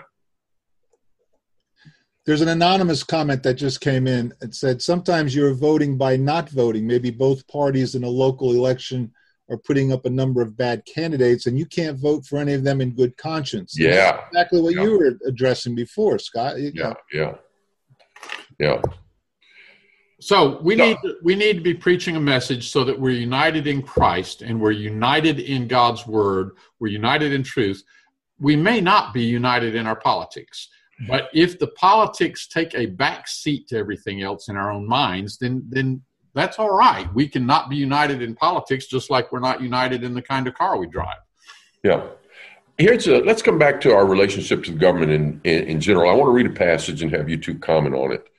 There's 2.26 2.42
an 2.42 2.50
anonymous 2.50 3.04
comment 3.04 3.42
that 3.44 3.56
just 3.56 3.82
came 3.82 4.06
in. 4.06 4.34
It 4.42 4.54
said, 4.54 4.82
Sometimes 4.82 5.34
you're 5.34 5.54
voting 5.54 5.98
by 5.98 6.16
not 6.16 6.50
voting. 6.50 6.86
Maybe 6.86 7.10
both 7.10 7.48
parties 7.48 7.96
in 7.96 8.04
a 8.04 8.10
local 8.10 8.52
election 8.52 9.12
are 9.50 9.58
putting 9.58 9.92
up 9.92 10.06
a 10.06 10.10
number 10.10 10.42
of 10.42 10.56
bad 10.56 10.84
candidates, 10.86 11.48
and 11.48 11.58
you 11.58 11.66
can't 11.66 11.98
vote 11.98 12.26
for 12.26 12.38
any 12.38 12.54
of 12.54 12.64
them 12.64 12.82
in 12.82 12.92
good 12.92 13.18
conscience. 13.18 13.76
Yeah. 13.76 14.12
That's 14.12 14.28
exactly 14.28 14.62
what 14.62 14.76
yeah. 14.76 14.84
you 14.84 15.00
were 15.00 15.18
addressing 15.26 15.74
before, 15.74 16.20
Scott. 16.20 16.60
You 16.60 16.72
yeah, 16.76 16.84
know. 16.84 16.96
yeah. 17.12 17.36
Yeah. 18.60 18.82
So 20.20 20.60
we 20.62 20.76
need 20.76 20.98
to, 21.04 21.16
we 21.24 21.36
need 21.36 21.54
to 21.54 21.62
be 21.62 21.74
preaching 21.74 22.16
a 22.18 22.20
message 22.20 22.72
so 22.72 22.84
that 22.84 23.00
we're 23.00 23.12
united 23.12 23.68
in 23.68 23.82
Christ 23.82 24.42
and 24.42 24.60
we're 24.60 24.72
united 24.72 25.40
in 25.40 25.68
God's 25.68 26.06
word. 26.06 26.52
We're 26.80 26.90
united 26.90 27.32
in 27.32 27.42
truth. 27.42 27.84
We 28.40 28.56
may 28.56 28.82
not 28.82 29.14
be 29.14 29.24
united 29.24 29.76
in 29.76 29.88
our 29.88 29.96
politics, 29.96 30.68
mm-hmm. 31.02 31.12
but 31.12 31.30
if 31.34 31.58
the 31.58 31.68
politics 31.68 32.48
take 32.48 32.76
a 32.76 32.86
back 32.86 33.28
seat 33.28 33.70
to 33.70 33.78
everything 33.78 34.22
else 34.22 34.50
in 34.50 34.58
our 34.58 34.72
own 34.72 34.88
minds, 34.88 35.38
then 35.38 35.66
then 35.70 36.02
that's 36.34 36.60
all 36.60 36.76
right. 36.76 37.12
We 37.14 37.28
cannot 37.28 37.70
be 37.70 37.76
united 37.76 38.22
in 38.22 38.36
politics, 38.36 38.88
just 38.88 39.10
like 39.10 39.32
we're 39.32 39.40
not 39.40 39.62
united 39.62 40.04
in 40.04 40.14
the 40.14 40.22
kind 40.22 40.48
of 40.48 40.54
car 40.54 40.78
we 40.78 40.88
drive. 40.88 41.18
Yeah. 41.84 42.08
Here's 42.78 43.08
a, 43.08 43.18
let's 43.20 43.42
come 43.42 43.58
back 43.58 43.82
to 43.82 43.94
our 43.94 44.06
relationship 44.06 44.64
to 44.66 44.72
the 44.72 44.78
government 44.78 45.12
in, 45.12 45.42
in, 45.44 45.64
in 45.66 45.82
general. 45.82 46.10
I 46.10 46.14
want 46.14 46.28
to 46.28 46.32
read 46.32 46.46
a 46.46 46.52
passage 46.54 47.02
and 47.02 47.12
have 47.14 47.30
you 47.30 47.38
two 47.38 47.58
comment 47.58 47.96
on 47.96 48.12
it. 48.14 48.30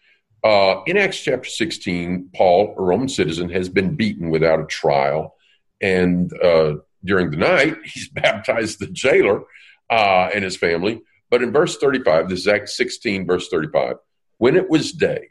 Uh, 0.43 0.83
in 0.87 0.97
Acts 0.97 1.21
chapter 1.21 1.49
16, 1.49 2.31
Paul, 2.35 2.75
a 2.77 2.83
Roman 2.83 3.09
citizen, 3.09 3.51
has 3.51 3.69
been 3.69 3.95
beaten 3.95 4.31
without 4.31 4.61
a 4.61 4.67
trial. 4.67 5.37
And 5.81 6.33
uh, 6.43 6.77
during 7.05 7.31
the 7.31 7.37
night, 7.37 7.77
he's 7.85 8.09
baptized 8.09 8.79
the 8.79 8.87
jailer 8.87 9.43
uh, 9.91 10.31
and 10.35 10.45
his 10.45 10.57
family. 10.57 11.03
But 11.31 11.43
in 11.43 11.53
verse 11.53 11.77
35, 11.77 12.29
this 12.29 12.41
is 12.41 12.49
Acts 12.49 12.77
16, 12.77 13.27
verse 13.27 13.49
35, 13.49 13.97
when 14.39 14.57
it 14.57 14.69
was 14.69 14.93
day, 14.93 15.29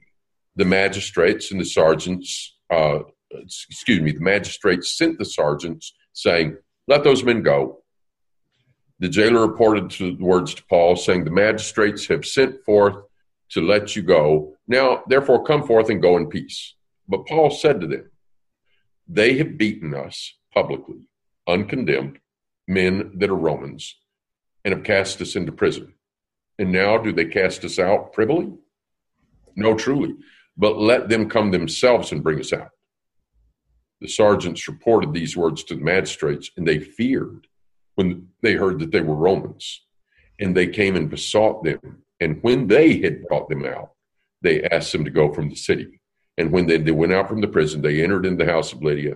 the 0.55 0.66
magistrates 0.66 1.51
and 1.51 1.60
the 1.60 1.66
sergeants, 1.66 2.55
uh, 2.70 2.99
excuse 3.32 4.01
me, 4.01 4.12
the 4.12 4.20
magistrates 4.20 4.97
sent 4.97 5.18
the 5.18 5.26
sergeants 5.26 5.93
saying, 6.14 6.57
Let 6.88 7.03
those 7.03 7.24
men 7.24 7.41
go. 7.41 7.84
The 8.99 9.10
jailer 9.10 9.47
reported 9.47 9.91
the 9.91 10.16
words 10.24 10.53
to 10.55 10.64
Paul, 10.66 10.95
saying, 10.95 11.24
The 11.24 11.32
magistrates 11.32 12.07
have 12.07 12.26
sent 12.26 12.64
forth 12.66 12.95
to 13.51 13.62
let 13.62 13.95
you 13.95 14.03
go. 14.03 14.55
Now, 14.70 15.03
therefore, 15.07 15.43
come 15.43 15.63
forth 15.63 15.89
and 15.89 16.01
go 16.01 16.15
in 16.15 16.28
peace. 16.28 16.76
But 17.07 17.26
Paul 17.26 17.49
said 17.49 17.82
to 17.82 17.88
them, 17.88 18.11
They 19.07 19.36
have 19.39 19.57
beaten 19.57 19.95
us 19.95 20.36
publicly, 20.53 21.09
uncondemned, 21.47 22.20
men 22.67 23.13
that 23.15 23.32
are 23.32 23.36
Romans, 23.36 23.95
and 24.63 24.74
have 24.74 24.84
cast 24.84 25.20
us 25.22 25.36
into 25.36 25.51
prison. 25.51 25.95
And 26.59 26.72
now 26.72 26.99
do 26.99 27.11
they 27.11 27.26
cast 27.26 27.65
us 27.65 27.80
out 27.80 28.13
privily? 28.13 28.53
No, 29.55 29.74
truly. 29.76 30.15
But 30.55 30.78
let 30.78 31.09
them 31.09 31.30
come 31.30 31.51
themselves 31.51 32.11
and 32.11 32.24
bring 32.24 32.39
us 32.39 32.53
out. 32.53 32.70
the 34.01 34.07
sergeants 34.07 34.67
reported 34.67 35.13
these 35.13 35.36
words 35.36 35.63
to 35.63 35.76
the 35.76 35.84
magistrates, 35.84 36.51
and 36.55 36.67
they 36.67 36.80
feared 36.80 37.47
when 37.95 38.30
they 38.41 38.53
heard 38.53 38.80
that 38.80 38.91
they 38.91 39.01
were 39.01 39.15
Romans. 39.15 39.82
And 40.39 40.55
they 40.55 40.67
came 40.67 40.95
and 40.95 41.09
besought 41.09 41.63
them. 41.63 42.03
And 42.22 42.41
when 42.43 42.67
they 42.67 42.99
had 42.99 43.24
brought 43.28 43.49
them 43.49 43.65
out, 43.65 43.91
they 44.41 44.63
asked 44.63 44.91
them 44.91 45.05
to 45.05 45.11
go 45.11 45.33
from 45.33 45.49
the 45.49 45.55
city. 45.55 45.99
And 46.37 46.51
when 46.51 46.67
they, 46.67 46.77
they 46.77 46.91
went 46.91 47.13
out 47.13 47.27
from 47.27 47.41
the 47.41 47.47
prison, 47.47 47.81
they 47.81 48.01
entered 48.01 48.25
in 48.25 48.37
the 48.37 48.45
house 48.45 48.71
of 48.71 48.81
Lydia. 48.81 49.15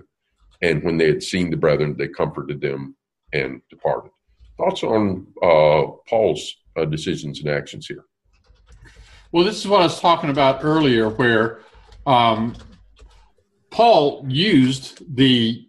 And 0.62 0.82
when 0.82 0.98
they 0.98 1.06
had 1.06 1.22
seen 1.22 1.50
the 1.50 1.56
brethren, 1.56 1.96
they 1.96 2.08
comforted 2.08 2.60
them 2.60 2.96
and 3.32 3.60
departed. 3.70 4.12
Thoughts 4.56 4.82
on 4.82 5.26
uh, 5.42 5.82
Paul's 6.08 6.54
uh, 6.76 6.84
decisions 6.84 7.40
and 7.40 7.48
actions 7.48 7.86
here? 7.86 8.04
Well, 9.32 9.44
this 9.44 9.58
is 9.58 9.66
what 9.66 9.80
I 9.80 9.84
was 9.84 10.00
talking 10.00 10.30
about 10.30 10.62
earlier, 10.62 11.08
where 11.08 11.60
um, 12.06 12.54
Paul 13.70 14.24
used 14.28 15.16
the, 15.16 15.66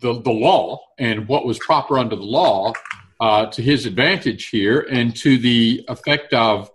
the 0.00 0.20
the 0.20 0.32
law 0.32 0.80
and 0.98 1.28
what 1.28 1.46
was 1.46 1.58
proper 1.58 1.98
under 1.98 2.16
the 2.16 2.22
law 2.22 2.72
uh, 3.20 3.46
to 3.46 3.62
his 3.62 3.86
advantage 3.86 4.48
here, 4.48 4.80
and 4.90 5.14
to 5.16 5.38
the 5.38 5.84
effect 5.88 6.32
of 6.32 6.70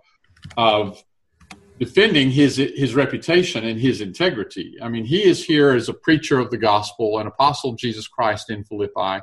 of 0.56 1.02
defending 1.80 2.30
his 2.30 2.56
his 2.56 2.94
reputation 2.94 3.64
and 3.64 3.80
his 3.80 4.02
integrity. 4.02 4.76
I 4.80 4.88
mean, 4.88 5.04
he 5.04 5.24
is 5.24 5.42
here 5.42 5.72
as 5.72 5.88
a 5.88 5.94
preacher 5.94 6.38
of 6.38 6.50
the 6.50 6.58
gospel, 6.58 7.18
an 7.18 7.26
apostle 7.26 7.70
of 7.70 7.78
Jesus 7.78 8.06
Christ 8.06 8.50
in 8.50 8.64
Philippi, 8.64 9.22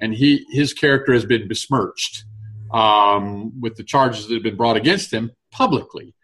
and 0.00 0.14
he 0.14 0.46
his 0.50 0.72
character 0.72 1.12
has 1.12 1.26
been 1.26 1.48
besmirched 1.48 2.24
um, 2.72 3.60
with 3.60 3.76
the 3.76 3.82
charges 3.82 4.28
that 4.28 4.34
have 4.34 4.44
been 4.44 4.56
brought 4.56 4.76
against 4.76 5.12
him 5.12 5.32
publicly. 5.50 6.14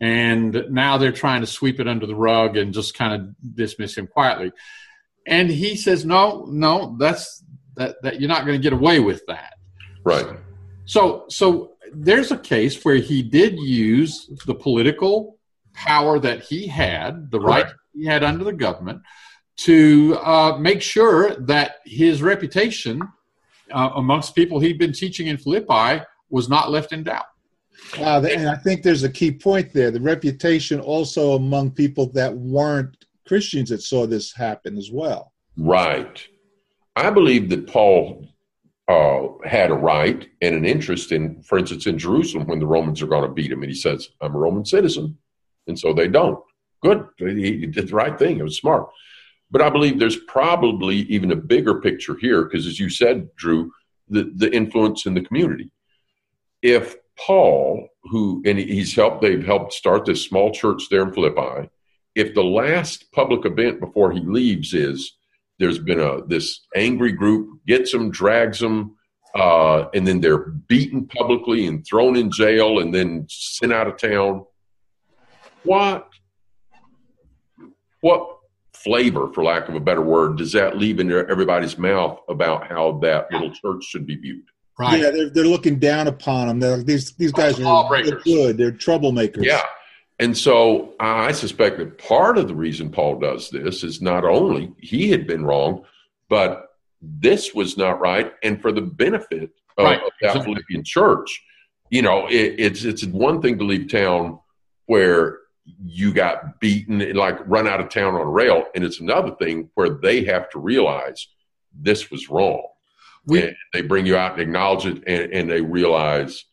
And 0.00 0.64
now 0.70 0.98
they're 0.98 1.12
trying 1.12 1.40
to 1.40 1.46
sweep 1.46 1.80
it 1.80 1.88
under 1.88 2.06
the 2.06 2.14
rug 2.14 2.56
and 2.56 2.74
just 2.74 2.94
kind 2.94 3.14
of 3.14 3.54
dismiss 3.56 3.96
him 3.96 4.06
quietly. 4.08 4.52
And 5.26 5.48
he 5.48 5.76
says 5.76 6.04
no 6.04 6.46
no 6.48 6.96
that's 6.98 7.44
that, 7.76 8.02
that 8.02 8.20
you're 8.20 8.28
not 8.28 8.44
going 8.44 8.58
to 8.58 8.62
get 8.62 8.72
away 8.72 8.98
with 8.98 9.22
that. 9.28 9.54
Right. 10.02 10.26
So 10.84 11.26
so 11.28 11.76
there's 11.92 12.30
a 12.30 12.38
case 12.38 12.84
where 12.84 12.96
he 12.96 13.22
did 13.22 13.58
use 13.58 14.30
the 14.46 14.54
political 14.54 15.38
power 15.74 16.18
that 16.18 16.42
he 16.42 16.66
had 16.66 17.30
the 17.30 17.40
right 17.40 17.66
he 17.94 18.04
had 18.04 18.24
under 18.24 18.44
the 18.44 18.52
government 18.52 19.00
to 19.56 20.16
uh, 20.22 20.56
make 20.58 20.80
sure 20.82 21.34
that 21.36 21.76
his 21.84 22.22
reputation 22.22 23.00
uh, 23.72 23.90
amongst 23.96 24.34
people 24.34 24.58
he'd 24.58 24.78
been 24.78 24.92
teaching 24.92 25.28
in 25.28 25.36
philippi 25.36 26.02
was 26.30 26.48
not 26.48 26.70
left 26.70 26.92
in 26.92 27.02
doubt 27.02 27.26
uh, 27.98 28.22
and 28.30 28.48
I 28.48 28.56
think 28.56 28.82
there's 28.82 29.04
a 29.04 29.08
key 29.08 29.30
point 29.30 29.72
there. 29.72 29.90
The 29.90 30.00
reputation 30.00 30.80
also 30.80 31.32
among 31.32 31.72
people 31.72 32.10
that 32.12 32.34
weren't 32.34 33.06
Christians 33.26 33.70
that 33.70 33.82
saw 33.82 34.06
this 34.06 34.32
happen 34.32 34.76
as 34.76 34.90
well. 34.90 35.32
Right. 35.56 36.26
I 36.96 37.10
believe 37.10 37.48
that 37.50 37.66
Paul 37.66 38.26
uh, 38.88 39.28
had 39.44 39.70
a 39.70 39.74
right 39.74 40.28
and 40.40 40.54
an 40.54 40.64
interest 40.64 41.12
in, 41.12 41.42
for 41.42 41.58
instance, 41.58 41.86
in 41.86 41.98
Jerusalem 41.98 42.46
when 42.46 42.58
the 42.58 42.66
Romans 42.66 43.02
are 43.02 43.06
going 43.06 43.28
to 43.28 43.34
beat 43.34 43.52
him. 43.52 43.62
And 43.62 43.70
he 43.70 43.76
says, 43.76 44.08
I'm 44.20 44.34
a 44.34 44.38
Roman 44.38 44.64
citizen. 44.64 45.18
And 45.66 45.78
so 45.78 45.92
they 45.92 46.08
don't. 46.08 46.42
Good. 46.82 47.06
He 47.18 47.66
did 47.66 47.88
the 47.88 47.94
right 47.94 48.18
thing. 48.18 48.38
It 48.38 48.44
was 48.44 48.56
smart. 48.56 48.88
But 49.50 49.62
I 49.62 49.70
believe 49.70 49.98
there's 49.98 50.16
probably 50.16 50.96
even 50.96 51.32
a 51.32 51.36
bigger 51.36 51.80
picture 51.80 52.16
here 52.20 52.44
because, 52.44 52.66
as 52.66 52.78
you 52.78 52.88
said, 52.88 53.34
Drew, 53.36 53.72
the, 54.08 54.30
the 54.34 54.54
influence 54.54 55.06
in 55.06 55.14
the 55.14 55.22
community. 55.22 55.70
If 56.62 56.96
Paul, 57.18 57.88
who 58.04 58.42
and 58.46 58.58
he's 58.58 58.94
helped, 58.94 59.22
they've 59.22 59.44
helped 59.44 59.72
start 59.72 60.04
this 60.04 60.24
small 60.24 60.52
church 60.52 60.84
there 60.90 61.02
in 61.02 61.12
Philippi. 61.12 61.68
If 62.14 62.34
the 62.34 62.44
last 62.44 63.10
public 63.12 63.44
event 63.44 63.80
before 63.80 64.12
he 64.12 64.20
leaves 64.20 64.72
is 64.72 65.17
there's 65.58 65.78
been 65.78 66.00
a 66.00 66.24
this 66.26 66.66
angry 66.76 67.12
group 67.12 67.60
gets 67.66 67.92
them, 67.92 68.10
drags 68.10 68.60
them, 68.60 68.96
uh, 69.34 69.86
and 69.94 70.06
then 70.06 70.20
they're 70.20 70.38
beaten 70.38 71.06
publicly 71.06 71.66
and 71.66 71.84
thrown 71.86 72.16
in 72.16 72.30
jail 72.30 72.78
and 72.80 72.94
then 72.94 73.26
sent 73.28 73.72
out 73.72 73.86
of 73.86 73.96
town. 73.96 74.44
What 75.64 76.08
what 78.00 78.38
flavor, 78.72 79.32
for 79.32 79.42
lack 79.42 79.68
of 79.68 79.74
a 79.74 79.80
better 79.80 80.02
word, 80.02 80.38
does 80.38 80.52
that 80.52 80.78
leave 80.78 81.00
in 81.00 81.10
everybody's 81.10 81.76
mouth 81.76 82.20
about 82.28 82.66
how 82.66 82.98
that 83.02 83.30
little 83.32 83.50
church 83.50 83.84
should 83.84 84.06
be 84.06 84.16
viewed? 84.16 84.44
Right. 84.78 85.00
Yeah, 85.00 85.10
they're, 85.10 85.30
they're 85.30 85.44
looking 85.44 85.80
down 85.80 86.06
upon 86.06 86.46
them. 86.46 86.60
They're, 86.60 86.82
these 86.84 87.12
these 87.12 87.32
guys 87.32 87.60
are 87.60 88.02
they're 88.04 88.20
good. 88.20 88.56
They're 88.56 88.70
troublemakers. 88.70 89.44
Yeah. 89.44 89.62
And 90.18 90.36
so 90.36 90.94
I 90.98 91.32
suspect 91.32 91.78
that 91.78 91.98
part 91.98 92.38
of 92.38 92.48
the 92.48 92.54
reason 92.54 92.90
Paul 92.90 93.20
does 93.20 93.50
this 93.50 93.84
is 93.84 94.02
not 94.02 94.24
only 94.24 94.72
he 94.78 95.10
had 95.10 95.26
been 95.26 95.44
wrong, 95.44 95.84
but 96.28 96.70
this 97.00 97.54
was 97.54 97.76
not 97.76 98.00
right, 98.00 98.32
and 98.42 98.60
for 98.60 98.72
the 98.72 98.80
benefit 98.80 99.50
of, 99.76 99.84
right. 99.84 100.02
of 100.02 100.10
that 100.20 100.44
Philippian 100.44 100.82
church. 100.82 101.42
You 101.90 102.02
know, 102.02 102.26
it, 102.26 102.56
it's 102.58 102.84
it's 102.84 103.04
one 103.04 103.40
thing 103.40 103.58
to 103.58 103.64
leave 103.64 103.90
town 103.90 104.40
where 104.86 105.38
you 105.84 106.12
got 106.12 106.58
beaten, 106.58 107.00
and 107.00 107.16
like 107.16 107.38
run 107.46 107.68
out 107.68 107.80
of 107.80 107.88
town 107.88 108.14
on 108.14 108.20
a 108.20 108.30
rail, 108.30 108.64
and 108.74 108.82
it's 108.82 109.00
another 109.00 109.34
thing 109.36 109.70
where 109.74 109.90
they 109.90 110.24
have 110.24 110.50
to 110.50 110.58
realize 110.58 111.28
this 111.72 112.10
was 112.10 112.28
wrong 112.28 112.66
we, 113.28 113.54
they 113.72 113.82
bring 113.82 114.06
you 114.06 114.16
out 114.16 114.32
and 114.32 114.40
acknowledge 114.40 114.86
it, 114.86 115.02
and, 115.06 115.32
and, 115.32 115.50
they 115.50 115.60
realize 115.60 116.44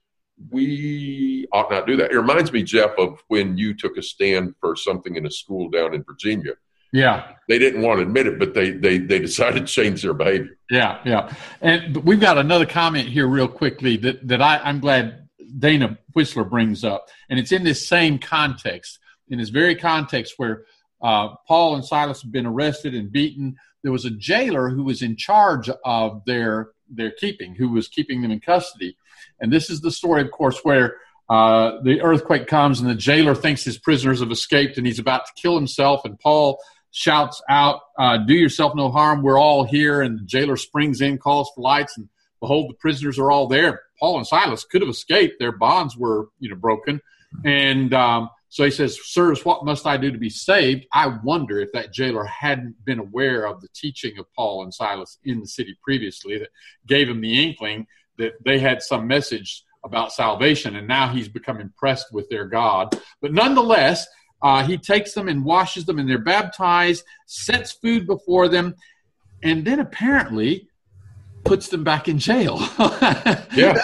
we 0.50 1.48
ought 1.52 1.72
not 1.72 1.88
do 1.88 1.96
that. 1.98 2.12
It 2.12 2.18
reminds 2.18 2.52
me, 2.52 2.64
Jeff, 2.64 2.92
of 2.98 3.24
when 3.28 3.58
you 3.58 3.74
took 3.74 3.98
a 3.98 4.02
stand 4.02 4.56
for 4.60 4.76
something 4.76 5.16
in 5.16 5.26
a 5.26 5.32
school 5.32 5.70
down 5.70 5.94
in 5.94 6.04
Virginia. 6.04 6.54
Yeah, 6.92 7.34
they 7.50 7.60
didn't 7.60 7.82
want 7.82 8.00
to 8.00 8.04
admit 8.04 8.28
it, 8.28 8.40
but 8.40 8.54
they 8.54 8.72
they 8.72 8.98
they 8.98 9.20
decided 9.20 9.68
to 9.68 9.74
change 9.74 10.02
their 10.02 10.14
behavior. 10.14 10.58
Yeah, 10.70 11.00
yeah, 11.06 11.34
and 11.62 11.98
we've 11.98 12.20
got 12.20 12.38
another 12.38 12.66
comment 12.66 13.10
here, 13.10 13.28
real 13.28 13.48
quickly 13.48 13.98
that 13.98 14.28
that 14.28 14.42
I, 14.42 14.60
I'm 14.60 14.80
glad 14.80 15.28
Dana 15.58 15.98
Whistler 16.14 16.46
brings 16.46 16.84
up, 16.84 17.10
and 17.30 17.38
it's 17.40 17.52
in 17.52 17.64
this 17.64 17.88
same 17.88 18.18
context, 18.18 19.00
in 19.28 19.40
this 19.40 19.50
very 19.50 19.76
context 19.76 20.36
where 20.38 20.66
uh, 21.02 21.36
Paul 21.48 21.76
and 21.76 21.84
Silas 21.84 22.22
have 22.22 22.32
been 22.32 22.46
arrested 22.46 22.94
and 22.96 23.12
beaten 23.12 23.58
there 23.86 23.92
was 23.92 24.04
a 24.04 24.10
jailer 24.10 24.70
who 24.70 24.84
was 24.84 25.04
in 25.04 25.16
charge 25.16 25.70
of 25.86 26.26
their 26.26 26.72
their 26.90 27.12
keeping, 27.12 27.56
who 27.56 27.70
was 27.70 27.88
keeping 27.88 28.22
them 28.22 28.32
in 28.32 28.40
custody. 28.40 28.98
And 29.40 29.52
this 29.52 29.70
is 29.70 29.82
the 29.82 29.92
story, 29.92 30.22
of 30.22 30.32
course, 30.32 30.60
where 30.64 30.98
uh, 31.30 31.82
the 31.84 32.02
earthquake 32.02 32.48
comes 32.48 32.80
and 32.80 32.90
the 32.90 32.96
jailer 32.96 33.36
thinks 33.36 33.64
his 33.64 33.78
prisoners 33.78 34.20
have 34.20 34.32
escaped 34.32 34.78
and 34.78 34.86
he's 34.86 35.00
about 35.00 35.26
to 35.26 35.32
kill 35.36 35.56
himself. 35.56 36.06
And 36.06 36.20
Paul 36.20 36.60
shouts 36.92 37.42
out, 37.50 37.82
uh, 37.98 38.18
"Do 38.18 38.34
yourself 38.34 38.74
no 38.76 38.90
harm. 38.92 39.22
We're 39.22 39.40
all 39.40 39.64
here." 39.64 40.02
And 40.02 40.20
the 40.20 40.24
jailer 40.24 40.58
springs 40.58 41.02
in, 41.02 41.18
calls 41.18 41.52
for 41.56 41.62
lights, 41.62 41.98
and 41.98 42.10
behold, 42.40 42.70
the 42.70 42.76
prisoners 42.76 43.18
are 43.18 43.32
all 43.32 43.48
there. 43.48 43.82
Paul 44.00 44.18
and 44.18 44.28
Silas 44.28 44.64
could 44.64 44.82
have 44.82 44.90
escaped; 44.90 45.40
their 45.40 45.52
bonds 45.52 45.98
were, 45.98 46.30
you 46.40 46.50
know, 46.50 46.56
broken. 46.56 47.02
And 47.44 47.94
um, 47.94 48.30
so 48.50 48.64
he 48.64 48.72
says, 48.72 49.00
Sirs, 49.04 49.44
what 49.44 49.66
must 49.66 49.86
I 49.86 49.98
do 49.98 50.12
to 50.12 50.18
be 50.18 50.30
saved? 50.30 50.86
I 50.94 51.08
wonder 51.24 51.60
if 51.60 51.72
that 51.74 51.94
jailer 51.94 52.26
hadn't 52.26 52.76
been 52.86 53.00
aware 53.00 53.48
of 53.48 53.62
the 53.62 53.68
teaching 53.74 54.18
of 54.18 54.32
Paul 54.34 54.64
and 54.64 54.74
Silas 54.74 55.18
in 55.24 55.42
the 55.42 55.48
city 55.48 55.78
previously 55.84 56.38
that 56.38 56.50
gave 56.88 57.10
him 57.10 57.22
the 57.22 57.44
inkling 57.44 57.88
that 58.18 58.34
they 58.44 58.60
had 58.60 58.82
some 58.82 59.08
message 59.08 59.64
about 59.84 60.12
salvation, 60.12 60.76
and 60.78 60.88
now 60.88 61.08
he's 61.10 61.28
become 61.28 61.60
impressed 61.60 62.08
with 62.12 62.28
their 62.30 62.46
God. 62.46 62.98
But 63.22 63.34
nonetheless, 63.34 64.08
uh, 64.42 64.66
he 64.66 64.78
takes 64.78 65.14
them 65.14 65.28
and 65.28 65.44
washes 65.46 65.86
them, 65.86 66.00
and 66.00 66.10
they're 66.10 66.18
baptized, 66.18 67.04
sets 67.26 67.74
food 67.74 68.08
before 68.08 68.48
them, 68.48 68.76
and 69.44 69.66
then 69.66 69.80
apparently 69.80 70.68
puts 71.44 71.68
them 71.68 71.84
back 71.84 72.08
in 72.08 72.18
jail. 72.18 72.58
yeah. 73.56 73.78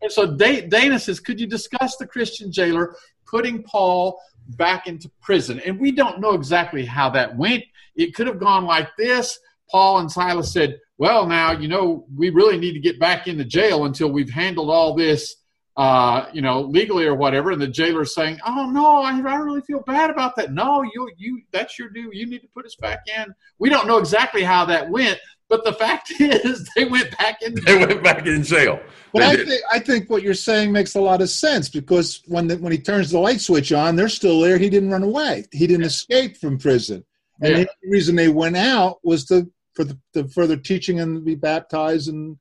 And 0.00 0.10
so 0.10 0.36
Dana 0.36 0.98
says, 0.98 1.18
Could 1.18 1.40
you 1.40 1.46
discuss 1.46 1.96
the 1.96 2.06
Christian 2.06 2.52
jailer 2.52 2.94
putting 3.32 3.62
Paul 3.62 4.20
back 4.50 4.86
into 4.86 5.10
prison. 5.20 5.60
And 5.60 5.80
we 5.80 5.90
don't 5.90 6.20
know 6.20 6.34
exactly 6.34 6.84
how 6.84 7.10
that 7.10 7.36
went. 7.36 7.64
It 7.96 8.14
could 8.14 8.26
have 8.26 8.38
gone 8.38 8.64
like 8.64 8.94
this. 8.96 9.38
Paul 9.70 9.98
and 9.98 10.12
Silas 10.12 10.52
said, 10.52 10.78
Well, 10.98 11.26
now, 11.26 11.52
you 11.52 11.66
know, 11.66 12.06
we 12.14 12.30
really 12.30 12.58
need 12.58 12.74
to 12.74 12.80
get 12.80 13.00
back 13.00 13.26
into 13.26 13.44
jail 13.44 13.86
until 13.86 14.12
we've 14.12 14.30
handled 14.30 14.70
all 14.70 14.94
this, 14.94 15.36
uh, 15.76 16.26
you 16.32 16.42
know, 16.42 16.60
legally 16.60 17.06
or 17.06 17.14
whatever. 17.14 17.50
And 17.50 17.62
the 17.62 17.68
jailer's 17.68 18.14
saying, 18.14 18.38
Oh, 18.46 18.68
no, 18.70 19.02
I, 19.02 19.12
I 19.12 19.36
really 19.36 19.62
feel 19.62 19.80
bad 19.80 20.10
about 20.10 20.36
that. 20.36 20.52
No, 20.52 20.82
you, 20.82 21.10
you, 21.16 21.42
that's 21.52 21.78
your 21.78 21.88
due. 21.88 22.10
You 22.12 22.26
need 22.26 22.40
to 22.40 22.48
put 22.54 22.66
us 22.66 22.76
back 22.76 23.00
in. 23.16 23.34
We 23.58 23.70
don't 23.70 23.86
know 23.86 23.98
exactly 23.98 24.42
how 24.42 24.66
that 24.66 24.90
went, 24.90 25.18
but 25.52 25.64
the 25.64 25.72
fact 25.74 26.10
is, 26.18 26.66
they 26.74 26.86
went 26.86 27.16
back 27.18 27.42
in. 27.42 27.54
They 27.66 27.78
went 27.78 28.02
back 28.02 28.26
in 28.26 28.42
jail. 28.42 28.80
But 29.12 29.22
I 29.22 29.36
think 29.36 29.60
I 29.70 29.78
think 29.78 30.08
what 30.08 30.22
you're 30.22 30.32
saying 30.32 30.72
makes 30.72 30.94
a 30.94 31.00
lot 31.00 31.20
of 31.20 31.28
sense 31.28 31.68
because 31.68 32.22
when 32.26 32.46
the, 32.46 32.56
when 32.56 32.72
he 32.72 32.78
turns 32.78 33.10
the 33.10 33.18
light 33.18 33.42
switch 33.42 33.70
on, 33.70 33.94
they're 33.94 34.08
still 34.08 34.40
there. 34.40 34.56
He 34.56 34.70
didn't 34.70 34.90
run 34.90 35.02
away. 35.02 35.44
He 35.52 35.66
didn't 35.66 35.84
escape 35.84 36.38
from 36.38 36.56
prison. 36.56 37.04
And 37.42 37.58
yeah. 37.58 37.64
the 37.82 37.90
reason 37.90 38.16
they 38.16 38.28
went 38.28 38.56
out 38.56 39.00
was 39.04 39.26
to 39.26 39.50
for 39.74 39.84
the, 39.84 39.98
the 40.14 40.26
further 40.28 40.56
teaching 40.56 41.00
and 41.00 41.22
be 41.22 41.34
baptized 41.34 42.08
and. 42.08 42.38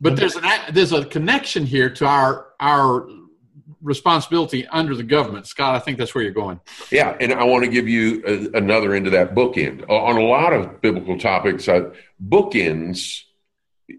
But 0.00 0.16
there's 0.16 0.34
an 0.34 0.42
there's 0.72 0.92
a 0.92 1.04
connection 1.04 1.64
here 1.64 1.88
to 1.90 2.06
our 2.06 2.48
our 2.58 3.06
responsibility 3.82 4.66
under 4.68 4.94
the 4.94 5.02
government. 5.02 5.46
Scott, 5.46 5.74
I 5.74 5.78
think 5.80 5.98
that's 5.98 6.14
where 6.14 6.22
you're 6.22 6.32
going. 6.32 6.60
Yeah, 6.90 7.16
and 7.20 7.32
I 7.32 7.44
want 7.44 7.64
to 7.64 7.70
give 7.70 7.88
you 7.88 8.22
a, 8.26 8.56
another 8.56 8.94
end 8.94 9.06
of 9.06 9.12
that 9.12 9.34
bookend. 9.34 9.88
On 9.88 10.16
a 10.16 10.24
lot 10.24 10.52
of 10.52 10.80
biblical 10.80 11.18
topics, 11.18 11.68
uh, 11.68 11.90
bookends, 12.24 13.22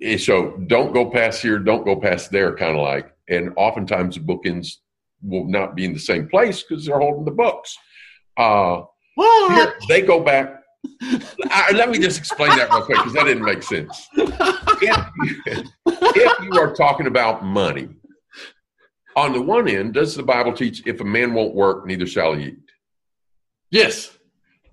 eh, 0.01 0.17
so 0.17 0.57
don't 0.67 0.93
go 0.93 1.09
past 1.09 1.41
here, 1.41 1.59
don't 1.59 1.85
go 1.85 1.95
past 1.95 2.31
there, 2.31 2.55
kind 2.55 2.75
of 2.75 2.81
like. 2.81 3.13
And 3.29 3.53
oftentimes 3.57 4.15
the 4.15 4.21
bookends 4.21 4.77
will 5.21 5.47
not 5.47 5.75
be 5.75 5.85
in 5.85 5.93
the 5.93 5.99
same 5.99 6.27
place 6.27 6.63
because 6.63 6.85
they're 6.85 6.99
holding 6.99 7.25
the 7.25 7.31
books. 7.31 7.77
Uh, 8.37 8.83
here, 9.17 9.75
they 9.89 10.01
go 10.01 10.21
back. 10.21 10.59
I, 11.49 11.71
let 11.73 11.89
me 11.89 11.99
just 11.99 12.17
explain 12.17 12.49
that 12.57 12.69
real 12.69 12.81
quick 12.81 12.97
because 12.97 13.13
that 13.13 13.25
didn't 13.25 13.43
make 13.43 13.63
sense. 13.63 14.07
If, 14.13 15.67
if 15.85 16.43
you 16.43 16.59
are 16.59 16.73
talking 16.73 17.07
about 17.07 17.43
money, 17.43 17.89
on 19.15 19.33
the 19.33 19.41
one 19.41 19.67
end, 19.67 19.93
does 19.93 20.15
the 20.15 20.23
Bible 20.23 20.53
teach 20.53 20.85
if 20.85 20.99
a 21.01 21.05
man 21.05 21.33
won't 21.33 21.55
work, 21.55 21.85
neither 21.85 22.07
shall 22.07 22.33
he 22.33 22.45
eat? 22.45 22.71
Yes. 23.69 24.17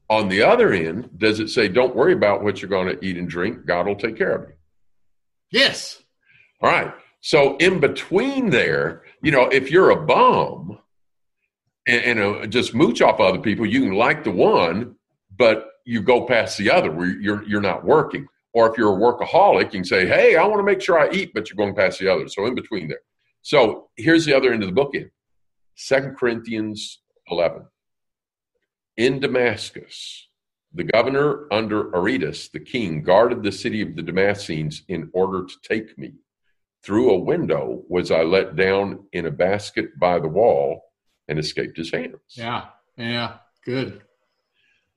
On 0.09 0.29
the 0.29 0.43
other 0.43 0.73
end, 0.73 1.11
does 1.17 1.41
it 1.41 1.49
say, 1.49 1.69
don't 1.69 1.95
worry 1.95 2.13
about 2.13 2.43
what 2.43 2.61
you're 2.61 2.69
going 2.69 2.89
to 2.89 3.05
eat 3.05 3.17
and 3.17 3.29
drink? 3.29 3.65
God 3.65 3.87
will 3.87 3.97
take 3.97 4.17
care 4.17 4.35
of 4.35 4.49
you. 4.49 4.55
Yes. 5.51 6.03
All 6.61 6.71
right. 6.71 6.93
So 7.21 7.57
in 7.59 7.81
between 7.81 8.51
there, 8.51 9.03
you 9.23 9.31
know, 9.31 9.49
if 9.49 9.71
you're 9.71 9.91
a 9.91 10.07
bum 10.07 10.79
and, 11.87 12.03
and 12.05 12.21
uh, 12.21 12.47
just 12.47 12.75
mooch 12.75 13.03
off 13.03 13.21
other 13.21 13.39
people, 13.39 13.67
you 13.67 13.83
can 13.83 13.95
like 13.95 14.25
the 14.25 14.31
one, 14.31 14.97
but 15.37 15.67
you 15.85 16.03
go 16.03 16.27
past 16.27 16.59
the 16.59 16.71
other 16.71 16.91
where 16.91 17.09
you're 17.09 17.43
you're 17.45 17.61
not 17.61 17.85
working. 17.85 18.27
Or 18.53 18.71
if 18.71 18.77
you're 18.77 18.97
a 18.97 18.99
workaholic, 18.99 19.65
you 19.65 19.71
can 19.71 19.85
say, 19.85 20.07
"Hey, 20.07 20.37
I 20.37 20.45
want 20.45 20.61
to 20.61 20.65
make 20.65 20.81
sure 20.81 20.99
I 20.99 21.11
eat," 21.13 21.33
but 21.35 21.49
you're 21.49 21.57
going 21.57 21.75
past 21.75 21.99
the 21.99 22.09
other. 22.09 22.29
So 22.29 22.47
in 22.47 22.55
between 22.55 22.89
there. 22.89 23.01
So 23.43 23.89
here's 23.97 24.25
the 24.25 24.37
other 24.37 24.53
end 24.53 24.63
of 24.63 24.69
the 24.69 24.75
book. 24.75 24.95
In 24.95 25.11
Second 25.75 26.17
Corinthians 26.17 27.01
11, 27.31 27.67
in 28.97 29.21
Damascus, 29.21 30.29
the 30.73 30.85
governor 30.85 31.47
under 31.53 31.95
Aretas, 31.95 32.49
the 32.51 32.61
king, 32.61 33.03
guarded 33.03 33.43
the 33.43 33.53
city 33.53 33.83
of 33.83 33.97
the 33.97 34.03
Damascenes 34.03 34.83
in 34.89 35.11
order 35.13 35.45
to 35.45 35.55
take 35.63 35.97
me. 35.99 36.13
Through 36.83 37.11
a 37.11 37.19
window 37.19 37.83
was 37.89 38.11
I 38.11 38.23
let 38.23 38.57
down 38.57 39.07
in 39.13 39.27
a 39.27 39.31
basket 39.31 39.99
by 39.99 40.19
the 40.19 40.29
wall 40.29 40.83
and 41.29 41.39
escaped 41.39 41.77
his 41.77 41.91
hands. 41.91 42.15
Yeah, 42.31 42.67
yeah, 42.97 43.39
good. 43.65 44.03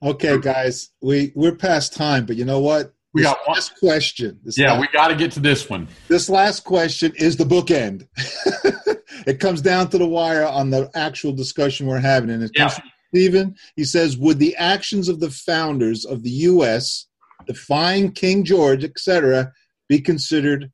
Okay, 0.02 0.40
guys, 0.40 0.90
we 1.02 1.32
we're 1.36 1.56
past 1.56 1.94
time, 1.94 2.26
but 2.26 2.36
you 2.36 2.46
know 2.46 2.60
what? 2.60 2.94
We 3.14 3.22
this 3.22 3.30
got 3.30 3.40
one. 3.48 3.54
last 3.56 3.80
question. 3.80 4.40
This 4.44 4.58
Yeah, 4.58 4.72
last, 4.74 4.82
we 4.82 4.88
got 4.88 5.08
to 5.10 5.16
get 5.16 5.32
to 5.34 5.40
this 5.40 5.70
one. 5.70 5.88
this 6.08 6.30
last 6.30 6.62
question 6.64 7.14
is 7.16 7.38
the 7.38 7.44
bookend. 7.44 8.08
it 9.28 9.40
comes 9.40 9.62
down 9.62 9.90
to 9.90 9.98
the 9.98 10.08
wire 10.08 10.46
on 10.46 10.70
the 10.70 10.90
actual 10.96 11.32
discussion 11.32 11.86
we're 11.88 12.00
having, 12.00 12.30
and 12.30 12.44
it 12.44 12.54
comes 12.56 12.74
Yeah. 12.74 12.80
from 12.80 12.90
Stephen. 13.14 13.56
He 13.76 13.84
says, 13.84 14.18
"Would 14.18 14.40
the 14.40 14.56
actions 14.56 15.10
of 15.10 15.20
the 15.20 15.30
founders 15.30 16.06
of 16.06 16.24
the 16.24 16.32
U.S., 16.32 17.06
defying 17.46 18.12
King 18.12 18.44
George, 18.44 18.84
etc., 18.84 19.52
be 19.88 20.00
considered 20.02 20.72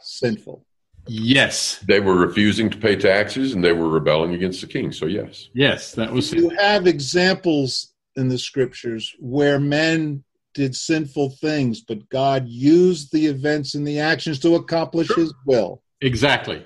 sinful?" 0.00 0.64
Yes, 1.08 1.78
They 1.86 2.00
were 2.00 2.16
refusing 2.16 2.68
to 2.70 2.76
pay 2.76 2.96
taxes 2.96 3.54
and 3.54 3.62
they 3.62 3.70
were 3.70 3.88
rebelling 3.88 4.34
against 4.34 4.60
the 4.60 4.66
king. 4.66 4.90
So, 4.90 5.06
yes. 5.06 5.48
yes, 5.54 5.92
that 5.92 6.12
was 6.12 6.32
you 6.32 6.48
have 6.58 6.88
examples 6.88 7.92
in 8.16 8.26
the 8.26 8.38
scriptures 8.38 9.14
where 9.20 9.60
men 9.60 10.24
did 10.56 10.74
sinful 10.74 11.30
things, 11.40 11.80
but 11.82 12.08
God 12.08 12.48
used 12.48 13.12
the 13.12 13.26
events 13.26 13.74
and 13.76 13.86
the 13.86 14.00
actions 14.00 14.38
to 14.40 14.56
accomplish 14.56 15.08
His 15.14 15.32
will. 15.46 15.82
exactly, 16.00 16.64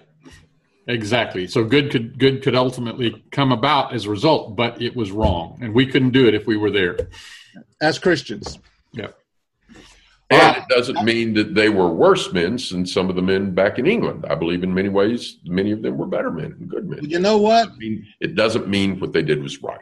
exactly. 0.87 1.47
So 1.47 1.65
good 1.65 1.91
could 1.91 2.19
good 2.19 2.43
could 2.43 2.55
ultimately 2.55 3.23
come 3.33 3.53
about 3.53 3.93
as 3.93 4.07
a 4.07 4.11
result, 4.11 4.57
but 4.57 4.81
it 4.81 4.97
was 4.97 5.11
wrong, 5.11 5.59
and 5.61 5.75
we 5.75 5.85
couldn't 5.87 6.11
do 6.13 6.27
it 6.27 6.35
if 6.35 6.47
we 6.47 6.57
were 6.57 6.71
there. 6.71 6.97
As 7.83 7.99
Christians, 7.99 8.59
Yeah, 8.93 9.09
And 10.31 10.57
it 10.57 10.65
doesn't 10.69 11.03
mean 11.05 11.35
that 11.35 11.55
they 11.55 11.69
were 11.69 11.93
worse 11.93 12.33
men 12.33 12.59
than 12.71 12.87
some 12.87 13.11
of 13.11 13.17
the 13.17 13.23
men 13.23 13.55
back 13.55 13.79
in 13.81 13.87
England. 13.87 14.25
I 14.29 14.37
believe 14.37 14.63
in 14.63 14.73
many 14.73 14.89
ways, 14.89 15.39
many 15.45 15.73
of 15.73 15.83
them 15.83 15.99
were 15.99 16.07
better 16.07 16.31
men 16.31 16.55
and 16.61 16.69
good 16.69 16.89
men. 16.89 17.01
you 17.05 17.19
know 17.19 17.39
what? 17.39 17.69
I 17.69 17.77
mean, 17.77 18.07
it 18.21 18.35
doesn't 18.37 18.69
mean 18.69 19.01
what 19.01 19.13
they 19.13 19.23
did 19.23 19.43
was 19.43 19.63
right. 19.63 19.81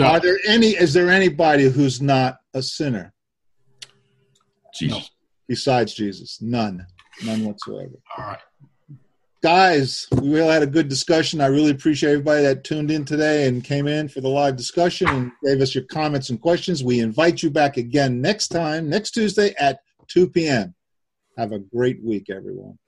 Are 0.00 0.20
there 0.20 0.38
any? 0.46 0.68
Is 0.68 0.94
there 0.94 1.10
anybody 1.10 1.64
who's 1.64 2.00
not 2.00 2.38
a 2.54 2.62
sinner 2.62 3.12
Jesus. 4.74 5.10
besides 5.48 5.94
Jesus? 5.94 6.40
None, 6.40 6.86
none 7.24 7.44
whatsoever. 7.44 7.94
all 8.16 8.24
right. 8.24 8.38
Guys, 9.40 10.08
we 10.12 10.34
really 10.34 10.52
had 10.52 10.64
a 10.64 10.66
good 10.66 10.88
discussion. 10.88 11.40
I 11.40 11.46
really 11.46 11.70
appreciate 11.70 12.10
everybody 12.10 12.42
that 12.42 12.64
tuned 12.64 12.90
in 12.90 13.04
today 13.04 13.46
and 13.46 13.62
came 13.62 13.86
in 13.86 14.08
for 14.08 14.20
the 14.20 14.28
live 14.28 14.56
discussion 14.56 15.06
and 15.08 15.32
gave 15.44 15.60
us 15.60 15.76
your 15.76 15.84
comments 15.84 16.30
and 16.30 16.40
questions. 16.40 16.82
We 16.82 16.98
invite 16.98 17.40
you 17.40 17.50
back 17.50 17.76
again 17.76 18.20
next 18.20 18.48
time, 18.48 18.88
next 18.88 19.12
Tuesday 19.12 19.54
at 19.60 19.78
2 20.08 20.30
p.m. 20.30 20.74
Have 21.36 21.52
a 21.52 21.60
great 21.60 22.02
week, 22.02 22.30
everyone. 22.30 22.78